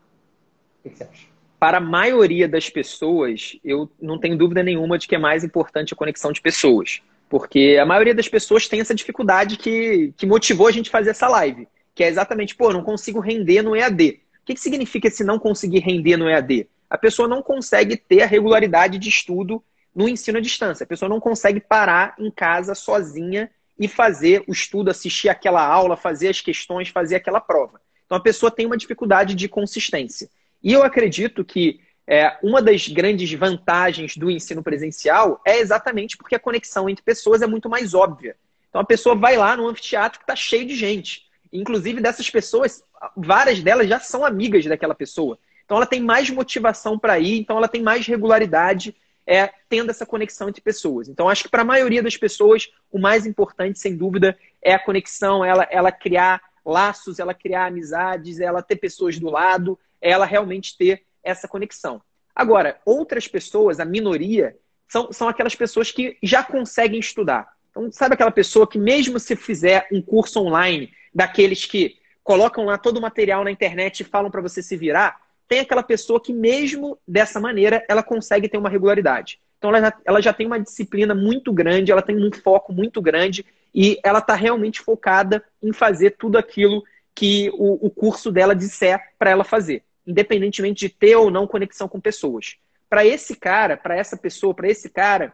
O 0.79 0.81
que, 0.81 0.89
que 0.89 0.97
você 0.97 1.03
acha? 1.03 1.27
Para 1.59 1.77
a 1.77 1.81
maioria 1.81 2.47
das 2.47 2.69
pessoas, 2.69 3.57
eu 3.63 3.89
não 3.99 4.19
tenho 4.19 4.37
dúvida 4.37 4.61
nenhuma 4.61 4.97
de 4.97 5.07
que 5.07 5.15
é 5.15 5.19
mais 5.19 5.43
importante 5.43 5.93
a 5.93 5.97
conexão 5.97 6.31
de 6.31 6.41
pessoas. 6.41 7.01
Porque 7.29 7.77
a 7.81 7.85
maioria 7.85 8.13
das 8.13 8.27
pessoas 8.27 8.67
tem 8.67 8.79
essa 8.79 8.93
dificuldade 8.93 9.57
que, 9.57 10.13
que 10.15 10.25
motivou 10.25 10.67
a 10.67 10.71
gente 10.71 10.89
fazer 10.89 11.09
essa 11.09 11.27
live, 11.27 11.67
que 11.95 12.03
é 12.03 12.07
exatamente, 12.07 12.55
pô, 12.55 12.71
não 12.71 12.83
consigo 12.83 13.19
render 13.19 13.61
no 13.63 13.75
EAD. 13.75 14.21
O 14.41 14.45
que, 14.45 14.53
que 14.53 14.59
significa 14.59 15.09
se 15.09 15.23
não 15.23 15.39
conseguir 15.39 15.79
render 15.79 16.15
no 16.15 16.29
EAD? 16.29 16.67
A 16.89 16.97
pessoa 16.97 17.27
não 17.27 17.41
consegue 17.41 17.97
ter 17.97 18.21
a 18.21 18.27
regularidade 18.27 18.97
de 18.97 19.09
estudo 19.09 19.61
no 19.93 20.07
ensino 20.07 20.37
à 20.37 20.41
distância. 20.41 20.83
A 20.83 20.87
pessoa 20.87 21.09
não 21.09 21.19
consegue 21.19 21.59
parar 21.59 22.15
em 22.19 22.31
casa 22.31 22.75
sozinha 22.75 23.49
e 23.79 23.87
fazer 23.87 24.43
o 24.47 24.53
estudo, 24.53 24.89
assistir 24.89 25.27
aquela 25.27 25.65
aula, 25.65 25.97
fazer 25.97 26.29
as 26.29 26.39
questões, 26.39 26.89
fazer 26.89 27.15
aquela 27.15 27.41
prova. 27.41 27.81
Então 28.05 28.17
a 28.17 28.21
pessoa 28.21 28.51
tem 28.51 28.65
uma 28.65 28.77
dificuldade 28.77 29.35
de 29.35 29.49
consistência. 29.49 30.29
E 30.63 30.73
eu 30.73 30.83
acredito 30.83 31.43
que 31.43 31.79
é, 32.05 32.37
uma 32.41 32.61
das 32.61 32.87
grandes 32.87 33.31
vantagens 33.33 34.15
do 34.15 34.31
ensino 34.31 34.63
presencial 34.63 35.41
é 35.45 35.59
exatamente 35.59 36.15
porque 36.15 36.35
a 36.35 36.39
conexão 36.39 36.89
entre 36.89 37.03
pessoas 37.03 37.41
é 37.41 37.47
muito 37.47 37.69
mais 37.69 37.93
óbvia. 37.93 38.37
Então 38.69 38.81
a 38.81 38.85
pessoa 38.85 39.15
vai 39.15 39.35
lá 39.35 39.57
no 39.57 39.67
anfiteatro 39.67 40.19
que 40.19 40.23
está 40.23 40.35
cheio 40.35 40.65
de 40.65 40.75
gente. 40.75 41.25
Inclusive 41.51 42.01
dessas 42.01 42.29
pessoas, 42.29 42.83
várias 43.15 43.61
delas 43.61 43.87
já 43.87 43.99
são 43.99 44.23
amigas 44.23 44.65
daquela 44.65 44.95
pessoa. 44.95 45.37
Então 45.65 45.77
ela 45.77 45.85
tem 45.85 46.01
mais 46.01 46.29
motivação 46.29 46.97
para 46.97 47.19
ir, 47.19 47.39
então 47.39 47.57
ela 47.57 47.67
tem 47.67 47.81
mais 47.81 48.07
regularidade 48.07 48.95
é, 49.25 49.51
tendo 49.67 49.89
essa 49.89 50.05
conexão 50.05 50.47
entre 50.47 50.61
pessoas. 50.61 51.09
Então 51.09 51.27
acho 51.27 51.43
que 51.43 51.49
para 51.49 51.61
a 51.61 51.65
maioria 51.65 52.01
das 52.01 52.15
pessoas 52.15 52.69
o 52.89 52.97
mais 52.97 53.25
importante, 53.25 53.77
sem 53.77 53.97
dúvida, 53.97 54.37
é 54.61 54.73
a 54.73 54.79
conexão, 54.79 55.43
ela, 55.43 55.67
ela 55.69 55.91
criar 55.91 56.41
laços, 56.65 57.19
ela 57.19 57.33
criar 57.33 57.67
amizades, 57.67 58.39
ela 58.39 58.61
ter 58.61 58.77
pessoas 58.77 59.19
do 59.19 59.29
lado, 59.29 59.77
ela 60.01 60.25
realmente 60.25 60.77
ter 60.77 61.03
essa 61.23 61.47
conexão. 61.47 62.01
Agora, 62.35 62.79
outras 62.85 63.27
pessoas, 63.27 63.79
a 63.79 63.85
minoria, 63.85 64.55
são, 64.87 65.11
são 65.11 65.27
aquelas 65.27 65.55
pessoas 65.55 65.91
que 65.91 66.17
já 66.21 66.43
conseguem 66.43 66.99
estudar. 66.99 67.47
Então, 67.71 67.91
sabe 67.91 68.13
aquela 68.13 68.31
pessoa 68.31 68.67
que, 68.67 68.77
mesmo 68.77 69.19
se 69.19 69.35
fizer 69.35 69.87
um 69.91 70.01
curso 70.01 70.39
online, 70.39 70.91
daqueles 71.13 71.65
que 71.65 71.97
colocam 72.23 72.65
lá 72.65 72.77
todo 72.77 72.97
o 72.97 73.01
material 73.01 73.43
na 73.43 73.51
internet 73.51 74.01
e 74.01 74.03
falam 74.03 74.31
para 74.31 74.41
você 74.41 74.61
se 74.61 74.77
virar, 74.77 75.19
tem 75.47 75.61
aquela 75.61 75.83
pessoa 75.83 76.21
que, 76.21 76.31
mesmo 76.31 76.97
dessa 77.07 77.39
maneira, 77.39 77.83
ela 77.89 78.03
consegue 78.03 78.47
ter 78.47 78.57
uma 78.57 78.69
regularidade. 78.69 79.39
Então, 79.57 79.71
ela 79.71 79.81
já, 79.81 79.93
ela 80.05 80.21
já 80.21 80.33
tem 80.33 80.45
uma 80.45 80.59
disciplina 80.59 81.15
muito 81.15 81.51
grande, 81.51 81.91
ela 81.91 82.01
tem 82.01 82.15
um 82.17 82.31
foco 82.31 82.71
muito 82.71 83.01
grande 83.01 83.45
e 83.73 83.99
ela 84.03 84.19
está 84.19 84.35
realmente 84.35 84.79
focada 84.79 85.43
em 85.61 85.73
fazer 85.73 86.11
tudo 86.11 86.37
aquilo 86.37 86.83
que 87.15 87.49
o, 87.55 87.87
o 87.87 87.89
curso 87.89 88.31
dela 88.31 88.55
disser 88.55 89.01
para 89.17 89.31
ela 89.31 89.43
fazer 89.43 89.83
independentemente 90.07 90.87
de 90.87 90.89
ter 90.89 91.15
ou 91.15 91.29
não 91.29 91.45
conexão 91.45 91.87
com 91.87 91.99
pessoas. 91.99 92.55
Para 92.89 93.05
esse 93.05 93.35
cara, 93.35 93.75
para 93.75 93.95
essa 93.97 94.15
pessoa, 94.15 94.53
para 94.53 94.69
esse 94.69 94.89
cara, 94.89 95.33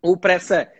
ou 0.00 0.16
para 0.16 0.34
essa 0.34 0.70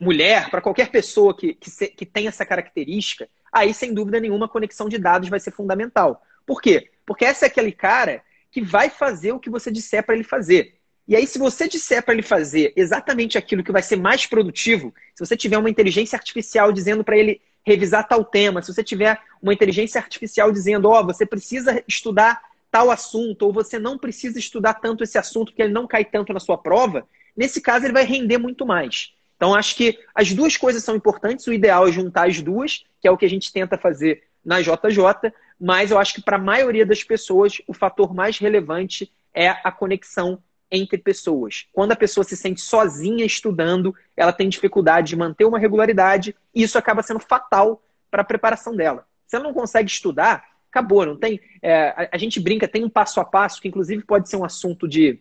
mulher, 0.00 0.50
para 0.50 0.60
qualquer 0.60 0.90
pessoa 0.90 1.36
que, 1.36 1.54
que, 1.54 1.70
se, 1.70 1.88
que 1.88 2.06
tem 2.06 2.26
essa 2.26 2.44
característica, 2.46 3.28
aí 3.52 3.74
sem 3.74 3.92
dúvida 3.92 4.18
nenhuma 4.18 4.46
a 4.46 4.48
conexão 4.48 4.88
de 4.88 4.98
dados 4.98 5.28
vai 5.28 5.38
ser 5.38 5.50
fundamental. 5.50 6.22
Por 6.46 6.60
quê? 6.60 6.90
Porque 7.04 7.24
esse 7.24 7.44
é 7.44 7.48
aquele 7.48 7.72
cara 7.72 8.22
que 8.50 8.62
vai 8.62 8.90
fazer 8.90 9.32
o 9.32 9.38
que 9.38 9.50
você 9.50 9.70
disser 9.70 10.04
para 10.04 10.14
ele 10.14 10.24
fazer. 10.24 10.76
E 11.06 11.16
aí, 11.16 11.26
se 11.26 11.38
você 11.38 11.68
disser 11.68 12.04
para 12.04 12.14
ele 12.14 12.22
fazer 12.22 12.72
exatamente 12.76 13.36
aquilo 13.36 13.64
que 13.64 13.72
vai 13.72 13.82
ser 13.82 13.96
mais 13.96 14.26
produtivo, 14.26 14.94
se 15.14 15.24
você 15.24 15.36
tiver 15.36 15.58
uma 15.58 15.70
inteligência 15.70 16.16
artificial 16.16 16.72
dizendo 16.72 17.02
para 17.02 17.16
ele 17.16 17.40
revisar 17.66 18.06
tal 18.06 18.24
tema, 18.24 18.62
se 18.62 18.72
você 18.72 18.82
tiver 18.82 19.18
uma 19.42 19.52
inteligência 19.52 20.00
artificial 20.00 20.52
dizendo, 20.52 20.88
ó, 20.88 21.00
oh, 21.00 21.04
você 21.04 21.26
precisa 21.26 21.82
estudar 21.86 22.40
tal 22.70 22.90
assunto, 22.90 23.42
ou 23.42 23.52
você 23.52 23.78
não 23.78 23.98
precisa 23.98 24.38
estudar 24.38 24.74
tanto 24.74 25.02
esse 25.02 25.18
assunto 25.18 25.46
porque 25.46 25.62
ele 25.62 25.72
não 25.72 25.86
cai 25.86 26.04
tanto 26.04 26.32
na 26.32 26.40
sua 26.40 26.56
prova, 26.56 27.06
nesse 27.36 27.60
caso 27.60 27.84
ele 27.86 27.92
vai 27.92 28.04
render 28.04 28.38
muito 28.38 28.64
mais. 28.64 29.12
Então, 29.36 29.54
acho 29.54 29.74
que 29.74 29.98
as 30.14 30.32
duas 30.32 30.56
coisas 30.56 30.84
são 30.84 30.94
importantes. 30.94 31.46
O 31.46 31.52
ideal 31.52 31.88
é 31.88 31.92
juntar 31.92 32.28
as 32.28 32.42
duas, 32.42 32.84
que 33.00 33.08
é 33.08 33.10
o 33.10 33.16
que 33.16 33.24
a 33.24 33.28
gente 33.28 33.50
tenta 33.50 33.78
fazer 33.78 34.22
na 34.44 34.60
JJ, 34.60 35.32
mas 35.58 35.90
eu 35.90 35.98
acho 35.98 36.14
que 36.14 36.22
para 36.22 36.36
a 36.36 36.40
maioria 36.40 36.84
das 36.84 37.02
pessoas, 37.02 37.60
o 37.66 37.72
fator 37.72 38.14
mais 38.14 38.38
relevante 38.38 39.10
é 39.34 39.48
a 39.48 39.72
conexão 39.72 40.42
entre 40.70 40.98
pessoas. 40.98 41.66
Quando 41.72 41.92
a 41.92 41.96
pessoa 41.96 42.22
se 42.22 42.36
sente 42.36 42.60
sozinha 42.60 43.24
estudando, 43.24 43.94
ela 44.16 44.32
tem 44.32 44.48
dificuldade 44.48 45.08
de 45.08 45.16
manter 45.16 45.44
uma 45.44 45.58
regularidade, 45.58 46.36
e 46.54 46.62
isso 46.62 46.78
acaba 46.78 47.02
sendo 47.02 47.20
fatal 47.20 47.82
para 48.10 48.22
a 48.22 48.24
preparação 48.24 48.76
dela. 48.76 49.06
Se 49.26 49.36
ela 49.36 49.44
não 49.44 49.54
consegue 49.54 49.90
estudar, 49.90 50.44
acabou, 50.70 51.04
não 51.04 51.16
tem. 51.16 51.40
É, 51.60 51.88
a, 51.88 52.08
a, 52.12 52.18
gente 52.18 52.40
brinca, 52.40 52.66
tem 52.66 52.84
um 52.84 52.88
passo 52.88 53.20
a 53.20 53.24
passo, 53.24 53.60
que 53.60 53.68
inclusive 53.68 54.02
pode 54.04 54.28
ser 54.28 54.36
um 54.36 54.44
assunto 54.44 54.88
de, 54.88 55.20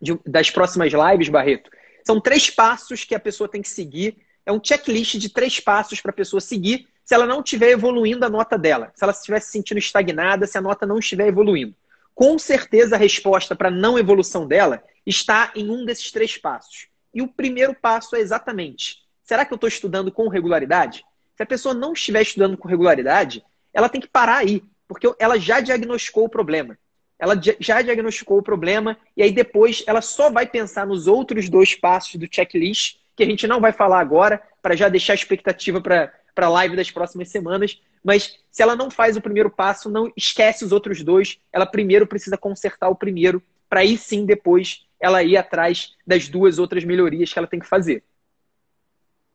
de, 0.00 0.18
das 0.26 0.50
próximas 0.50 0.92
lives, 0.92 1.28
Barreto. 1.28 1.70
São 2.06 2.20
três 2.20 2.50
passos 2.50 3.04
que 3.04 3.14
a 3.14 3.20
pessoa 3.20 3.48
tem 3.48 3.62
que 3.62 3.68
seguir. 3.68 4.18
É 4.46 4.52
um 4.52 4.60
checklist 4.62 5.16
de 5.16 5.30
três 5.30 5.58
passos 5.58 6.00
para 6.00 6.10
a 6.10 6.14
pessoa 6.14 6.40
seguir 6.40 6.86
se 7.04 7.14
ela 7.14 7.26
não 7.26 7.40
estiver 7.40 7.70
evoluindo 7.70 8.24
a 8.24 8.30
nota 8.30 8.56
dela, 8.56 8.90
se 8.94 9.04
ela 9.04 9.12
estiver 9.12 9.40
se 9.40 9.50
sentindo 9.50 9.78
estagnada, 9.78 10.46
se 10.46 10.56
a 10.56 10.60
nota 10.60 10.86
não 10.86 10.98
estiver 10.98 11.26
evoluindo. 11.28 11.74
Com 12.14 12.38
certeza 12.38 12.94
a 12.94 12.98
resposta 12.98 13.56
para 13.56 13.68
a 13.68 13.70
não 13.70 13.98
evolução 13.98 14.46
dela 14.46 14.82
está 15.04 15.52
em 15.54 15.70
um 15.70 15.84
desses 15.84 16.10
três 16.10 16.38
passos. 16.38 16.88
E 17.12 17.20
o 17.20 17.28
primeiro 17.28 17.74
passo 17.74 18.16
é 18.16 18.20
exatamente: 18.20 18.98
será 19.22 19.44
que 19.44 19.52
eu 19.52 19.56
estou 19.56 19.68
estudando 19.68 20.12
com 20.12 20.28
regularidade? 20.28 21.04
Se 21.36 21.42
a 21.42 21.46
pessoa 21.46 21.74
não 21.74 21.92
estiver 21.92 22.22
estudando 22.22 22.56
com 22.56 22.68
regularidade, 22.68 23.44
ela 23.72 23.88
tem 23.88 24.00
que 24.00 24.08
parar 24.08 24.36
aí 24.36 24.62
porque 24.88 25.12
ela 25.18 25.38
já 25.38 25.60
diagnosticou 25.60 26.24
o 26.24 26.28
problema. 26.28 26.78
Ela 27.18 27.40
já 27.60 27.80
diagnosticou 27.80 28.38
o 28.38 28.42
problema 28.42 28.96
e 29.16 29.22
aí 29.22 29.32
depois 29.32 29.82
ela 29.86 30.02
só 30.02 30.30
vai 30.30 30.46
pensar 30.46 30.86
nos 30.86 31.06
outros 31.06 31.48
dois 31.48 31.74
passos 31.74 32.16
do 32.16 32.28
checklist, 32.30 32.96
que 33.16 33.22
a 33.22 33.26
gente 33.26 33.46
não 33.46 33.60
vai 33.60 33.72
falar 33.72 34.00
agora, 34.00 34.42
para 34.60 34.74
já 34.74 34.88
deixar 34.88 35.12
a 35.12 35.16
expectativa 35.16 35.80
para 35.80 36.12
a 36.36 36.48
live 36.48 36.76
das 36.76 36.90
próximas 36.90 37.28
semanas. 37.28 37.80
Mas 38.02 38.38
se 38.50 38.62
ela 38.62 38.74
não 38.74 38.90
faz 38.90 39.16
o 39.16 39.20
primeiro 39.20 39.48
passo, 39.48 39.88
não 39.88 40.12
esquece 40.16 40.64
os 40.64 40.72
outros 40.72 41.02
dois. 41.02 41.38
Ela 41.52 41.64
primeiro 41.64 42.06
precisa 42.06 42.36
consertar 42.36 42.88
o 42.88 42.96
primeiro, 42.96 43.42
para 43.68 43.80
aí 43.80 43.96
sim 43.96 44.26
depois 44.26 44.84
ela 45.00 45.22
ir 45.22 45.36
atrás 45.36 45.92
das 46.06 46.28
duas 46.28 46.58
outras 46.58 46.84
melhorias 46.84 47.32
que 47.32 47.38
ela 47.38 47.48
tem 47.48 47.60
que 47.60 47.68
fazer. 47.68 48.02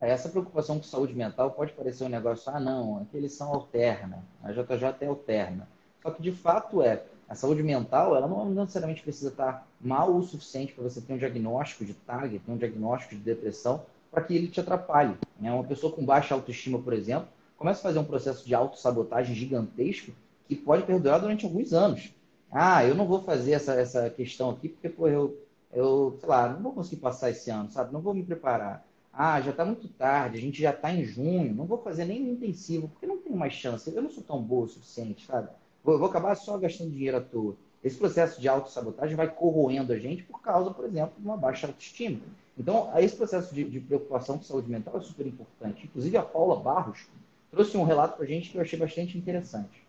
Essa 0.02 0.30
preocupação 0.30 0.78
com 0.78 0.84
saúde 0.84 1.14
mental 1.14 1.52
pode 1.52 1.74
parecer 1.74 2.06
um 2.06 2.10
negócio, 2.10 2.50
ah, 2.54 2.60
não, 2.60 3.00
aqui 3.00 3.18
eles 3.18 3.34
são 3.34 3.54
alterna, 3.54 4.24
a 4.42 4.52
JJ 4.52 4.96
é 5.02 5.08
alterna. 5.08 5.68
Só 6.02 6.12
que 6.12 6.22
de 6.22 6.32
fato 6.32 6.82
é, 6.82 7.04
a 7.28 7.36
saúde 7.36 7.62
mental, 7.62 8.16
ela 8.16 8.28
não 8.28 8.50
necessariamente 8.50 9.04
precisa 9.04 9.30
estar 9.30 9.68
mal 9.80 10.16
o 10.16 10.24
suficiente 10.24 10.74
para 10.74 10.86
você 10.86 11.02
ter 11.02 11.14
um 11.14 11.18
diagnóstico 11.18 11.84
de 11.84 11.94
TAG, 11.94 12.40
ter 12.40 12.52
um 12.52 12.58
diagnóstico 12.58 13.16
de 13.16 13.22
depressão, 13.22 13.84
para 14.10 14.24
que 14.24 14.34
ele 14.34 14.48
te 14.48 14.60
atrapalhe. 14.60 15.16
Né? 15.40 15.52
Uma 15.52 15.64
pessoa 15.64 15.94
com 15.94 16.04
baixa 16.04 16.34
autoestima, 16.34 16.80
por 16.80 16.94
exemplo, 16.94 17.28
começa 17.58 17.82
a 17.82 17.84
fazer 17.84 18.00
um 18.00 18.06
processo 18.06 18.46
de 18.46 18.56
autossabotagem 18.56 19.36
gigantesco 19.36 20.12
que 20.48 20.56
pode 20.56 20.84
perdurar 20.84 21.20
durante 21.20 21.46
alguns 21.46 21.74
anos. 21.74 22.12
Ah, 22.52 22.84
eu 22.84 22.96
não 22.96 23.06
vou 23.06 23.22
fazer 23.22 23.52
essa, 23.52 23.74
essa 23.74 24.10
questão 24.10 24.50
aqui 24.50 24.70
porque, 24.70 24.90
pô, 24.90 25.08
eu, 25.08 25.38
eu, 25.72 26.18
sei 26.20 26.30
lá, 26.30 26.50
não 26.50 26.62
vou 26.62 26.74
conseguir 26.74 27.02
passar 27.02 27.30
esse 27.30 27.52
ano, 27.52 27.70
sabe? 27.70 27.94
Não 27.94 28.02
vou 28.02 28.14
me 28.14 28.24
preparar. 28.24 28.84
Ah, 29.22 29.42
já 29.42 29.52
está 29.52 29.66
muito 29.66 29.86
tarde, 29.90 30.38
a 30.38 30.42
gente 30.42 30.62
já 30.62 30.70
está 30.70 30.94
em 30.94 31.04
junho, 31.04 31.54
não 31.54 31.66
vou 31.66 31.78
fazer 31.80 32.06
no 32.06 32.14
intensivo, 32.14 32.88
porque 32.88 33.06
não 33.06 33.18
tenho 33.18 33.36
mais 33.36 33.52
chance, 33.52 33.94
eu 33.94 34.02
não 34.02 34.10
sou 34.10 34.24
tão 34.24 34.42
boa 34.42 34.64
o 34.64 34.70
suficiente, 34.70 35.26
sabe? 35.26 35.50
Vou, 35.84 36.00
vou 36.00 36.08
acabar 36.08 36.34
só 36.36 36.58
gastando 36.58 36.92
dinheiro 36.92 37.18
à 37.18 37.20
toa. 37.20 37.58
Esse 37.84 37.98
processo 37.98 38.40
de 38.40 38.48
autossabotagem 38.48 39.18
vai 39.18 39.30
corroendo 39.30 39.92
a 39.92 40.00
gente 40.00 40.24
por 40.24 40.42
causa, 40.42 40.72
por 40.72 40.86
exemplo, 40.86 41.16
de 41.20 41.26
uma 41.26 41.36
baixa 41.36 41.68
autoestima. 41.68 42.22
Então, 42.58 42.90
esse 42.98 43.14
processo 43.14 43.54
de, 43.54 43.66
de 43.66 43.82
preocupação 43.82 44.38
com 44.38 44.44
saúde 44.46 44.72
mental 44.72 44.96
é 44.96 45.02
super 45.02 45.28
importante. 45.28 45.84
Inclusive, 45.84 46.16
a 46.16 46.24
Paula 46.24 46.56
Barros 46.56 47.06
trouxe 47.52 47.76
um 47.76 47.84
relato 47.84 48.16
para 48.16 48.24
a 48.24 48.28
gente 48.30 48.50
que 48.50 48.58
eu 48.58 48.62
achei 48.62 48.80
bastante 48.80 49.18
interessante. 49.18 49.84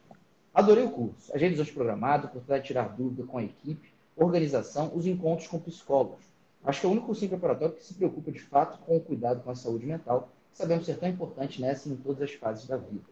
Adorei 0.52 0.82
o 0.82 0.90
curso, 0.90 1.32
as 1.32 1.40
revisões 1.40 1.70
programadas, 1.70 2.24
oportunidade 2.24 2.62
de 2.62 2.66
tirar 2.66 2.88
dúvida 2.96 3.22
com 3.22 3.38
a 3.38 3.44
equipe, 3.44 3.92
organização, 4.16 4.90
os 4.92 5.06
encontros 5.06 5.46
com 5.46 5.60
psicólogos. 5.60 6.24
Acho 6.64 6.80
que 6.80 6.86
é 6.86 6.88
o 6.88 6.92
único 6.92 7.06
cursinho 7.06 7.30
preparatório 7.30 7.74
que 7.74 7.84
se 7.84 7.94
preocupa 7.94 8.30
de 8.30 8.40
fato 8.40 8.78
com 8.84 8.96
o 8.96 9.00
cuidado 9.00 9.42
com 9.42 9.50
a 9.50 9.54
saúde 9.54 9.86
mental, 9.86 10.28
sabemos 10.52 10.84
ser 10.84 10.98
tão 10.98 11.08
importante 11.08 11.60
nessa 11.60 11.88
e 11.88 11.92
em 11.92 11.96
todas 11.96 12.22
as 12.22 12.32
fases 12.34 12.66
da 12.66 12.76
vida. 12.76 13.04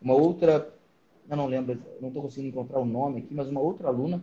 Uma 0.00 0.14
outra, 0.14 0.72
eu 1.28 1.36
não 1.36 1.46
lembro, 1.46 1.80
não 2.00 2.08
estou 2.08 2.22
conseguindo 2.22 2.48
encontrar 2.48 2.78
o 2.78 2.84
nome 2.84 3.20
aqui, 3.20 3.34
mas 3.34 3.48
uma 3.48 3.60
outra 3.60 3.88
aluna 3.88 4.22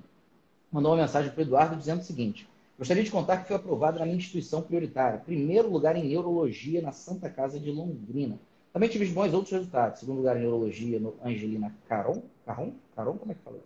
mandou 0.71 0.91
uma 0.91 1.01
mensagem 1.01 1.31
para 1.31 1.39
o 1.39 1.43
Eduardo 1.43 1.75
dizendo 1.75 1.99
o 1.99 2.03
seguinte: 2.03 2.47
Gostaria 2.77 3.03
de 3.03 3.11
contar 3.11 3.37
que 3.37 3.47
foi 3.47 3.55
aprovado 3.55 3.99
na 3.99 4.05
minha 4.05 4.17
instituição 4.17 4.61
prioritária, 4.61 5.19
primeiro 5.19 5.69
lugar 5.69 5.95
em 5.95 6.07
neurologia 6.07 6.81
na 6.81 6.91
Santa 6.91 7.29
Casa 7.29 7.59
de 7.59 7.71
Londrina. 7.71 8.39
Também 8.71 8.89
tive 8.89 9.05
bons 9.05 9.31
outros 9.33 9.51
resultados. 9.51 9.99
Segundo 9.99 10.17
lugar 10.17 10.35
em 10.35 10.41
neurologia 10.41 10.99
no 10.99 11.13
Angelina 11.23 11.73
Caron, 11.87 12.23
Caron, 12.43 12.73
Caron, 12.95 13.17
como 13.17 13.31
é 13.31 13.35
que 13.35 13.41
fala? 13.41 13.59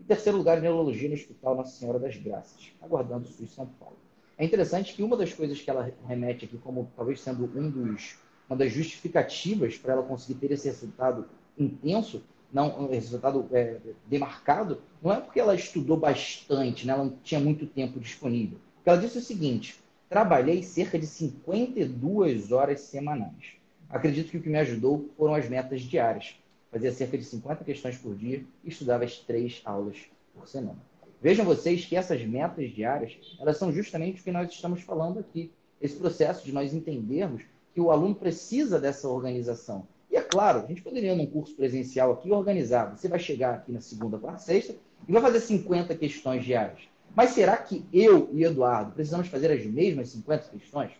E 0.00 0.04
terceiro 0.04 0.38
lugar 0.38 0.58
em 0.58 0.62
neurologia 0.62 1.08
no 1.08 1.14
Hospital 1.14 1.54
Nossa 1.54 1.78
Senhora 1.78 2.00
das 2.00 2.16
Graças, 2.16 2.72
aguardando 2.82 3.28
o 3.28 3.30
SUS 3.30 3.52
São 3.52 3.66
Paulo. 3.78 3.96
É 4.38 4.44
interessante 4.44 4.94
que 4.94 5.02
uma 5.02 5.16
das 5.16 5.32
coisas 5.32 5.60
que 5.60 5.68
ela 5.68 5.92
remete 6.06 6.44
aqui 6.44 6.56
como 6.58 6.88
talvez 6.94 7.20
sendo 7.20 7.50
um 7.58 7.68
dos, 7.68 8.16
uma 8.48 8.56
das 8.56 8.72
justificativas 8.72 9.76
para 9.76 9.94
ela 9.94 10.02
conseguir 10.04 10.38
ter 10.38 10.52
esse 10.52 10.68
resultado 10.68 11.26
intenso, 11.58 12.22
não 12.52 12.88
resultado 12.88 13.48
é, 13.52 13.78
demarcado, 14.06 14.80
não 15.02 15.12
é 15.12 15.20
porque 15.20 15.40
ela 15.40 15.56
estudou 15.56 15.96
bastante, 15.96 16.86
né? 16.86 16.92
ela 16.92 17.04
não 17.04 17.16
tinha 17.22 17.40
muito 17.40 17.66
tempo 17.66 17.98
disponível. 17.98 18.58
Porque 18.76 18.90
ela 18.90 19.00
disse 19.00 19.18
o 19.18 19.22
seguinte: 19.22 19.80
trabalhei 20.08 20.62
cerca 20.62 20.96
de 20.98 21.06
52 21.06 22.52
horas 22.52 22.80
semanais. 22.82 23.58
Acredito 23.90 24.30
que 24.30 24.36
o 24.38 24.42
que 24.42 24.48
me 24.48 24.58
ajudou 24.58 25.10
foram 25.16 25.34
as 25.34 25.48
metas 25.48 25.82
diárias. 25.82 26.36
fazia 26.70 26.92
cerca 26.92 27.18
de 27.18 27.24
50 27.24 27.64
questões 27.64 27.98
por 27.98 28.14
dia 28.14 28.44
e 28.62 28.68
estudava 28.68 29.04
as 29.04 29.18
três 29.18 29.60
aulas 29.64 29.96
por 30.32 30.46
semana. 30.46 30.78
Vejam 31.20 31.44
vocês 31.44 31.84
que 31.84 31.96
essas 31.96 32.22
metas 32.24 32.70
diárias, 32.70 33.18
elas 33.40 33.56
são 33.56 33.72
justamente 33.72 34.20
o 34.20 34.24
que 34.24 34.30
nós 34.30 34.48
estamos 34.50 34.82
falando 34.82 35.18
aqui. 35.18 35.50
Esse 35.80 35.96
processo 35.96 36.44
de 36.44 36.52
nós 36.52 36.72
entendermos 36.72 37.42
que 37.74 37.80
o 37.80 37.90
aluno 37.90 38.14
precisa 38.14 38.78
dessa 38.78 39.08
organização. 39.08 39.86
E 40.10 40.16
é 40.16 40.22
claro, 40.22 40.60
a 40.60 40.66
gente 40.66 40.82
poderia, 40.82 41.14
num 41.14 41.26
curso 41.26 41.54
presencial 41.54 42.12
aqui, 42.12 42.30
organizado. 42.30 42.98
Você 42.98 43.08
vai 43.08 43.18
chegar 43.18 43.54
aqui 43.54 43.72
na 43.72 43.80
segunda, 43.80 44.18
quarta, 44.18 44.40
sexta 44.40 44.74
e 45.06 45.12
vai 45.12 45.20
fazer 45.20 45.40
50 45.40 45.94
questões 45.96 46.44
diárias. 46.44 46.80
Mas 47.14 47.30
será 47.30 47.56
que 47.56 47.84
eu 47.92 48.30
e 48.32 48.44
Eduardo 48.44 48.92
precisamos 48.92 49.28
fazer 49.28 49.50
as 49.50 49.64
mesmas 49.64 50.08
50 50.10 50.50
questões? 50.50 50.92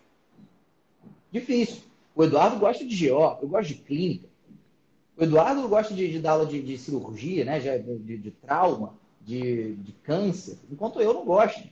Difícil. 1.31 1.83
O 2.15 2.23
Eduardo 2.23 2.59
gosta 2.59 2.85
de 2.85 3.07
GO, 3.07 3.37
eu 3.41 3.47
gosto 3.47 3.69
de 3.69 3.75
clínica. 3.75 4.27
O 5.15 5.23
Eduardo 5.23 5.67
gosta 5.67 5.93
de, 5.93 6.11
de 6.11 6.19
dar 6.19 6.31
aula 6.31 6.45
de, 6.45 6.61
de 6.61 6.77
cirurgia, 6.77 7.45
né? 7.45 7.59
de, 7.59 7.99
de, 7.99 8.17
de 8.17 8.31
trauma, 8.31 8.93
de, 9.21 9.75
de, 9.75 9.91
câncer, 10.03 10.57
enquanto 10.71 11.01
eu 11.01 11.13
não 11.13 11.25
gosto. 11.25 11.63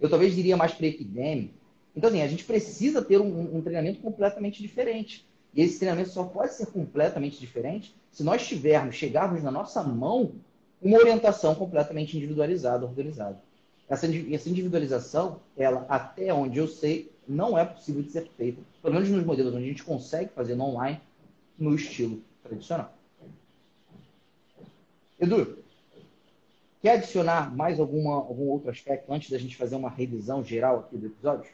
Eu 0.00 0.08
talvez 0.08 0.34
diria 0.34 0.56
mais 0.56 0.72
para 0.72 0.86
epidemia. 0.86 1.50
Então, 1.96 2.10
assim, 2.10 2.22
a 2.22 2.28
gente 2.28 2.44
precisa 2.44 3.02
ter 3.02 3.20
um, 3.20 3.56
um 3.56 3.62
treinamento 3.62 4.00
completamente 4.00 4.60
diferente. 4.60 5.26
E 5.54 5.62
esse 5.62 5.78
treinamento 5.78 6.10
só 6.10 6.24
pode 6.24 6.54
ser 6.54 6.66
completamente 6.66 7.38
diferente 7.38 7.94
se 8.10 8.24
nós 8.24 8.46
tivermos, 8.46 8.96
chegarmos 8.96 9.42
na 9.42 9.50
nossa 9.50 9.82
mão, 9.82 10.32
uma 10.82 10.98
orientação 10.98 11.54
completamente 11.54 12.16
individualizada, 12.16 12.84
organizada. 12.84 13.40
Essa, 13.88 14.06
essa 14.06 14.48
individualização, 14.48 15.40
ela, 15.56 15.86
até 15.88 16.32
onde 16.32 16.58
eu 16.58 16.66
sei, 16.66 17.10
não 17.26 17.56
é 17.56 17.64
possível 17.64 18.02
de 18.02 18.10
ser 18.10 18.28
feita, 18.36 18.60
pelo 18.82 18.94
menos 18.94 19.08
nos 19.08 19.24
modelos 19.24 19.54
onde 19.54 19.64
a 19.64 19.68
gente 19.68 19.84
consegue 19.84 20.30
fazer 20.34 20.54
no 20.54 20.64
online, 20.64 21.00
no 21.58 21.74
estilo 21.74 22.22
tradicional. 22.42 22.92
Edu, 25.18 25.58
quer 26.84 26.96
adicionar 26.96 27.56
mais 27.56 27.80
alguma, 27.80 28.16
algum 28.16 28.46
outro 28.50 28.70
aspecto 28.70 29.10
antes 29.10 29.30
da 29.30 29.38
gente 29.38 29.56
fazer 29.56 29.74
uma 29.74 29.88
revisão 29.88 30.44
geral 30.44 30.80
aqui 30.80 30.98
do 30.98 31.06
episódio? 31.06 31.50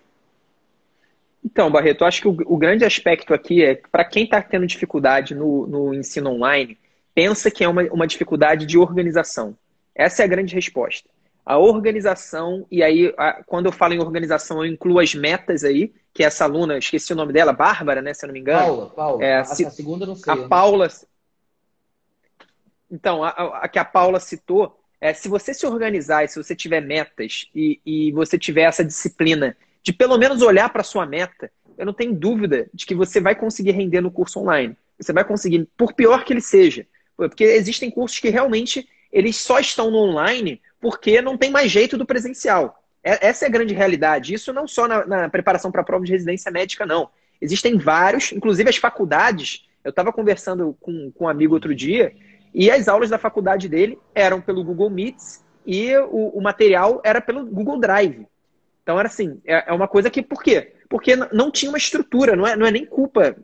Então, 1.44 1.70
Barreto, 1.70 2.02
eu 2.02 2.08
acho 2.08 2.20
que 2.20 2.26
o, 2.26 2.36
o 2.46 2.56
grande 2.56 2.84
aspecto 2.84 3.32
aqui 3.32 3.62
é 3.62 3.76
para 3.76 4.04
quem 4.04 4.24
está 4.24 4.42
tendo 4.42 4.66
dificuldade 4.66 5.32
no, 5.32 5.68
no, 5.68 5.94
ensino 5.94 6.30
online, 6.30 6.76
pensa 7.14 7.48
que 7.48 7.62
é 7.62 7.68
uma, 7.68 7.84
uma 7.92 8.08
dificuldade 8.08 8.66
de 8.66 8.76
organização. 8.76 9.56
Essa 9.94 10.22
é 10.22 10.24
a 10.24 10.28
grande 10.28 10.52
resposta. 10.52 11.08
A 11.46 11.56
organização, 11.58 12.66
e 12.68 12.82
aí, 12.82 13.14
a, 13.16 13.44
quando 13.44 13.66
eu 13.66 13.72
falo 13.72 13.94
em 13.94 14.00
organização, 14.00 14.64
eu 14.64 14.72
incluo 14.72 14.98
as 14.98 15.14
metas 15.14 15.62
aí, 15.62 15.94
que 16.12 16.24
essa 16.24 16.42
aluna, 16.42 16.76
esqueci 16.76 17.12
o 17.12 17.16
nome 17.16 17.32
dela, 17.32 17.52
Bárbara, 17.52 18.02
né, 18.02 18.12
se 18.14 18.24
eu 18.24 18.26
não 18.26 18.34
me 18.34 18.40
engano. 18.40 18.66
Paula, 18.66 18.90
Paula. 18.90 19.24
É, 19.24 19.36
a, 19.36 19.44
se, 19.44 19.64
a, 19.64 19.70
segunda 19.70 20.04
não 20.04 20.16
sei. 20.16 20.32
A 20.32 20.36
né? 20.36 20.48
Paula. 20.48 20.88
Então, 22.90 23.22
a, 23.22 23.28
a, 23.28 23.68
que 23.68 23.78
a 23.78 23.84
Paula 23.84 24.18
citou, 24.18 24.79
é, 25.00 25.14
se 25.14 25.28
você 25.28 25.54
se 25.54 25.66
organizar 25.66 26.24
e 26.24 26.28
se 26.28 26.36
você 26.36 26.54
tiver 26.54 26.80
metas 26.80 27.48
e, 27.54 27.80
e 27.86 28.12
você 28.12 28.38
tiver 28.38 28.62
essa 28.62 28.84
disciplina 28.84 29.56
de 29.82 29.92
pelo 29.92 30.18
menos 30.18 30.42
olhar 30.42 30.68
para 30.68 30.82
sua 30.82 31.06
meta, 31.06 31.50
eu 31.78 31.86
não 31.86 31.94
tenho 31.94 32.12
dúvida 32.12 32.68
de 32.74 32.84
que 32.84 32.94
você 32.94 33.20
vai 33.20 33.34
conseguir 33.34 33.70
render 33.70 34.02
no 34.02 34.10
curso 34.10 34.38
online. 34.40 34.76
Você 34.98 35.12
vai 35.12 35.24
conseguir, 35.24 35.66
por 35.76 35.94
pior 35.94 36.24
que 36.24 36.32
ele 36.34 36.42
seja. 36.42 36.86
Porque 37.16 37.44
existem 37.44 37.90
cursos 37.90 38.18
que 38.18 38.28
realmente 38.28 38.86
eles 39.10 39.36
só 39.36 39.58
estão 39.58 39.90
no 39.90 39.98
online 39.98 40.60
porque 40.78 41.22
não 41.22 41.38
tem 41.38 41.50
mais 41.50 41.70
jeito 41.70 41.96
do 41.96 42.04
presencial. 42.04 42.82
É, 43.02 43.28
essa 43.28 43.46
é 43.46 43.48
a 43.48 43.50
grande 43.50 43.72
realidade. 43.72 44.34
Isso 44.34 44.52
não 44.52 44.68
só 44.68 44.86
na, 44.86 45.06
na 45.06 45.28
preparação 45.30 45.72
para 45.72 45.80
a 45.80 45.84
prova 45.84 46.04
de 46.04 46.12
residência 46.12 46.50
médica, 46.50 46.84
não. 46.84 47.08
Existem 47.40 47.78
vários, 47.78 48.32
inclusive 48.32 48.68
as 48.68 48.76
faculdades. 48.76 49.66
Eu 49.82 49.90
estava 49.90 50.12
conversando 50.12 50.76
com, 50.80 51.10
com 51.12 51.24
um 51.24 51.28
amigo 51.28 51.54
outro 51.54 51.74
dia, 51.74 52.14
e 52.54 52.70
as 52.70 52.88
aulas 52.88 53.10
da 53.10 53.18
faculdade 53.18 53.68
dele 53.68 53.98
eram 54.14 54.40
pelo 54.40 54.64
Google 54.64 54.90
Meets 54.90 55.44
e 55.66 55.96
o, 55.96 56.28
o 56.28 56.40
material 56.40 57.00
era 57.04 57.20
pelo 57.20 57.46
Google 57.46 57.78
Drive. 57.78 58.26
Então 58.82 58.98
era 58.98 59.08
assim, 59.08 59.40
é, 59.46 59.70
é 59.70 59.72
uma 59.72 59.86
coisa 59.86 60.10
que, 60.10 60.22
por 60.22 60.42
quê? 60.42 60.72
Porque 60.88 61.14
não 61.14 61.50
tinha 61.50 61.70
uma 61.70 61.78
estrutura, 61.78 62.34
não 62.34 62.46
é, 62.46 62.56
não 62.56 62.66
é 62.66 62.70
nem 62.70 62.84
culpa 62.84 63.36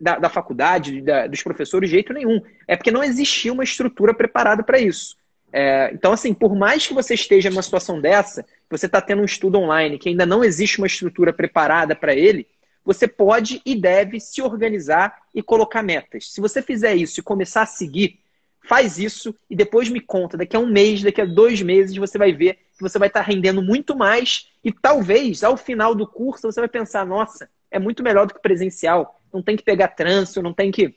da, 0.00 0.18
da 0.18 0.28
faculdade, 0.28 1.02
da, 1.02 1.26
dos 1.26 1.42
professores 1.42 1.90
de 1.90 1.96
jeito 1.96 2.12
nenhum. 2.12 2.40
É 2.66 2.76
porque 2.76 2.90
não 2.90 3.04
existia 3.04 3.52
uma 3.52 3.64
estrutura 3.64 4.14
preparada 4.14 4.62
para 4.62 4.78
isso. 4.78 5.16
É, 5.52 5.90
então, 5.92 6.12
assim, 6.12 6.32
por 6.32 6.54
mais 6.54 6.86
que 6.86 6.94
você 6.94 7.14
esteja 7.14 7.50
numa 7.50 7.62
situação 7.62 8.00
dessa, 8.00 8.44
você 8.70 8.86
está 8.86 9.00
tendo 9.00 9.22
um 9.22 9.26
estudo 9.26 9.58
online 9.58 9.98
que 9.98 10.08
ainda 10.08 10.26
não 10.26 10.44
existe 10.44 10.78
uma 10.78 10.86
estrutura 10.86 11.32
preparada 11.32 11.94
para 11.96 12.14
ele, 12.14 12.46
você 12.84 13.06
pode 13.06 13.60
e 13.66 13.74
deve 13.74 14.20
se 14.20 14.40
organizar 14.40 15.14
e 15.34 15.42
colocar 15.42 15.82
metas. 15.82 16.32
Se 16.32 16.40
você 16.40 16.62
fizer 16.62 16.94
isso 16.94 17.20
e 17.20 17.22
começar 17.22 17.62
a 17.62 17.66
seguir, 17.66 18.20
faz 18.68 18.98
isso 18.98 19.34
e 19.48 19.56
depois 19.56 19.88
me 19.88 20.00
conta. 20.00 20.36
Daqui 20.36 20.54
a 20.54 20.60
um 20.60 20.66
mês, 20.66 21.02
daqui 21.02 21.22
a 21.22 21.24
dois 21.24 21.62
meses, 21.62 21.96
você 21.96 22.18
vai 22.18 22.32
ver 22.32 22.54
que 22.76 22.82
você 22.82 22.98
vai 22.98 23.08
estar 23.08 23.22
rendendo 23.22 23.62
muito 23.62 23.96
mais 23.96 24.50
e 24.62 24.70
talvez 24.70 25.42
ao 25.42 25.56
final 25.56 25.94
do 25.94 26.06
curso 26.06 26.42
você 26.42 26.60
vai 26.60 26.68
pensar: 26.68 27.06
nossa, 27.06 27.48
é 27.70 27.78
muito 27.78 28.02
melhor 28.02 28.26
do 28.26 28.34
que 28.34 28.40
presencial. 28.40 29.20
Não 29.32 29.42
tem 29.42 29.56
que 29.56 29.62
pegar 29.62 29.88
trânsito, 29.88 30.42
não 30.42 30.52
tem 30.52 30.70
que. 30.70 30.94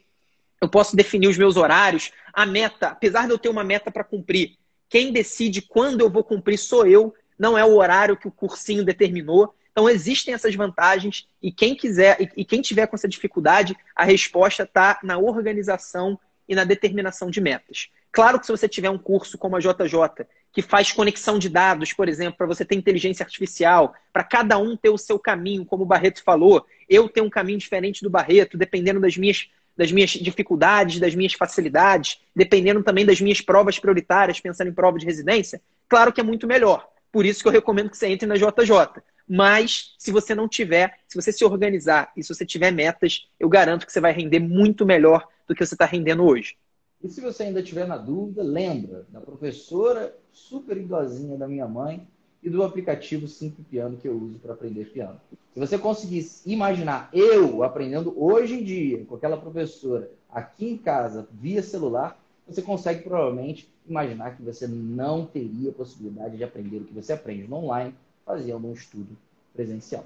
Eu 0.60 0.70
posso 0.70 0.96
definir 0.96 1.28
os 1.28 1.38
meus 1.38 1.56
horários. 1.56 2.12
A 2.34 2.46
meta, 2.46 2.90
apesar 2.90 3.26
de 3.26 3.32
eu 3.32 3.40
ter 3.40 3.50
uma 3.50 3.64
meta 3.64 3.90
para 3.90 4.04
cumprir, 4.04 4.58
quem 4.90 5.12
decide 5.14 5.62
quando 5.62 6.02
eu 6.02 6.10
vou 6.10 6.24
cumprir 6.24 6.58
sou 6.58 6.86
eu, 6.86 7.16
não 7.40 7.58
é 7.58 7.64
o 7.64 7.76
horário 7.76 8.18
que 8.18 8.28
o 8.28 8.32
cursinho 8.32 8.84
determinou. 8.84 9.56
Então 9.72 9.90
existem 9.90 10.34
essas 10.34 10.54
vantagens 10.54 11.26
e 11.42 11.52
quem 11.52 11.74
quiser 11.74 12.18
e 12.36 12.44
quem 12.44 12.62
tiver 12.62 12.88
com 12.88 12.96
essa 12.98 13.08
dificuldade, 13.08 13.76
a 13.96 14.04
resposta 14.04 14.64
está 14.64 15.00
na 15.02 15.18
organização 15.18 16.20
e 16.52 16.56
na 16.56 16.66
determinação 16.66 17.30
de 17.30 17.40
metas. 17.40 17.88
Claro 18.12 18.38
que 18.38 18.46
se 18.46 18.52
você 18.52 18.68
tiver 18.68 18.90
um 18.90 18.98
curso 18.98 19.38
como 19.38 19.56
a 19.56 19.60
JJ, 19.62 20.26
que 20.52 20.62
faz 20.62 20.92
conexão 20.92 21.40
de 21.40 21.48
dados, 21.48 21.94
por 21.94 22.10
exemplo, 22.10 22.38
para 22.38 22.46
você 22.46 22.66
ter 22.66 22.76
inteligência 22.76 23.24
artificial, 23.24 23.94
para 24.12 24.22
cada 24.22 24.58
um 24.58 24.76
ter 24.76 24.90
o 24.90 24.98
seu 24.98 25.18
caminho, 25.18 25.64
como 25.64 25.84
o 25.84 25.86
Barreto 25.86 26.22
falou, 26.22 26.66
eu 26.90 27.08
tenho 27.08 27.26
um 27.26 27.30
caminho 27.30 27.58
diferente 27.58 28.04
do 28.04 28.10
Barreto, 28.10 28.58
dependendo 28.58 29.00
das 29.00 29.16
minhas, 29.16 29.50
das 29.78 29.94
minhas 29.94 30.10
dificuldades, 30.10 31.00
das 31.00 31.16
minhas 31.16 31.32
facilidades, 31.32 32.20
dependendo 32.36 32.84
também 32.84 33.06
das 33.06 33.22
minhas 33.22 33.40
provas 33.40 33.80
prioritárias, 33.80 34.42
pensando 34.42 34.68
em 34.68 34.74
prova 34.74 35.00
de 35.00 35.06
residência, 35.06 35.62
claro 35.88 36.12
que 36.12 36.20
é 36.20 36.24
muito 36.24 36.46
melhor. 36.46 36.86
Por 37.14 37.26
isso 37.26 37.42
que 37.42 37.48
eu 37.48 37.54
recomendo 37.54 37.90
que 37.90 37.98
você 37.98 38.08
entre 38.08 38.28
na 38.28 38.36
JJ. 38.36 39.02
Mas 39.26 39.96
se 39.98 40.12
você 40.12 40.36
não 40.36 40.50
tiver, 40.50 41.00
se 41.08 41.16
você 41.16 41.32
se 41.32 41.46
organizar 41.46 42.12
e 42.18 42.22
se 42.22 42.36
você 42.36 42.46
tiver 42.46 42.72
metas, 42.72 43.30
eu 43.40 43.48
garanto 43.48 43.86
que 43.86 43.94
você 43.94 44.02
vai 44.02 44.12
render 44.12 44.40
muito 44.40 44.86
melhor 44.86 45.26
do 45.52 45.56
que 45.56 45.66
você 45.66 45.76
está 45.76 45.86
rendendo 45.86 46.24
hoje. 46.24 46.56
E 47.04 47.10
se 47.10 47.20
você 47.20 47.44
ainda 47.44 47.62
tiver 47.62 47.88
na 47.88 47.98
dúvida, 47.98 48.42
lembra 48.42 49.06
da 49.10 49.20
professora 49.20 50.16
super 50.32 50.78
idosinha 50.78 51.38
da 51.38 51.48
minha 51.48 51.68
mãe 51.68 52.08
e 52.42 52.50
do 52.50 52.64
aplicativo 52.64 53.28
Simples 53.28 53.68
Piano 53.68 53.98
que 53.98 54.08
eu 54.08 54.16
uso 54.16 54.40
para 54.40 54.54
aprender 54.54 54.86
piano. 54.86 55.20
Se 55.54 55.60
você 55.60 55.78
conseguir 55.78 56.26
imaginar 56.46 57.10
eu 57.12 57.64
aprendendo 57.64 58.14
hoje 58.18 58.54
em 58.54 58.64
dia 58.64 59.04
com 59.06 59.16
aquela 59.16 59.38
professora 59.38 60.10
aqui 60.32 60.70
em 60.70 60.78
casa 60.78 61.28
via 61.32 61.62
celular, 61.62 62.18
você 62.48 62.62
consegue 62.62 63.04
provavelmente 63.04 63.70
imaginar 63.88 64.36
que 64.36 64.42
você 64.42 64.68
não 64.68 65.26
teria 65.26 65.72
possibilidade 65.72 66.38
de 66.38 66.44
aprender 66.44 66.78
o 66.78 66.86
que 66.86 66.94
você 66.94 67.14
aprende 67.14 67.48
no 67.48 67.58
online 67.58 67.94
fazendo 68.26 68.68
um 68.68 68.74
estudo 68.74 69.18
presencial. 69.54 70.06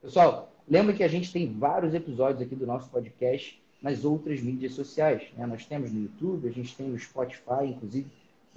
Pessoal, 0.00 0.50
lembra 0.68 0.94
que 0.94 1.02
a 1.02 1.08
gente 1.08 1.32
tem 1.32 1.52
vários 1.52 1.92
episódios 1.92 2.40
aqui 2.40 2.54
do 2.54 2.66
nosso 2.66 2.88
podcast 2.88 3.60
nas 3.80 4.04
outras 4.04 4.40
mídias 4.40 4.74
sociais. 4.74 5.22
Né? 5.36 5.46
Nós 5.46 5.64
temos 5.64 5.92
no 5.92 6.02
YouTube, 6.02 6.48
a 6.48 6.52
gente 6.52 6.76
tem 6.76 6.88
no 6.88 6.98
Spotify, 6.98 7.64
inclusive, 7.64 8.06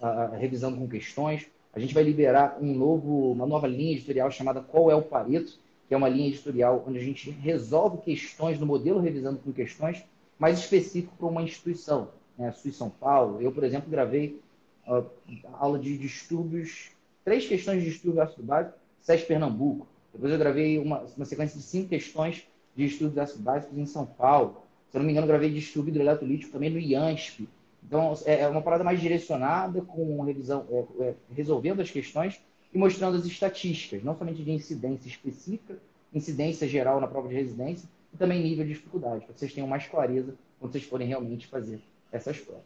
a, 0.02 0.36
revisando 0.36 0.78
com 0.78 0.88
questões. 0.88 1.48
A 1.74 1.80
gente 1.80 1.94
vai 1.94 2.04
liberar 2.04 2.58
um 2.62 2.74
novo, 2.74 3.32
uma 3.32 3.46
nova 3.46 3.68
linha 3.68 3.94
editorial 3.94 4.30
chamada 4.32 4.62
Qual 4.62 4.92
é 4.92 4.96
o 4.96 5.02
Pareto, 5.02 5.58
que 5.88 5.94
é 5.94 5.98
uma 5.98 6.10
linha 6.10 6.30
editorial 6.30 6.84
onde 6.88 6.98
a 6.98 7.04
gente 7.04 7.30
resolve 7.30 7.98
questões 8.00 8.60
no 8.60 8.66
modelo 8.66 9.00
revisando 9.00 9.40
com 9.40 9.52
questões, 9.52 10.04
mais 10.40 10.60
específico 10.60 11.14
para 11.18 11.28
uma 11.28 11.44
instituição. 11.44 12.10
Né? 12.38 12.52
SUS 12.52 12.76
São 12.76 12.90
Paulo. 12.90 13.42
Eu, 13.42 13.52
por 13.52 13.64
exemplo, 13.64 13.90
gravei 13.90 14.40
uh, 14.88 15.06
aula 15.54 15.78
de 15.78 15.98
distúrbios, 15.98 16.92
três 17.24 17.48
questões 17.48 17.84
de 17.84 17.90
distúrbio 17.90 18.22
ácido 18.22 18.44
básico, 18.44 18.78
SES 19.02 19.24
Pernambuco. 19.24 19.88
Depois 20.14 20.32
eu 20.32 20.40
gravei 20.40 20.80
uma, 20.80 21.06
uma 21.16 21.26
sequência 21.26 21.58
de 21.58 21.64
cinco 21.64 21.90
questões 21.90 22.48
de 22.76 22.86
estudos 22.86 23.18
ácido 23.18 23.44
básicos 23.44 23.78
em 23.78 23.86
São 23.86 24.06
Paulo. 24.06 24.61
Se 24.92 24.98
não 24.98 25.06
me 25.06 25.12
engano, 25.12 25.26
gravei 25.26 25.50
distúrbio 25.50 25.92
hidroeletrolítico 25.92 26.52
também 26.52 26.70
no 26.70 26.78
IANSP. 26.78 27.48
Então, 27.84 28.14
é, 28.26 28.42
é 28.42 28.48
uma 28.48 28.62
parada 28.62 28.84
mais 28.84 29.00
direcionada, 29.00 29.82
com 29.82 30.22
revisão, 30.22 30.66
é, 30.70 31.04
é, 31.04 31.14
resolvendo 31.34 31.82
as 31.82 31.90
questões 31.90 32.42
e 32.74 32.78
mostrando 32.78 33.18
as 33.18 33.26
estatísticas, 33.26 34.04
não 34.04 34.18
somente 34.18 34.44
de 34.44 34.52
incidência 34.52 35.08
específica, 35.08 35.78
incidência 36.14 36.68
geral 36.68 37.00
na 37.00 37.08
prova 37.08 37.30
de 37.30 37.36
residência, 37.36 37.88
e 38.14 38.18
também 38.18 38.44
nível 38.44 38.66
de 38.66 38.74
dificuldade, 38.74 39.24
para 39.26 39.34
que 39.34 39.40
vocês 39.40 39.54
tenham 39.54 39.68
mais 39.68 39.88
clareza 39.88 40.36
quando 40.60 40.74
vocês 40.74 40.84
forem 40.84 41.08
realmente 41.08 41.48
fazer 41.48 41.80
essas 42.12 42.38
provas. 42.38 42.64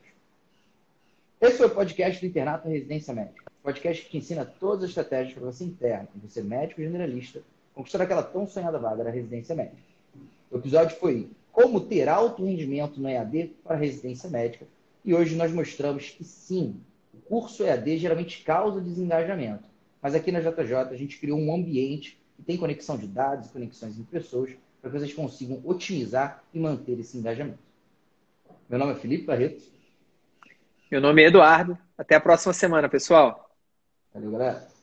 Esse 1.40 1.58
foi 1.58 1.68
o 1.68 1.76
podcast 1.76 2.20
do 2.20 2.26
Internato 2.26 2.68
Residência 2.68 3.14
Médica. 3.14 3.52
Podcast 3.62 4.10
que 4.10 4.18
ensina 4.18 4.46
todas 4.46 4.86
as 4.86 4.90
estratégias 4.90 5.34
para 5.34 5.46
você 5.46 5.64
interno, 5.64 6.08
você 6.24 6.42
médico 6.42 6.82
generalista, 6.82 7.42
conquistar 7.74 8.02
aquela 8.02 8.24
tão 8.24 8.48
sonhada 8.48 8.80
vaga 8.80 9.04
da 9.04 9.12
residência 9.12 9.54
médica. 9.54 9.78
O 10.50 10.58
episódio 10.58 10.98
foi 10.98 11.30
como 11.56 11.80
ter 11.80 12.10
alto 12.10 12.44
rendimento 12.44 13.00
no 13.00 13.08
EAD 13.08 13.54
para 13.64 13.78
residência 13.78 14.30
médica. 14.30 14.68
E 15.06 15.16
hoje 15.16 15.38
nós 15.38 15.54
mostramos 15.54 16.10
que 16.10 16.26
sim, 16.26 16.76
o 17.14 17.18
curso 17.18 17.64
EAD 17.64 17.98
geralmente 17.98 18.44
causa 18.44 18.82
desengajamento. 18.82 19.64
Mas 20.02 20.14
aqui 20.14 20.34
na 20.34 20.42
JJ 20.42 20.76
a 20.92 20.98
gente 20.98 21.18
criou 21.18 21.40
um 21.40 21.56
ambiente 21.56 22.20
que 22.36 22.44
tem 22.44 22.58
conexão 22.58 22.98
de 22.98 23.08
dados, 23.08 23.50
conexões 23.52 23.98
entre 23.98 24.20
pessoas, 24.20 24.52
para 24.82 24.92
que 24.92 25.00
vocês 25.00 25.14
consigam 25.14 25.62
otimizar 25.64 26.44
e 26.54 26.60
manter 26.60 27.00
esse 27.00 27.18
engajamento. 27.18 27.60
Meu 28.68 28.78
nome 28.78 28.92
é 28.92 28.96
Felipe 28.96 29.24
Barreto. 29.24 29.64
Meu 30.92 31.00
nome 31.00 31.24
é 31.24 31.28
Eduardo. 31.28 31.78
Até 31.98 32.16
a 32.16 32.20
próxima 32.20 32.52
semana, 32.52 32.90
pessoal. 32.90 33.50
Valeu, 34.14 34.32
galera. 34.32 34.75